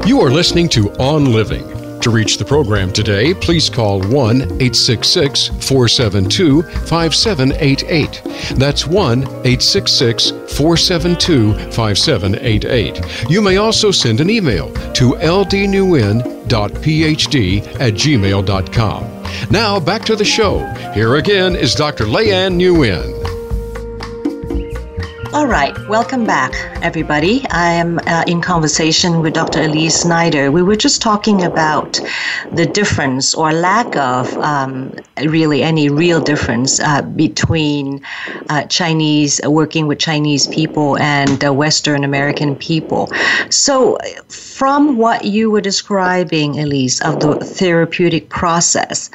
You 0.08 0.22
are 0.22 0.32
listening 0.32 0.70
to 0.70 0.92
On 0.94 1.32
Living. 1.34 1.75
To 2.06 2.12
reach 2.12 2.38
the 2.38 2.46
program 2.46 2.94
today, 2.94 3.34
please 3.34 3.68
call 3.68 4.00
1 4.00 4.12
866 4.12 5.48
472 5.48 6.62
5788. 6.62 8.22
That's 8.60 8.86
1 8.86 9.24
866 9.24 10.30
472 10.30 11.54
5788. 11.72 13.28
You 13.28 13.42
may 13.42 13.58
also 13.58 13.90
send 13.90 14.22
an 14.22 14.30
email 14.30 14.72
to 14.94 15.14
ldnewin.phd 15.14 16.46
at 17.82 17.94
gmail.com. 17.96 19.50
Now 19.50 19.80
back 19.80 20.06
to 20.06 20.16
the 20.16 20.26
show. 20.26 20.60
Here 20.94 21.16
again 21.16 21.56
is 21.56 21.74
Dr. 21.74 22.06
Leanh 22.06 22.62
Nguyen. 22.62 23.15
All 25.36 25.48
right, 25.48 25.78
welcome 25.90 26.24
back, 26.24 26.54
everybody. 26.82 27.46
I 27.50 27.72
am 27.72 28.00
uh, 28.08 28.24
in 28.26 28.40
conversation 28.40 29.20
with 29.20 29.34
Dr. 29.34 29.64
Elise 29.64 30.00
Snyder. 30.00 30.50
We 30.50 30.64
were 30.64 30.78
just 30.78 31.02
talking 31.02 31.44
about 31.44 32.00
the 32.54 32.66
difference 32.66 33.36
or 33.36 33.52
lack 33.52 33.98
of 33.98 34.34
um, 34.38 34.94
really 35.18 35.62
any 35.62 35.90
real 35.90 36.22
difference 36.22 36.80
uh, 36.80 37.02
between 37.02 38.02
uh, 38.48 38.64
Chinese, 38.68 39.42
working 39.44 39.88
with 39.88 40.00
Chinese 40.00 40.48
people 40.48 40.98
and 41.00 41.44
Western 41.44 42.06
American 42.06 42.56
people. 42.56 43.12
So, 43.50 43.98
from 44.30 44.96
what 44.96 45.26
you 45.26 45.52
were 45.52 45.60
describing, 45.60 46.60
Elise, 46.62 47.02
of 47.02 47.20
the 47.20 47.36
therapeutic 47.44 48.30
process, 48.30 49.10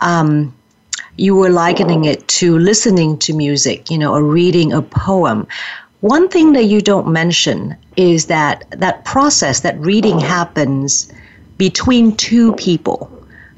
um, 0.00 0.54
you 1.16 1.34
were 1.34 1.50
likening 1.50 2.04
it 2.04 2.26
to 2.28 2.58
listening 2.58 3.18
to 3.18 3.32
music, 3.32 3.90
you 3.90 3.98
know, 3.98 4.12
or 4.12 4.22
reading 4.22 4.72
a 4.72 4.82
poem. 4.82 5.46
One 6.00 6.28
thing 6.28 6.52
that 6.52 6.64
you 6.64 6.80
don't 6.80 7.08
mention 7.08 7.76
is 7.96 8.26
that 8.26 8.64
that 8.70 9.04
process, 9.04 9.60
that 9.60 9.78
reading 9.78 10.18
happens 10.18 11.10
between 11.56 12.16
two 12.16 12.52
people, 12.54 13.10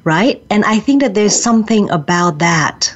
right? 0.05 0.45
And 0.51 0.65
I 0.65 0.79
think 0.79 1.03
that 1.03 1.15
there's 1.15 1.41
something 1.41 1.91
about 1.91 2.39
that 2.39 2.95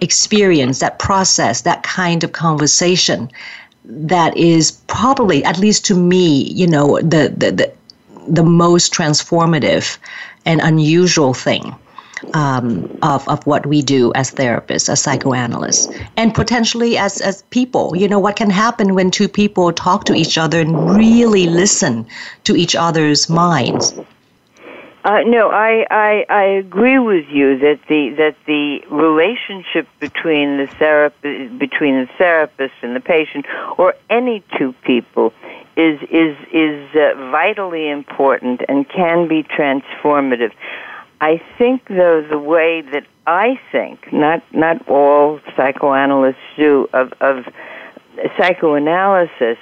experience, 0.00 0.80
that 0.80 0.98
process, 0.98 1.62
that 1.62 1.84
kind 1.84 2.24
of 2.24 2.32
conversation 2.32 3.30
that 3.84 4.36
is 4.36 4.72
probably, 4.88 5.44
at 5.44 5.58
least 5.58 5.84
to 5.86 5.94
me, 5.94 6.44
you 6.44 6.66
know, 6.66 6.98
the, 7.00 7.32
the, 7.36 7.52
the, 7.52 7.72
the 8.28 8.42
most 8.42 8.92
transformative 8.92 9.98
and 10.44 10.60
unusual 10.60 11.34
thing 11.34 11.74
um, 12.34 12.88
of, 13.02 13.26
of 13.28 13.44
what 13.46 13.66
we 13.66 13.82
do 13.82 14.12
as 14.14 14.32
therapists, 14.32 14.88
as 14.88 15.00
psychoanalysts, 15.00 15.88
and 16.16 16.34
potentially 16.34 16.96
as, 16.96 17.20
as 17.20 17.42
people. 17.50 17.96
You 17.96 18.08
know, 18.08 18.18
what 18.18 18.36
can 18.36 18.50
happen 18.50 18.94
when 18.94 19.10
two 19.10 19.28
people 19.28 19.72
talk 19.72 20.04
to 20.04 20.14
each 20.14 20.38
other 20.38 20.60
and 20.60 20.96
really 20.96 21.46
listen 21.46 22.06
to 22.44 22.56
each 22.56 22.74
other's 22.74 23.28
minds? 23.28 23.94
Uh, 25.04 25.20
no, 25.26 25.50
I, 25.50 25.84
I 25.90 26.24
I 26.28 26.44
agree 26.44 27.00
with 27.00 27.26
you 27.28 27.58
that 27.58 27.80
the 27.88 28.10
that 28.18 28.36
the 28.46 28.82
relationship 28.88 29.88
between 29.98 30.58
the 30.58 30.68
therapist 30.78 31.58
between 31.58 32.02
the 32.02 32.08
therapist 32.18 32.74
and 32.82 32.94
the 32.94 33.00
patient, 33.00 33.46
or 33.78 33.96
any 34.10 34.44
two 34.56 34.72
people, 34.84 35.32
is 35.76 36.00
is 36.02 36.36
is 36.52 36.94
uh, 36.94 37.14
vitally 37.32 37.90
important 37.90 38.62
and 38.68 38.88
can 38.88 39.26
be 39.26 39.42
transformative. 39.42 40.52
I 41.22 41.40
think, 41.56 41.86
though, 41.86 42.26
the 42.28 42.38
way 42.38 42.82
that 42.92 43.06
I 43.28 43.58
think, 43.70 44.12
not 44.12 44.42
not 44.52 44.88
all 44.88 45.38
psychoanalysts 45.56 46.40
do, 46.56 46.88
of, 46.92 47.12
of 47.20 47.44
psychoanalysis, 48.36 49.56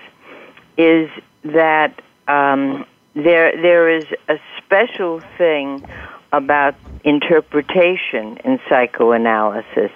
is 0.78 1.10
that 1.44 2.00
um, 2.28 2.86
there 3.14 3.52
there 3.60 3.94
is 3.94 4.06
a 4.30 4.36
special 4.56 5.20
thing 5.36 5.84
about 6.32 6.76
interpretation 7.04 8.38
in 8.42 8.58
psychoanalysis 8.66 9.92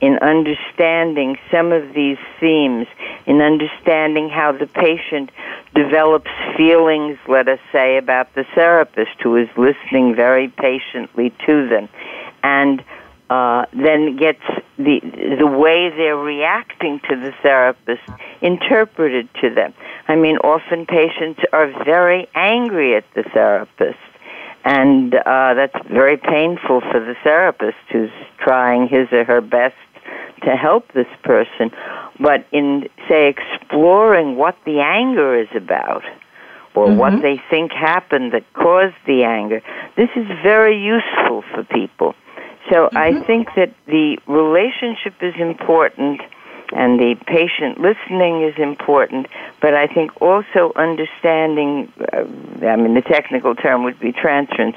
in 0.00 0.18
understanding 0.18 1.38
some 1.50 1.72
of 1.72 1.94
these 1.94 2.18
themes, 2.38 2.86
in 3.26 3.40
understanding 3.40 4.28
how 4.28 4.52
the 4.52 4.66
patient 4.66 5.30
develops 5.74 6.30
feelings, 6.56 7.18
let 7.28 7.48
us 7.48 7.60
say, 7.72 7.96
about 7.96 8.34
the 8.34 8.44
therapist 8.54 9.20
who 9.22 9.36
is 9.36 9.48
listening 9.56 10.14
very 10.14 10.48
patiently 10.48 11.32
to 11.46 11.68
them, 11.68 11.88
and 12.42 12.84
uh, 13.30 13.66
then 13.72 14.16
gets 14.16 14.42
the 14.78 15.00
the 15.38 15.46
way 15.46 15.90
they're 15.90 16.16
reacting 16.16 17.00
to 17.08 17.16
the 17.16 17.32
therapist 17.42 18.02
interpreted 18.40 19.28
to 19.40 19.50
them. 19.52 19.74
I 20.06 20.14
mean, 20.14 20.36
often 20.38 20.86
patients 20.86 21.40
are 21.52 21.66
very 21.84 22.28
angry 22.34 22.94
at 22.94 23.04
the 23.14 23.24
therapist, 23.24 23.98
and 24.64 25.14
uh, 25.14 25.54
that's 25.54 25.88
very 25.88 26.18
painful 26.18 26.82
for 26.82 27.00
the 27.00 27.16
therapist 27.24 27.78
who's 27.90 28.10
trying 28.38 28.86
his 28.86 29.08
or 29.10 29.24
her 29.24 29.40
best 29.40 29.74
to 30.44 30.50
help 30.56 30.92
this 30.92 31.06
person. 31.22 31.70
But 32.20 32.46
in, 32.52 32.88
say, 33.08 33.28
exploring 33.28 34.36
what 34.36 34.56
the 34.64 34.80
anger 34.80 35.38
is 35.38 35.48
about, 35.54 36.02
or 36.74 36.88
mm-hmm. 36.88 36.98
what 36.98 37.22
they 37.22 37.40
think 37.50 37.72
happened 37.72 38.32
that 38.32 38.44
caused 38.52 38.96
the 39.06 39.24
anger, 39.24 39.62
this 39.96 40.10
is 40.16 40.26
very 40.42 40.76
useful 40.78 41.42
for 41.52 41.64
people. 41.64 42.14
So 42.70 42.86
mm-hmm. 42.86 42.96
I 42.96 43.24
think 43.26 43.48
that 43.56 43.74
the 43.86 44.18
relationship 44.26 45.14
is 45.22 45.34
important 45.38 46.20
and 46.72 46.98
the 46.98 47.14
patient 47.26 47.80
listening 47.80 48.42
is 48.42 48.54
important, 48.58 49.26
but 49.60 49.74
I 49.74 49.86
think 49.86 50.20
also 50.20 50.72
understanding, 50.76 51.92
uh, 52.12 52.24
I 52.66 52.76
mean, 52.76 52.94
the 52.94 53.02
technical 53.02 53.54
term 53.54 53.84
would 53.84 54.00
be 54.00 54.12
transference, 54.12 54.76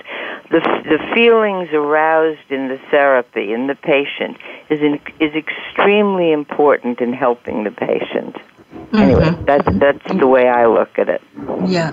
the, 0.49 0.59
the 0.59 0.99
feelings 1.13 1.69
aroused 1.73 2.49
in 2.49 2.67
the 2.67 2.79
therapy, 2.91 3.53
in 3.53 3.67
the 3.67 3.75
patient, 3.75 4.37
is, 4.69 4.79
in, 4.81 4.99
is 5.19 5.33
extremely 5.35 6.31
important 6.31 7.01
in 7.01 7.13
helping 7.13 7.63
the 7.63 7.71
patient. 7.71 8.35
Mm-hmm. 8.73 8.95
Anyway, 8.95 9.43
that's 9.45 9.67
that's 9.79 10.19
the 10.19 10.27
way 10.27 10.47
I 10.47 10.67
look 10.67 10.99
at 10.99 11.09
it. 11.09 11.21
Yeah. 11.65 11.91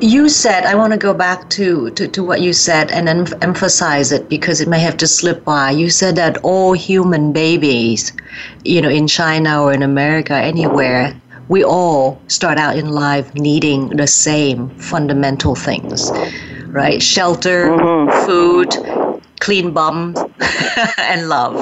You 0.00 0.28
said, 0.28 0.64
I 0.64 0.74
want 0.74 0.92
to 0.92 0.98
go 0.98 1.14
back 1.14 1.50
to, 1.50 1.90
to, 1.90 2.08
to 2.08 2.22
what 2.22 2.40
you 2.40 2.52
said 2.52 2.90
and 2.90 3.06
then 3.08 3.26
emphasize 3.42 4.12
it 4.12 4.28
because 4.28 4.60
it 4.60 4.68
may 4.68 4.80
have 4.80 4.96
to 4.98 5.06
slip 5.06 5.44
by. 5.44 5.70
You 5.70 5.90
said 5.90 6.16
that 6.16 6.38
all 6.38 6.72
human 6.72 7.32
babies, 7.32 8.12
you 8.64 8.80
know, 8.80 8.88
in 8.88 9.06
China 9.06 9.62
or 9.62 9.72
in 9.72 9.82
America, 9.82 10.34
anywhere, 10.34 11.14
we 11.48 11.62
all 11.64 12.20
start 12.28 12.58
out 12.58 12.76
in 12.76 12.90
life 12.90 13.34
needing 13.34 13.88
the 13.90 14.06
same 14.06 14.70
fundamental 14.78 15.54
things, 15.54 16.10
right? 16.68 17.02
Shelter, 17.02 17.70
mm-hmm. 17.70 18.26
food, 18.26 19.20
clean 19.40 19.72
bums, 19.72 20.18
and 20.98 21.28
love. 21.28 21.54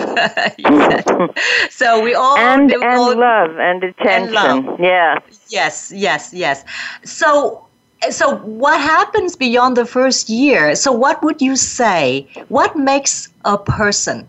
so 1.70 2.00
we 2.00 2.14
all 2.14 2.38
and, 2.38 2.70
and 2.70 2.84
all, 2.84 3.16
love 3.16 3.58
and 3.58 3.82
attention. 3.82 4.36
And 4.36 4.66
love. 4.66 4.80
Yeah. 4.80 5.18
Yes, 5.48 5.92
yes, 5.94 6.32
yes. 6.32 6.64
So 7.04 7.66
so 8.10 8.36
what 8.36 8.80
happens 8.80 9.36
beyond 9.36 9.76
the 9.76 9.86
first 9.86 10.28
year? 10.28 10.74
So 10.74 10.92
what 10.92 11.22
would 11.22 11.40
you 11.40 11.56
say? 11.56 12.26
What 12.48 12.76
makes 12.76 13.28
a 13.44 13.58
person? 13.58 14.26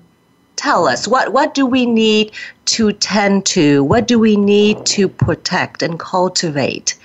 Tell 0.55 0.87
us. 0.87 1.07
What 1.07 1.33
what 1.33 1.53
do 1.53 1.65
we 1.65 1.85
need 1.85 2.31
to 2.65 2.91
tend 2.93 3.45
to? 3.47 3.83
What 3.83 4.07
do 4.07 4.19
we 4.19 4.37
need 4.37 4.85
to 4.97 5.07
protect 5.07 5.81
and 5.81 5.99
cultivate 5.99 6.95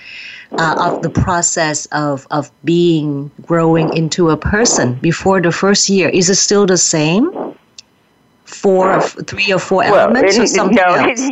uh, 0.57 0.75
of 0.79 1.01
the 1.01 1.09
process 1.09 1.85
of 1.87 2.27
of 2.31 2.51
being 2.63 3.31
growing 3.45 3.91
into 3.95 4.29
a 4.29 4.37
person 4.37 4.93
before 4.95 5.41
the 5.41 5.51
first 5.51 5.89
year? 5.89 6.09
Is 6.09 6.29
it 6.29 6.35
still 6.35 6.65
the 6.65 6.77
same 6.77 7.48
four 8.49 8.95
or 8.95 9.01
three 9.01 9.51
or 9.53 9.59
four 9.59 9.79
well, 9.79 10.09
elements 10.09 10.37
or 10.37 10.47
something 10.47 10.75
no, 10.75 10.83
else? 10.95 11.31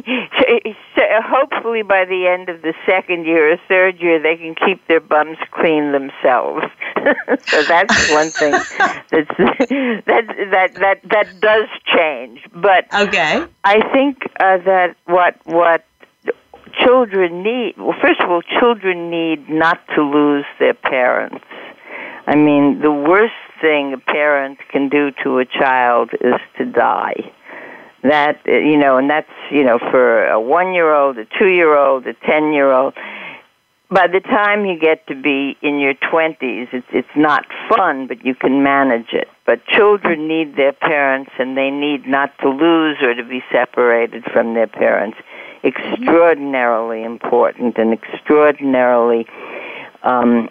hopefully 1.28 1.82
by 1.82 2.06
the 2.06 2.28
end 2.28 2.50
of 2.50 2.62
the 2.62 2.74
second 2.86 3.26
year 3.26 3.54
or 3.54 3.58
third 3.68 4.00
year 4.00 4.22
they 4.22 4.36
can 4.36 4.56
keep 4.56 4.86
their 4.88 5.00
bums 5.00 5.38
clean 5.52 5.92
themselves. 5.92 6.66
so 7.48 7.64
that's 7.64 8.12
one 8.12 8.30
thing 8.32 8.52
that's 9.12 9.38
that 9.38 10.28
that 10.52 10.74
that 10.76 11.00
that 11.04 11.40
does 11.40 11.68
change. 11.86 12.42
But 12.54 12.86
okay, 12.94 13.46
I 13.64 13.92
think 13.92 14.24
uh, 14.40 14.58
that 14.60 14.96
what 15.06 15.36
what 15.46 15.86
children 16.86 17.42
need 17.42 17.74
well 17.78 17.96
first 18.02 18.22
of 18.22 18.30
all 18.30 18.42
children 18.60 19.10
need 19.10 19.50
not 19.50 19.80
to 19.96 20.04
lose 20.04 20.46
their 20.60 20.76
parents 20.76 21.44
i 22.28 22.36
mean 22.36 22.80
the 22.82 22.92
worst 22.92 23.34
thing 23.62 23.94
a 23.94 23.98
parent 23.98 24.60
can 24.70 24.90
do 24.90 25.12
to 25.24 25.40
a 25.40 25.46
child 25.46 26.12
is 26.22 26.40
to 26.58 26.66
die. 26.66 27.32
That 28.04 28.40
you 28.46 28.78
know 28.78 28.98
and 28.98 29.10
that's 29.10 29.30
you 29.52 29.64
know 29.64 29.80
for 29.80 30.28
a 30.28 30.40
one 30.40 30.74
year 30.74 30.94
old 30.94 31.18
a 31.18 31.26
two 31.40 31.50
year 31.50 31.76
old 31.78 32.06
a 32.06 32.14
ten 32.14 32.54
year 32.54 32.72
old 32.72 32.94
by 33.90 34.06
the 34.08 34.20
time 34.20 34.66
you 34.66 34.78
get 34.80 35.08
to 35.08 35.16
be 35.16 35.58
in 35.62 35.80
your 35.80 35.96
twenties 35.96 36.68
it's 36.72 36.88
it's 36.92 37.16
not 37.16 37.46
fun 37.68 38.08
but 38.08 38.24
you 38.24 38.36
can 38.36 38.62
manage 38.62 39.14
it. 39.14 39.28
But 39.46 39.66
children 39.66 40.28
need 40.28 40.56
their 40.56 40.74
parents 40.74 41.32
and 41.40 41.58
they 41.58 41.72
need 41.72 42.08
not 42.08 42.38
to 42.40 42.50
lose 42.50 42.98
or 43.02 43.16
to 43.16 43.24
be 43.24 43.44
separated 43.52 44.26
from 44.26 44.54
their 44.54 44.68
parents. 44.68 45.18
Extraordinarily 45.64 47.04
important 47.04 47.78
and 47.78 47.94
extraordinarily 47.94 49.26
um 50.04 50.50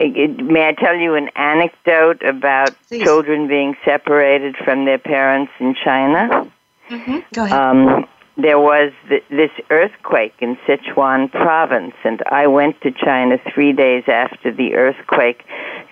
may 0.00 0.68
I 0.68 0.72
tell 0.72 0.96
you 0.96 1.14
an 1.14 1.28
anecdote 1.34 2.22
about 2.22 2.70
Please. 2.88 3.02
children 3.02 3.48
being 3.48 3.76
separated 3.84 4.56
from 4.64 4.84
their 4.84 4.98
parents 4.98 5.52
in 5.58 5.74
China? 5.84 6.50
Mm-hmm. 6.88 7.18
Go 7.34 7.44
ahead. 7.44 7.58
Um, 7.58 8.06
there 8.36 8.58
was 8.58 8.92
th- 9.08 9.24
this 9.30 9.50
earthquake 9.68 10.34
in 10.38 10.56
Sichuan 10.66 11.30
province, 11.30 11.94
and 12.04 12.22
I 12.30 12.46
went 12.46 12.80
to 12.82 12.92
China 12.92 13.36
three 13.52 13.72
days 13.72 14.04
after 14.06 14.52
the 14.52 14.74
earthquake 14.74 15.44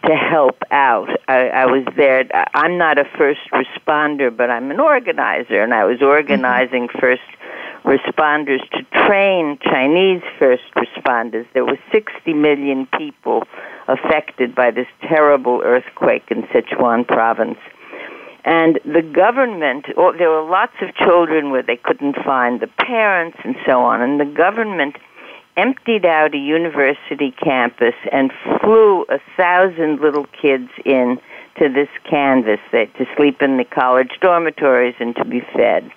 to 0.05 0.15
help 0.15 0.63
out. 0.71 1.09
I, 1.27 1.49
I 1.49 1.67
was 1.67 1.85
there. 1.97 2.25
I'm 2.55 2.79
not 2.79 2.99
a 2.99 3.05
first 3.19 3.41
responder, 3.53 4.35
but 4.35 4.49
I'm 4.49 4.71
an 4.71 4.79
organizer, 4.79 5.61
and 5.61 5.75
I 5.75 5.85
was 5.85 6.01
organizing 6.03 6.87
mm-hmm. 6.87 7.01
first 7.01 7.23
responders 7.87 8.69
to 8.73 8.83
train 9.07 9.59
Chinese 9.63 10.23
first 10.39 10.65
responders. 10.77 11.47
There 11.55 11.65
were 11.65 11.79
60 11.93 12.35
million 12.35 12.87
people 12.99 13.45
affected 13.87 14.55
by 14.55 14.73
this 14.73 14.89
terrible 15.03 15.63
earthquake 15.65 16.25
in 16.31 16.43
Sichuan 16.45 17.07
province. 17.07 17.59
And 18.45 18.81
the 18.85 19.03
government, 19.03 19.87
well, 19.97 20.13
there 20.17 20.31
were 20.31 20.49
lots 20.49 20.75
of 20.81 20.95
children 20.97 21.51
where 21.51 21.63
they 21.63 21.77
couldn't 21.77 22.17
find 22.25 22.61
the 22.61 22.69
parents 22.79 23.39
and 23.45 23.57
so 23.65 23.81
on, 23.81 24.03
and 24.03 24.21
the 24.21 24.25
government 24.25 24.97
emptied 25.57 26.05
out 26.05 26.35
a 26.35 26.39
university 26.39 27.35
campus 27.43 27.95
and 28.13 28.33
flew 28.61 29.03
a 29.05 29.19
thousand 29.37 30.01
little 30.01 30.27
kids 30.41 30.71
in 30.85 31.19
to 31.59 31.69
this 31.69 31.89
canvas 32.09 32.61
they, 32.71 32.87
to 32.99 33.07
sleep 33.17 33.41
in 33.41 33.57
the 33.57 33.65
college 33.65 34.11
dormitories 34.21 34.95
and 35.01 35.17
to 35.17 35.25
be 35.25 35.41
fed. 35.55 35.91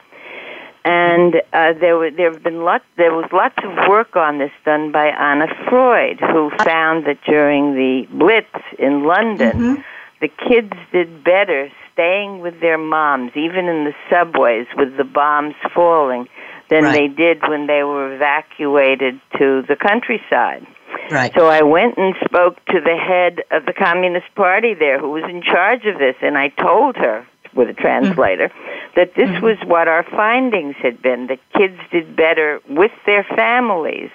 And 0.86 1.36
uh, 1.52 1.74
there 1.74 1.98
were 1.98 2.10
there 2.10 2.32
have 2.32 2.42
been 2.42 2.64
lots 2.64 2.86
there 2.96 3.14
was 3.14 3.30
lots 3.34 3.56
of 3.64 3.90
work 3.90 4.16
on 4.16 4.40
this 4.40 4.52
done 4.64 4.92
by 4.92 5.08
Anna 5.08 5.48
Freud, 5.68 6.20
who 6.20 6.52
found 6.64 7.06
that 7.06 7.20
during 7.26 7.74
the 7.76 8.08
Blitz 8.12 8.48
in 8.78 9.04
London, 9.04 9.52
mm-hmm. 9.52 9.82
the 10.22 10.30
kids 10.30 10.74
did 10.94 11.24
better 11.24 11.70
staying 11.94 12.40
with 12.40 12.62
their 12.62 12.78
moms, 12.78 13.32
even 13.36 13.66
in 13.66 13.84
the 13.84 13.94
subways 14.10 14.68
with 14.78 14.96
the 14.96 15.04
bombs 15.04 15.56
falling, 15.76 16.30
than 16.70 16.84
right. 16.84 16.94
they 16.94 17.08
did 17.08 17.42
when 17.48 17.68
they 17.68 17.84
were 17.84 18.16
evacuated 18.16 19.20
to 19.38 19.64
the 19.68 19.76
countryside. 19.76 20.66
Right. 21.12 21.34
So 21.36 21.48
I 21.48 21.62
went 21.64 21.98
and 21.98 22.16
spoke 22.24 22.64
to 22.68 22.80
the 22.80 22.96
head 22.96 23.42
of 23.52 23.66
the 23.66 23.74
Communist 23.74 24.34
Party 24.36 24.74
there, 24.74 25.00
who 25.00 25.10
was 25.10 25.24
in 25.30 25.42
charge 25.42 25.86
of 25.86 26.00
this, 26.00 26.16
and 26.22 26.38
I 26.38 26.50
told 26.50 26.96
her 26.96 27.28
with 27.60 27.70
a 27.70 27.74
translator 27.74 28.48
mm-hmm. 28.48 28.92
that 28.96 29.14
this 29.16 29.30
mm-hmm. 29.30 29.46
was 29.46 29.58
what 29.66 29.88
our 29.88 30.04
findings 30.04 30.76
had 30.82 31.02
been 31.02 31.28
that 31.28 31.40
kids 31.54 31.78
did 31.92 32.16
better 32.16 32.62
with 32.70 32.92
their 33.06 33.26
families. 33.36 34.10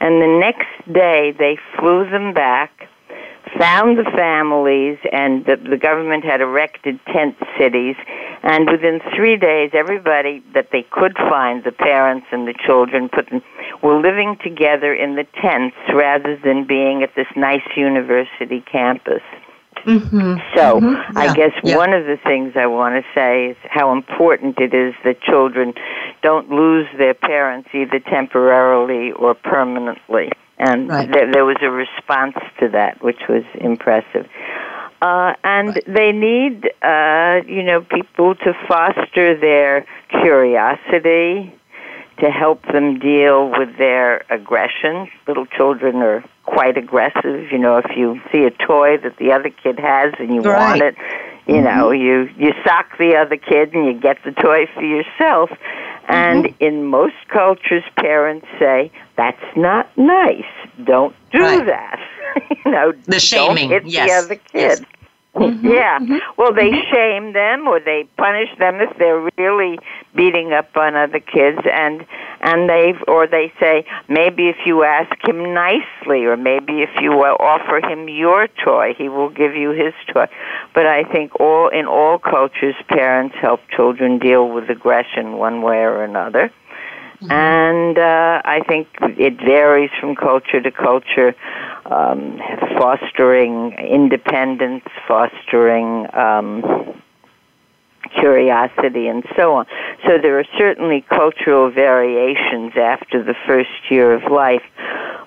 And 0.00 0.20
the 0.20 0.38
next 0.40 0.92
day 0.92 1.32
they 1.38 1.56
flew 1.78 2.10
them 2.10 2.34
back 2.34 2.88
found 3.58 3.98
the 3.98 4.04
families, 4.16 4.98
and 5.12 5.44
the, 5.44 5.56
the 5.56 5.76
government 5.76 6.24
had 6.24 6.40
erected 6.40 7.00
tent 7.06 7.36
cities. 7.58 7.96
And 8.42 8.70
within 8.70 9.00
three 9.14 9.36
days, 9.36 9.70
everybody 9.74 10.42
that 10.54 10.68
they 10.72 10.84
could 10.90 11.16
find, 11.16 11.64
the 11.64 11.72
parents 11.72 12.26
and 12.32 12.46
the 12.46 12.54
children, 12.66 13.08
put 13.08 13.28
them, 13.28 13.42
were 13.82 14.00
living 14.00 14.36
together 14.42 14.94
in 14.94 15.16
the 15.16 15.26
tents 15.40 15.76
rather 15.92 16.38
than 16.42 16.66
being 16.66 17.02
at 17.02 17.14
this 17.16 17.26
nice 17.36 17.66
university 17.76 18.62
campus. 18.70 19.22
Mm-hmm. 19.84 20.34
So, 20.56 20.80
mm-hmm. 20.80 21.18
I 21.18 21.34
guess 21.34 21.52
yeah. 21.62 21.76
one 21.76 21.92
of 21.92 22.04
the 22.06 22.18
things 22.24 22.52
I 22.56 22.66
want 22.66 23.02
to 23.02 23.08
say 23.14 23.50
is 23.50 23.56
how 23.64 23.92
important 23.92 24.58
it 24.58 24.74
is 24.74 24.94
that 25.04 25.20
children 25.22 25.74
don't 26.22 26.50
lose 26.50 26.86
their 26.98 27.14
parents 27.14 27.68
either 27.74 27.98
temporarily 28.00 29.12
or 29.12 29.34
permanently 29.34 30.30
and 30.60 30.90
right. 30.90 31.10
there, 31.10 31.32
there 31.32 31.44
was 31.46 31.56
a 31.62 31.70
response 31.70 32.36
to 32.60 32.68
that, 32.68 33.02
which 33.02 33.20
was 33.28 33.44
impressive. 33.54 34.28
Uh, 35.00 35.32
and 35.42 35.68
right. 35.68 35.84
they 35.86 36.12
need, 36.12 36.70
uh, 36.82 37.40
you 37.46 37.62
know, 37.62 37.80
people 37.80 38.34
to 38.34 38.52
foster 38.68 39.40
their 39.40 39.86
curiosity, 40.10 41.54
to 42.18 42.30
help 42.30 42.60
them 42.66 42.98
deal 42.98 43.50
with 43.50 43.78
their 43.78 44.26
aggression. 44.30 45.08
Little 45.26 45.46
children 45.46 45.96
are 45.96 46.22
quite 46.50 46.76
aggressive. 46.76 47.50
You 47.50 47.58
know, 47.58 47.76
if 47.78 47.96
you 47.96 48.20
see 48.32 48.44
a 48.44 48.50
toy 48.50 48.98
that 48.98 49.16
the 49.18 49.32
other 49.32 49.50
kid 49.50 49.78
has 49.78 50.14
and 50.18 50.34
you 50.34 50.40
right. 50.42 50.58
want 50.58 50.82
it, 50.82 50.96
you 51.46 51.54
mm-hmm. 51.54 51.64
know, 51.64 51.90
you 51.90 52.28
you 52.36 52.52
sock 52.64 52.98
the 52.98 53.16
other 53.16 53.36
kid 53.36 53.74
and 53.74 53.86
you 53.86 53.94
get 53.94 54.18
the 54.24 54.32
toy 54.32 54.66
for 54.74 54.82
yourself. 54.82 55.50
And 56.08 56.46
mm-hmm. 56.46 56.64
in 56.64 56.84
most 56.86 57.14
cultures, 57.28 57.84
parents 57.96 58.46
say, 58.58 58.90
"That's 59.16 59.42
not 59.56 59.90
nice. 59.96 60.44
Don't 60.84 61.14
do 61.32 61.40
right. 61.40 61.66
that." 61.66 62.00
you 62.64 62.70
know, 62.70 62.92
the 63.06 63.20
shaming. 63.20 63.70
Don't 63.70 63.84
hit 63.84 63.92
yes. 63.92 64.08
the 64.08 64.16
other 64.26 64.34
kid. 64.36 64.44
Yes. 64.54 64.80
Mm-hmm. 65.34 65.66
Yeah. 65.66 65.98
Mm-hmm. 66.00 66.18
Well, 66.36 66.52
they 66.52 66.70
mm-hmm. 66.70 66.92
shame 66.92 67.32
them 67.32 67.68
or 67.68 67.78
they 67.78 68.08
punish 68.16 68.48
them 68.58 68.80
if 68.80 68.96
they're 68.98 69.28
really 69.38 69.78
beating 70.14 70.52
up 70.52 70.76
on 70.76 70.96
other 70.96 71.20
kids 71.20 71.60
and 71.72 72.04
and 72.40 72.68
they 72.68 72.94
or 73.06 73.26
they 73.26 73.52
say 73.60 73.84
maybe 74.08 74.48
if 74.48 74.56
you 74.66 74.82
ask 74.82 75.12
him 75.26 75.54
nicely 75.54 76.24
or 76.24 76.36
maybe 76.36 76.82
if 76.82 76.90
you 77.00 77.12
offer 77.12 77.86
him 77.86 78.08
your 78.08 78.48
toy, 78.64 78.94
he 78.98 79.08
will 79.08 79.28
give 79.30 79.54
you 79.54 79.70
his 79.70 79.94
toy. 80.12 80.26
But 80.74 80.86
I 80.86 81.04
think 81.04 81.38
all 81.38 81.68
in 81.68 81.86
all 81.86 82.18
cultures 82.18 82.74
parents 82.88 83.36
help 83.40 83.60
children 83.74 84.18
deal 84.18 84.48
with 84.48 84.68
aggression 84.68 85.36
one 85.36 85.62
way 85.62 85.76
or 85.76 86.02
another. 86.02 86.50
Mm-hmm. 87.22 87.32
And 87.32 87.98
uh, 87.98 88.40
I 88.44 88.60
think 88.66 88.88
it 89.02 89.36
varies 89.36 89.90
from 90.00 90.16
culture 90.16 90.60
to 90.60 90.70
culture, 90.70 91.34
um, 91.84 92.40
fostering 92.78 93.72
independence, 93.72 94.84
fostering 95.06 96.06
um, 96.14 97.02
curiosity, 98.18 99.06
and 99.06 99.22
so 99.36 99.52
on. 99.52 99.66
So 100.06 100.16
there 100.16 100.38
are 100.38 100.46
certainly 100.56 101.04
cultural 101.10 101.70
variations 101.70 102.72
after 102.76 103.22
the 103.22 103.34
first 103.46 103.90
year 103.90 104.14
of 104.14 104.32
life. 104.32 104.62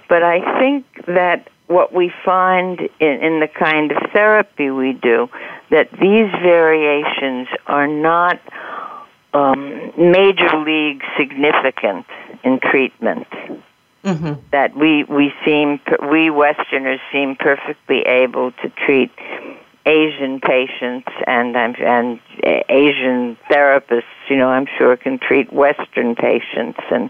But 0.09 0.23
I 0.23 0.59
think 0.59 0.85
that 1.05 1.47
what 1.67 1.93
we 1.93 2.11
find 2.25 2.79
in, 2.99 3.21
in 3.21 3.39
the 3.39 3.47
kind 3.47 3.91
of 3.91 3.97
therapy 4.11 4.71
we 4.71 4.93
do, 4.93 5.29
that 5.69 5.91
these 5.91 6.31
variations 6.41 7.47
are 7.67 7.87
not 7.87 8.39
um, 9.33 9.91
major 9.97 10.57
league 10.59 11.03
significant 11.17 12.05
in 12.43 12.59
treatment. 12.59 13.27
Mm-hmm. 14.03 14.33
That 14.51 14.75
we 14.75 15.05
we 15.05 15.33
seem 15.45 15.79
we 16.11 16.29
Westerners 16.29 16.99
seem 17.09 17.37
perfectly 17.37 18.01
able 18.01 18.51
to 18.51 18.69
treat 18.85 19.11
Asian 19.85 20.39
patients 20.39 21.09
and 21.27 21.55
and 21.55 22.19
Asian 22.69 23.37
therapists, 23.49 24.03
you 24.29 24.37
know, 24.37 24.49
I'm 24.49 24.67
sure 24.77 24.95
can 24.95 25.19
treat 25.19 25.51
Western 25.51 26.15
patients. 26.15 26.79
And 26.89 27.09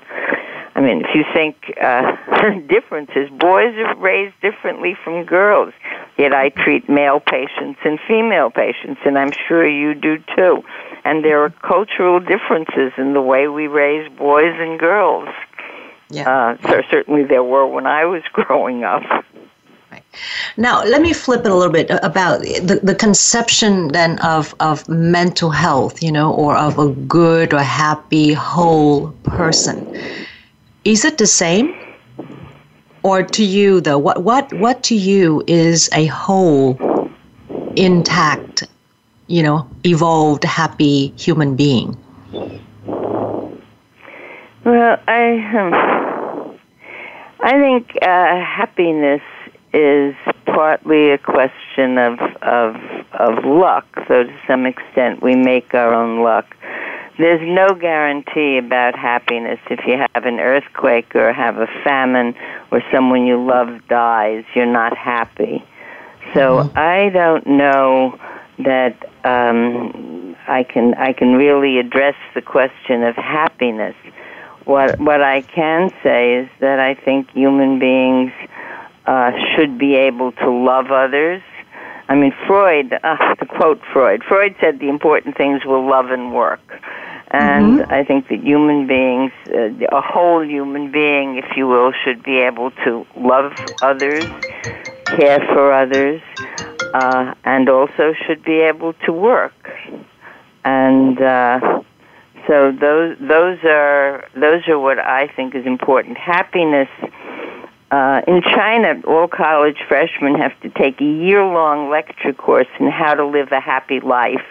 I 0.76 0.82
mean, 0.82 1.04
if 1.06 1.16
you 1.16 1.24
think 1.34 1.56
uh, 1.80 2.16
differences, 2.68 3.30
boys 3.30 3.76
are 3.78 3.96
raised 3.98 4.40
differently 4.42 4.98
from 5.04 5.24
girls. 5.24 5.74
Yet 6.18 6.34
I 6.34 6.49
treat 6.49 6.88
male 6.88 7.20
patients 7.20 7.80
and 7.84 7.99
female 8.07 8.51
patients, 8.51 9.01
and 9.05 9.18
I'm 9.18 9.32
sure 9.47 9.68
you 9.68 9.95
do 9.95 10.20
too. 10.36 10.64
And 11.03 11.26
there 11.26 11.43
are 11.43 11.49
cultural 11.49 12.20
differences 12.20 12.93
in 12.97 13.14
the 13.14 13.22
way 13.22 13.47
we 13.47 13.68
raise 13.68 14.09
boys 14.11 14.53
and 14.57 14.80
girls. 14.80 15.30
Yeah. 16.09 16.30
Uh, 16.30 16.68
so 16.68 16.82
certainly 16.91 17.24
there 17.24 17.43
were 17.43 17.66
when 17.66 17.88
I 17.88 18.05
was 18.05 18.22
growing 18.34 18.84
up. 18.84 19.26
Now, 20.57 20.84
let 20.84 21.01
me 21.01 21.14
flip 21.14 21.45
it 21.45 21.51
a 21.51 21.55
little 21.55 21.74
bit 21.74 21.89
about 22.03 22.41
the, 22.41 22.80
the 22.84 22.95
conception 22.95 23.89
then 23.89 24.20
of, 24.20 24.53
of 24.59 24.88
mental 24.88 25.49
health, 25.49 26.01
you 26.01 26.11
know, 26.11 26.34
or 26.34 26.55
of 26.55 26.78
a 26.78 26.89
good 26.89 27.53
or 27.53 27.61
happy, 27.61 28.34
whole 28.34 29.11
person. 29.24 29.86
Is 30.84 31.05
it 31.05 31.18
the 31.18 31.28
same? 31.28 31.76
Or 33.04 33.22
to 33.24 33.43
you, 33.43 33.82
though, 33.82 33.97
what, 33.97 34.24
what, 34.24 34.51
what 34.54 34.84
to 34.84 34.95
you 34.95 35.43
is 35.45 35.89
a 35.93 36.06
whole, 36.06 37.10
intact, 37.76 38.64
you 39.28 39.43
know, 39.43 39.68
evolved, 39.86 40.43
happy 40.43 41.14
human 41.18 41.56
being? 41.56 41.97
Well, 44.64 44.97
I, 45.08 45.34
um, 45.58 46.58
I 47.41 47.51
think 47.51 47.97
uh, 48.01 48.06
happiness 48.06 49.22
is 49.74 50.16
partly 50.45 51.10
a 51.12 51.18
question 51.18 51.97
of 51.97 52.20
of 52.41 52.76
of 53.14 53.43
luck. 53.43 53.86
So 54.08 54.24
to 54.24 54.39
some 54.47 54.66
extent, 54.66 55.22
we 55.22 55.36
make 55.36 55.74
our 55.74 55.93
own 55.93 56.24
luck. 56.24 56.56
There's 57.18 57.41
no 57.41 57.76
guarantee 57.76 58.57
about 58.57 58.97
happiness 58.97 59.59
if 59.70 59.86
you 59.86 59.97
have 59.97 60.26
an 60.26 60.39
earthquake 60.39 61.16
or 61.16 61.32
have 61.32 61.57
a 61.57 61.68
famine 61.84 62.36
or 62.72 62.82
someone 62.91 63.28
you 63.28 63.43
love 63.43 63.88
dies. 63.88 64.43
You're 64.55 64.66
not 64.66 64.97
happy. 64.97 65.64
So 66.34 66.64
mm-hmm. 66.64 66.78
I 66.78 67.09
don't 67.09 67.45
know 67.45 68.20
that 68.59 69.09
um, 69.24 70.36
I 70.47 70.64
can 70.64 70.95
I 70.95 71.14
can 71.14 71.34
really 71.34 71.78
address 71.78 72.16
the 72.34 72.41
question 72.41 73.03
of 73.03 73.16
happiness. 73.16 73.95
What 74.66 74.99
what 74.99 75.22
I 75.22 75.41
can 75.41 75.91
say 76.01 76.36
is 76.36 76.49
that 76.59 76.80
I 76.80 76.95
think 76.95 77.30
human 77.32 77.80
beings 77.80 78.32
uh, 79.05 79.32
should 79.55 79.78
be 79.78 79.95
able 79.95 80.32
to 80.32 80.49
love 80.49 80.91
others. 80.91 81.41
I 82.14 82.16
mean, 82.16 82.32
Freud, 82.45 82.93
uh, 83.03 83.36
to 83.36 83.45
quote 83.47 83.82
Freud, 83.91 84.22
Freud 84.24 84.55
said 84.61 84.78
the 84.78 84.88
important 84.88 85.36
things 85.36 85.66
were 85.66 85.80
love 85.80 86.11
and 86.11 86.32
work. 86.32 86.61
And 87.32 87.80
mm-hmm. 87.80 87.91
I 87.91 88.03
think 88.03 88.28
that 88.28 88.39
human 88.43 88.86
beings, 88.86 89.32
uh, 89.47 89.84
a 89.91 89.99
whole 89.99 90.45
human 90.45 90.91
being, 90.91 91.39
if 91.39 91.57
you 91.57 91.66
will, 91.66 91.91
should 92.05 92.22
be 92.22 92.38
able 92.38 92.70
to 92.86 93.07
love 93.18 93.53
others, 93.82 94.26
care 95.05 95.39
for 95.39 95.74
others, 95.74 96.22
uh, 96.93 97.34
and 97.45 97.68
also 97.68 98.14
should 98.28 98.43
be 98.43 98.59
able 98.59 98.93
to 99.07 99.11
work. 99.11 99.72
And 100.64 101.20
uh, 101.20 101.82
so 102.47 102.72
those 102.80 103.18
those 103.20 103.57
are 103.64 104.26
those 104.36 104.68
are 104.68 104.78
what 104.78 104.99
I 104.99 105.30
think 105.36 105.55
is 105.55 105.66
important. 105.66 106.20
Happiness 106.20 106.89
uh, 107.94 108.22
in 108.28 108.41
China, 108.41 109.00
all 109.06 109.28
college 109.28 109.78
freshmen 109.88 110.34
have 110.34 110.60
to 110.62 110.70
take 110.70 111.00
a 111.00 111.04
year 111.04 111.46
long 111.46 111.91
lecture 111.91 112.34
course 112.34 112.68
in 112.80 112.89
how 112.89 113.14
to 113.14 113.24
live 113.24 113.52
a 113.52 113.60
happy 113.60 114.00
life. 114.00 114.41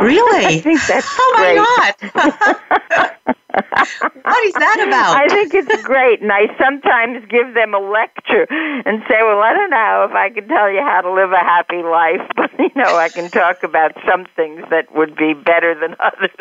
Really? 0.00 0.46
I 0.58 0.58
think 0.58 0.80
that's 0.88 1.06
oh 1.18 1.34
great. 1.36 1.56
my 1.56 1.94
god! 2.10 3.16
what 4.24 4.46
is 4.46 4.54
that 4.54 4.84
about? 4.88 5.16
I 5.16 5.28
think 5.28 5.54
it's 5.54 5.82
great, 5.84 6.20
and 6.20 6.32
I 6.32 6.48
sometimes 6.58 7.24
give 7.28 7.54
them 7.54 7.74
a 7.74 7.78
lecture 7.78 8.48
and 8.50 9.02
say, 9.08 9.22
"Well, 9.22 9.38
I 9.38 9.52
don't 9.52 9.70
know 9.70 10.06
if 10.10 10.14
I 10.16 10.30
can 10.30 10.48
tell 10.48 10.68
you 10.68 10.80
how 10.80 11.00
to 11.02 11.12
live 11.12 11.30
a 11.30 11.38
happy 11.38 11.82
life, 11.84 12.26
but 12.34 12.50
you 12.58 12.70
know, 12.74 12.96
I 12.96 13.08
can 13.08 13.30
talk 13.30 13.62
about 13.62 13.92
some 14.04 14.26
things 14.34 14.62
that 14.70 14.92
would 14.96 15.14
be 15.14 15.32
better 15.34 15.78
than 15.78 15.94
others." 16.00 16.34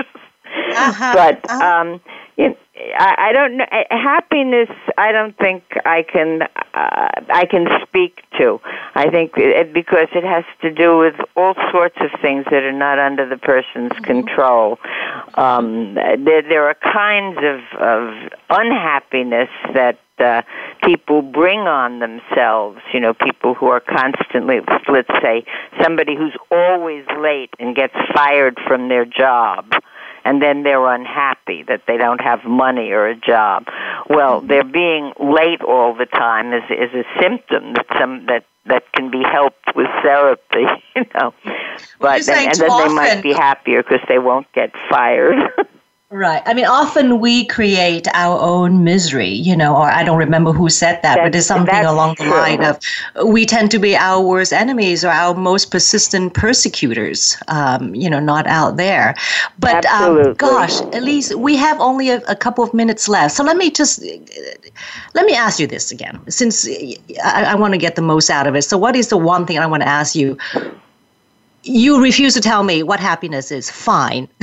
Uh-huh. 0.76 1.14
But 1.14 1.50
uh-huh. 1.50 1.64
um, 1.64 2.02
you 2.38 2.50
know, 2.50 2.58
I, 2.80 3.30
I 3.30 3.34
don't 3.34 3.58
know. 3.58 3.66
Happiness, 3.92 4.70
I 4.98 5.12
don't 5.12 5.38
think 5.38 5.64
I 5.86 6.04
can. 6.04 6.44
Uh, 6.74 7.10
I 7.30 7.46
can 7.50 7.68
speak 7.88 8.22
to. 8.38 8.60
I 8.96 9.10
think 9.10 9.34
it, 9.36 9.74
because 9.74 10.08
it 10.16 10.24
has 10.24 10.46
to 10.62 10.72
do 10.72 10.98
with 10.98 11.16
all 11.36 11.56
sorts 11.72 11.98
of 12.00 12.10
things 12.22 12.46
that 12.46 12.64
are 12.64 12.72
not 12.72 13.00
under 13.00 13.28
the 13.28 13.38
person's 13.38 13.92
mm-hmm. 13.92 14.04
control. 14.04 14.80
Um, 15.36 15.96
there, 15.96 16.42
there 16.42 16.68
are 16.68 16.76
kinds 16.76 17.38
of, 17.40 17.80
of 17.80 18.32
unhappiness 18.50 19.50
that 19.74 20.00
uh, 20.20 20.42
people 20.84 21.22
bring 21.22 21.60
on 21.60 22.00
themselves. 22.00 22.80
You 22.94 23.00
know, 23.02 23.14
people 23.14 23.56
who 23.56 23.68
are 23.68 23.82
constantly, 23.82 24.60
let's 24.88 25.12
say, 25.22 25.44
somebody 25.82 26.16
who's 26.16 26.36
always 26.52 27.06
late 27.20 27.54
and 27.60 27.76
gets 27.76 27.96
fired 28.14 28.58
from 28.68 28.90
their 28.90 29.06
job 29.06 29.74
and 30.26 30.41
then 30.41 30.63
they're 30.63 30.88
unhappy 30.93 31.63
that 31.67 31.84
they 31.88 31.97
don't 31.97 32.22
have 32.22 32.43
money 32.45 32.91
or 32.91 33.07
a 33.07 33.15
job. 33.15 33.67
Well, 34.09 34.41
their 34.41 34.63
being 34.63 35.13
late 35.20 35.61
all 35.61 35.95
the 35.95 36.05
time 36.05 36.53
is 36.53 36.63
is 36.70 36.93
a 36.93 37.03
symptom 37.20 37.74
that 37.74 37.86
some 37.99 38.26
that 38.28 38.45
that 38.65 38.91
can 38.93 39.11
be 39.11 39.24
helped 39.24 39.76
with 39.76 39.88
therapy, 40.03 40.65
you 40.95 41.05
know. 41.15 41.34
But 41.99 42.26
then, 42.26 42.49
and 42.49 42.55
then 42.55 42.70
often, 42.70 42.89
they 42.89 42.93
might 42.95 43.22
be 43.22 43.34
happier 43.34 43.84
because 43.84 44.01
they 44.07 44.20
won't 44.20 44.51
get 44.53 44.72
fired. 44.89 45.38
Right. 46.12 46.41
I 46.47 46.55
mean, 46.55 46.66
often 46.66 47.20
we 47.20 47.45
create 47.45 48.07
our 48.16 48.39
own 48.39 48.84
misery, 48.84 49.30
you 49.30 49.55
know, 49.55 49.76
or 49.76 49.91
I 49.91 50.03
don't 50.03 50.18
remember 50.18 50.51
who 50.51 50.68
said 50.68 50.95
that, 51.03 51.03
that's, 51.03 51.20
but 51.20 51.36
it's 51.36 51.45
something 51.45 51.86
along 51.86 52.16
the 52.18 52.24
true. 52.24 52.32
line 52.32 52.64
of 52.64 52.80
we 53.28 53.45
tend 53.45 53.70
to 53.72 53.78
be 53.78 53.95
our 53.95 54.20
worst 54.20 54.51
enemies 54.51 55.05
or 55.05 55.10
our 55.10 55.36
most 55.36 55.70
persistent 55.70 56.34
persecutors, 56.34 57.38
um, 57.47 57.93
you 57.93 58.10
know, 58.10 58.20
not 58.20 58.47
out 58.47 58.78
there. 58.78 59.14
But 59.60 59.86
um, 59.86 60.34
gosh, 60.34 60.82
at 60.82 61.03
least 61.03 61.36
we 61.36 61.55
have 61.57 61.80
only 61.80 62.10
a, 62.10 62.24
a, 62.28 62.36
couple 62.36 62.64
of 62.64 62.74
minutes 62.74 63.07
left. 63.07 63.36
So 63.36 63.43
let 63.43 63.57
me 63.57 63.70
just, 63.70 64.01
let 65.14 65.28
me 65.28 65.36
ask 65.36 65.60
you 65.60 65.68
this 65.68 65.91
again, 65.91 66.20
since 66.28 66.68
I, 67.24 67.43
I 67.51 67.53
want 67.53 67.76
to 67.76 67.78
get 67.78 67.95
the 67.95 68.01
most 68.01 68.32
out 68.32 68.47
of 68.47 68.55
it. 68.55 68.64
So, 68.64 68.80
what 68.80 68.95
is 68.95 69.10
the 69.10 69.18
one 69.18 69.45
thing 69.45 69.60
I 69.60 69.68
want 69.68 69.84
to 69.84 69.88
ask 69.88 70.16
you? 70.16 70.39
You 71.64 72.01
refuse 72.01 72.34
to 72.34 72.41
tell 72.41 72.64
me 72.64 72.84
what 72.84 72.99
happiness 72.99 73.51
is. 73.51 73.70
Fine. 73.70 74.28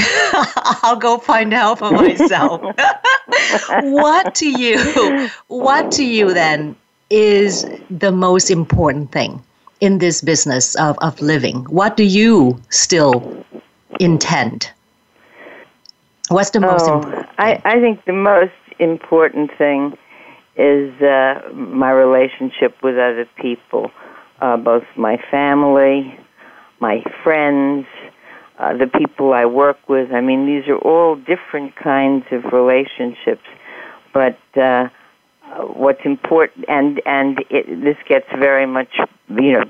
I'll 0.82 0.96
go 0.96 1.18
find 1.18 1.52
out 1.54 1.78
for 1.78 1.90
myself. 1.90 2.60
what 3.82 4.34
to 4.36 4.48
you, 4.48 5.28
what 5.48 5.90
to 5.92 6.04
you 6.04 6.34
then 6.34 6.76
is 7.10 7.66
the 7.90 8.12
most 8.12 8.50
important 8.50 9.12
thing 9.12 9.42
in 9.80 9.98
this 9.98 10.20
business 10.20 10.74
of, 10.76 10.98
of 11.00 11.20
living? 11.20 11.64
What 11.64 11.96
do 11.96 12.04
you 12.04 12.60
still 12.70 13.44
intend? 14.00 14.70
What's 16.28 16.50
the 16.50 16.60
most 16.60 16.86
oh, 16.86 16.96
important? 16.96 17.28
I, 17.38 17.60
I 17.64 17.80
think 17.80 18.04
the 18.04 18.12
most 18.12 18.52
important 18.78 19.50
thing 19.56 19.96
is 20.56 21.00
uh, 21.02 21.42
my 21.52 21.90
relationship 21.90 22.82
with 22.82 22.94
other 22.94 23.28
people, 23.36 23.90
uh, 24.40 24.56
both 24.56 24.84
my 24.96 25.22
family, 25.30 26.18
my 26.80 27.02
friends, 27.22 27.86
uh, 28.58 28.76
the 28.76 28.86
people 28.86 29.32
I 29.32 29.44
work 29.44 29.88
with. 29.88 30.12
I 30.12 30.20
mean, 30.20 30.46
these 30.46 30.68
are 30.68 30.78
all 30.78 31.16
different 31.16 31.76
kinds 31.76 32.24
of 32.30 32.52
relationships, 32.52 33.44
but 34.12 34.38
uh, 34.56 34.88
what's 35.58 36.00
important, 36.04 36.64
and 36.68 37.00
and 37.04 37.44
it, 37.50 37.84
this 37.84 37.96
gets 38.08 38.26
very 38.38 38.66
much, 38.66 38.96
you 39.28 39.52
know, 39.52 39.64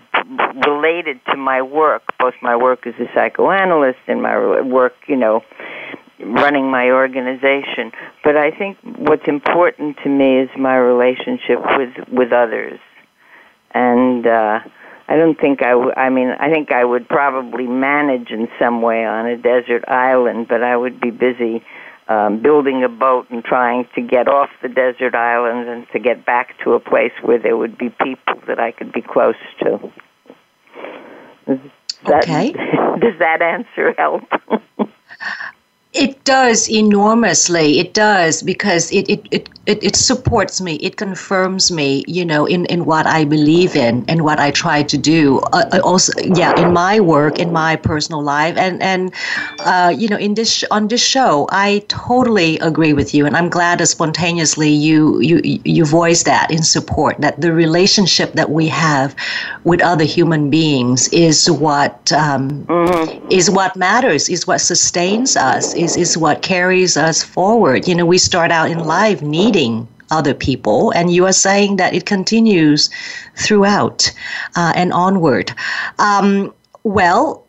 related 0.67 1.21
to 1.31 1.37
my 1.37 1.63
work, 1.63 2.03
both 2.19 2.35
my 2.43 2.57
work 2.57 2.87
as 2.87 2.95
a 3.01 3.07
psychoanalyst 3.15 3.99
and 4.07 4.23
my 4.23 4.61
work, 4.61 4.95
you 5.09 5.17
know, 5.17 5.43
running 6.21 6.71
my 6.71 6.91
organization. 6.91 7.93
But 8.25 8.37
I 8.37 8.51
think 8.51 8.79
what's 8.83 9.27
important 9.27 9.99
to 10.05 10.09
me 10.09 10.39
is 10.39 10.51
my 10.57 10.77
relationship 10.77 11.59
with 11.77 12.09
with 12.09 12.33
others, 12.33 12.79
and. 13.73 14.27
Uh, 14.27 14.61
I 15.09 15.17
don't 15.17 15.39
think 15.39 15.63
I. 15.63 15.71
W- 15.71 15.93
I 15.97 16.11
mean, 16.11 16.31
I 16.31 16.51
think 16.51 16.73
I 16.73 16.85
would 16.85 17.09
probably 17.09 17.67
manage 17.67 18.31
in 18.31 18.49
some 18.59 18.83
way 18.83 19.05
on 19.05 19.27
a 19.27 19.37
desert 19.37 19.85
island, 19.89 20.49
but 20.49 20.63
I 20.63 20.77
would 20.77 21.01
be 21.01 21.11
busy 21.11 21.63
um, 22.09 22.41
building 22.43 22.85
a 22.85 22.89
boat 22.89 23.31
and 23.31 23.45
trying 23.45 23.87
to 23.95 24.01
get 24.01 24.29
off 24.29 24.51
the 24.63 24.69
desert 24.69 25.15
islands 25.15 25.69
and 25.69 25.87
to 25.93 25.99
get 25.99 26.25
back 26.25 26.59
to 26.65 26.73
a 26.73 26.81
place 26.81 27.13
where 27.23 27.39
there 27.39 27.57
would 27.57 27.79
be 27.79 27.91
people 27.91 28.41
that 28.47 28.59
I 28.59 28.73
could 28.73 28.93
be 28.93 29.03
close 29.03 29.35
to. 29.61 29.93
That, 32.05 32.25
okay. 32.25 32.53
Does 33.01 33.19
that 33.19 33.43
answer 33.43 33.95
help? 33.97 34.23
It 35.97 36.25
does 36.25 36.69
enormously. 36.69 37.79
It 37.79 37.95
does 37.95 38.43
because 38.43 38.93
it, 38.93 39.09
it, 39.09 39.27
it, 39.31 39.49
it, 39.65 39.83
it, 39.83 39.97
supports 39.97 40.61
me. 40.61 40.77
It 40.77 40.97
confirms 40.97 41.73
me, 41.73 42.05
you 42.07 42.25
know, 42.25 42.45
in, 42.45 42.67
in 42.67 42.85
what 42.85 43.07
I 43.07 43.25
believe 43.25 43.75
in 43.75 44.05
and 44.07 44.23
what 44.23 44.39
I 44.39 44.51
try 44.51 44.83
to 44.83 44.99
do. 44.99 45.39
Uh, 45.53 45.81
also, 45.83 46.13
yeah, 46.21 46.53
in 46.61 46.73
my 46.73 47.01
work, 47.01 47.39
in 47.39 47.53
my 47.53 47.77
personal 47.77 48.23
life, 48.23 48.57
and 48.57 48.83
and 48.83 49.13
uh, 49.61 49.95
you 49.97 50.09
know, 50.09 50.19
in 50.19 50.35
this 50.35 50.65
on 50.71 50.89
this 50.89 51.03
show, 51.03 51.49
I 51.51 51.83
totally 51.89 52.59
agree 52.59 52.93
with 52.93 53.15
you, 53.15 53.25
and 53.25 53.37
I'm 53.37 53.49
glad 53.49 53.81
that 53.81 53.87
spontaneously 53.87 54.71
you 54.71 55.21
you 55.21 55.41
you 55.65 55.85
voice 55.85 56.25
that 56.25 56.51
in 56.51 56.63
support 56.63 57.17
that 57.21 57.41
the 57.41 57.53
relationship 57.53 58.33
that 58.35 58.51
we 58.51 58.69
have 58.69 59.17
with 59.65 59.81
other 59.81 60.05
human 60.05 60.51
beings 60.51 61.09
is 61.09 61.51
what 61.51 62.13
um, 62.13 62.65
mm-hmm. 62.67 63.31
is 63.31 63.51
what 63.51 63.77
matters, 63.77 64.29
is 64.29 64.47
what 64.47 64.61
sustains 64.61 65.37
us 65.37 65.75
is, 65.75 65.86
is 65.95 66.17
what 66.17 66.41
carries 66.43 66.97
us 66.97 67.23
forward. 67.23 67.87
You 67.87 67.95
know, 67.95 68.07
we 68.07 68.19
start 68.19 68.51
out 68.51 68.71
in 68.71 68.79
life 68.79 69.21
needing 69.21 69.87
other 70.11 70.35
people, 70.35 70.91
and 70.93 71.13
you 71.13 71.27
are 71.27 71.33
saying 71.33 71.77
that 71.77 71.95
it 71.95 72.07
continues 72.07 72.89
throughout 73.37 74.11
uh, 74.57 74.73
and 74.75 74.93
onward. 74.93 75.53
Um, 75.99 76.55
well, 76.83 77.46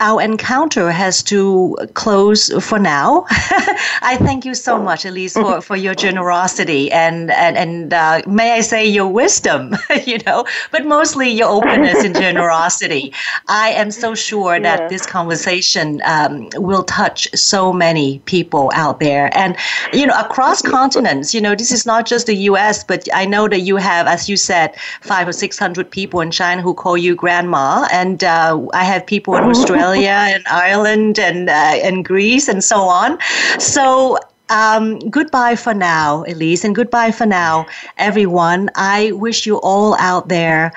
our 0.00 0.22
encounter 0.22 0.90
has 0.90 1.22
to 1.24 1.76
close 1.92 2.50
for 2.64 2.78
now. 2.78 3.26
I 3.30 4.16
thank 4.18 4.46
you 4.46 4.54
so 4.54 4.82
much, 4.82 5.04
Elise, 5.04 5.34
for, 5.34 5.60
for 5.60 5.76
your 5.76 5.94
generosity 5.94 6.90
and 6.90 7.30
and 7.30 7.56
and 7.56 7.92
uh, 7.92 8.22
may 8.26 8.52
I 8.52 8.60
say 8.62 8.86
your 8.86 9.08
wisdom, 9.08 9.76
you 10.06 10.18
know, 10.26 10.46
but 10.72 10.86
mostly 10.86 11.28
your 11.28 11.48
openness 11.48 12.02
and 12.02 12.14
generosity. 12.26 13.12
I 13.48 13.70
am 13.70 13.90
so 13.90 14.14
sure 14.14 14.58
that 14.58 14.80
yeah. 14.80 14.88
this 14.88 15.04
conversation 15.04 16.00
um, 16.04 16.48
will 16.56 16.84
touch 16.84 17.28
so 17.34 17.72
many 17.72 18.20
people 18.20 18.70
out 18.74 19.00
there, 19.00 19.30
and 19.36 19.54
you 19.92 20.06
know, 20.06 20.18
across 20.18 20.62
continents. 20.62 21.34
You 21.34 21.42
know, 21.42 21.54
this 21.54 21.70
is 21.70 21.84
not 21.84 22.06
just 22.06 22.26
the 22.26 22.36
U.S., 22.50 22.84
but 22.84 23.06
I 23.12 23.26
know 23.26 23.48
that 23.48 23.60
you 23.60 23.76
have, 23.76 24.06
as 24.06 24.28
you 24.30 24.38
said, 24.38 24.74
five 25.02 25.28
or 25.28 25.32
six 25.32 25.58
hundred 25.58 25.90
people 25.90 26.22
in 26.22 26.30
China 26.30 26.62
who 26.62 26.72
call 26.72 26.96
you 26.96 27.14
grandma, 27.14 27.86
and 27.92 28.24
uh, 28.24 28.58
I 28.72 28.84
have 28.84 29.06
people 29.06 29.36
in 29.36 29.44
Australia. 29.44 29.89
Australia 29.90 30.34
and 30.36 30.46
Ireland 30.46 31.18
and 31.18 31.48
uh, 31.48 31.52
and 31.82 32.04
Greece 32.04 32.48
and 32.48 32.62
so 32.62 32.82
on. 32.82 33.18
So 33.58 34.18
um, 34.48 34.98
goodbye 35.10 35.56
for 35.56 35.74
now, 35.74 36.24
Elise, 36.24 36.64
and 36.64 36.74
goodbye 36.74 37.10
for 37.10 37.26
now, 37.26 37.66
everyone. 37.98 38.70
I 38.76 39.12
wish 39.12 39.46
you 39.46 39.56
all 39.60 39.96
out 39.98 40.28
there. 40.28 40.72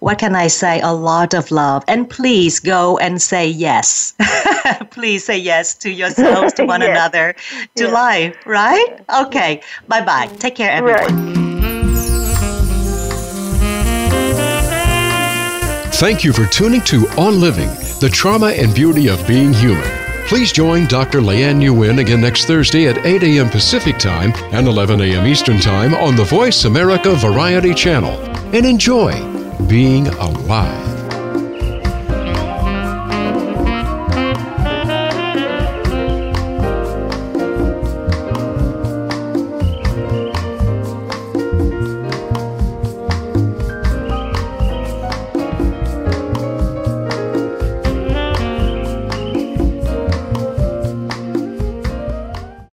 What 0.00 0.18
can 0.18 0.34
I 0.36 0.48
say? 0.48 0.80
A 0.82 0.92
lot 0.92 1.32
of 1.34 1.50
love. 1.50 1.82
And 1.88 2.08
please 2.08 2.60
go 2.60 2.98
and 2.98 3.20
say 3.20 3.48
yes. 3.48 4.14
please 4.90 5.24
say 5.24 5.38
yes 5.38 5.74
to 5.76 5.90
yourselves, 5.90 6.52
to 6.54 6.64
one 6.74 6.82
yes. 6.82 6.90
another, 6.90 7.34
to 7.76 7.84
yes. 7.84 7.92
life, 7.92 8.36
right? 8.46 9.00
Okay. 9.24 9.62
Bye 9.88 10.04
bye. 10.04 10.26
Take 10.38 10.54
care, 10.54 10.70
everyone. 10.70 11.34
Right. 11.34 11.46
Thank 15.96 16.24
you 16.24 16.34
for 16.34 16.44
tuning 16.44 16.82
to 16.82 17.08
On 17.16 17.40
Living, 17.40 17.70
the 18.00 18.08
trauma 18.08 18.48
and 18.48 18.74
beauty 18.74 19.08
of 19.08 19.26
being 19.26 19.52
human. 19.52 19.90
Please 20.26 20.52
join 20.52 20.86
Dr. 20.86 21.20
Leanh 21.20 21.56
Nguyen 21.62 22.00
again 22.00 22.20
next 22.20 22.46
Thursday 22.46 22.88
at 22.88 22.98
8 23.06 23.22
a.m. 23.22 23.48
Pacific 23.48 23.96
Time 23.98 24.32
and 24.52 24.66
11 24.66 25.00
a.m. 25.00 25.26
Eastern 25.26 25.58
Time 25.58 25.94
on 25.94 26.16
the 26.16 26.24
Voice 26.24 26.64
America 26.64 27.14
Variety 27.14 27.72
Channel. 27.72 28.18
And 28.54 28.66
enjoy 28.66 29.12
being 29.66 30.08
alive. 30.08 30.95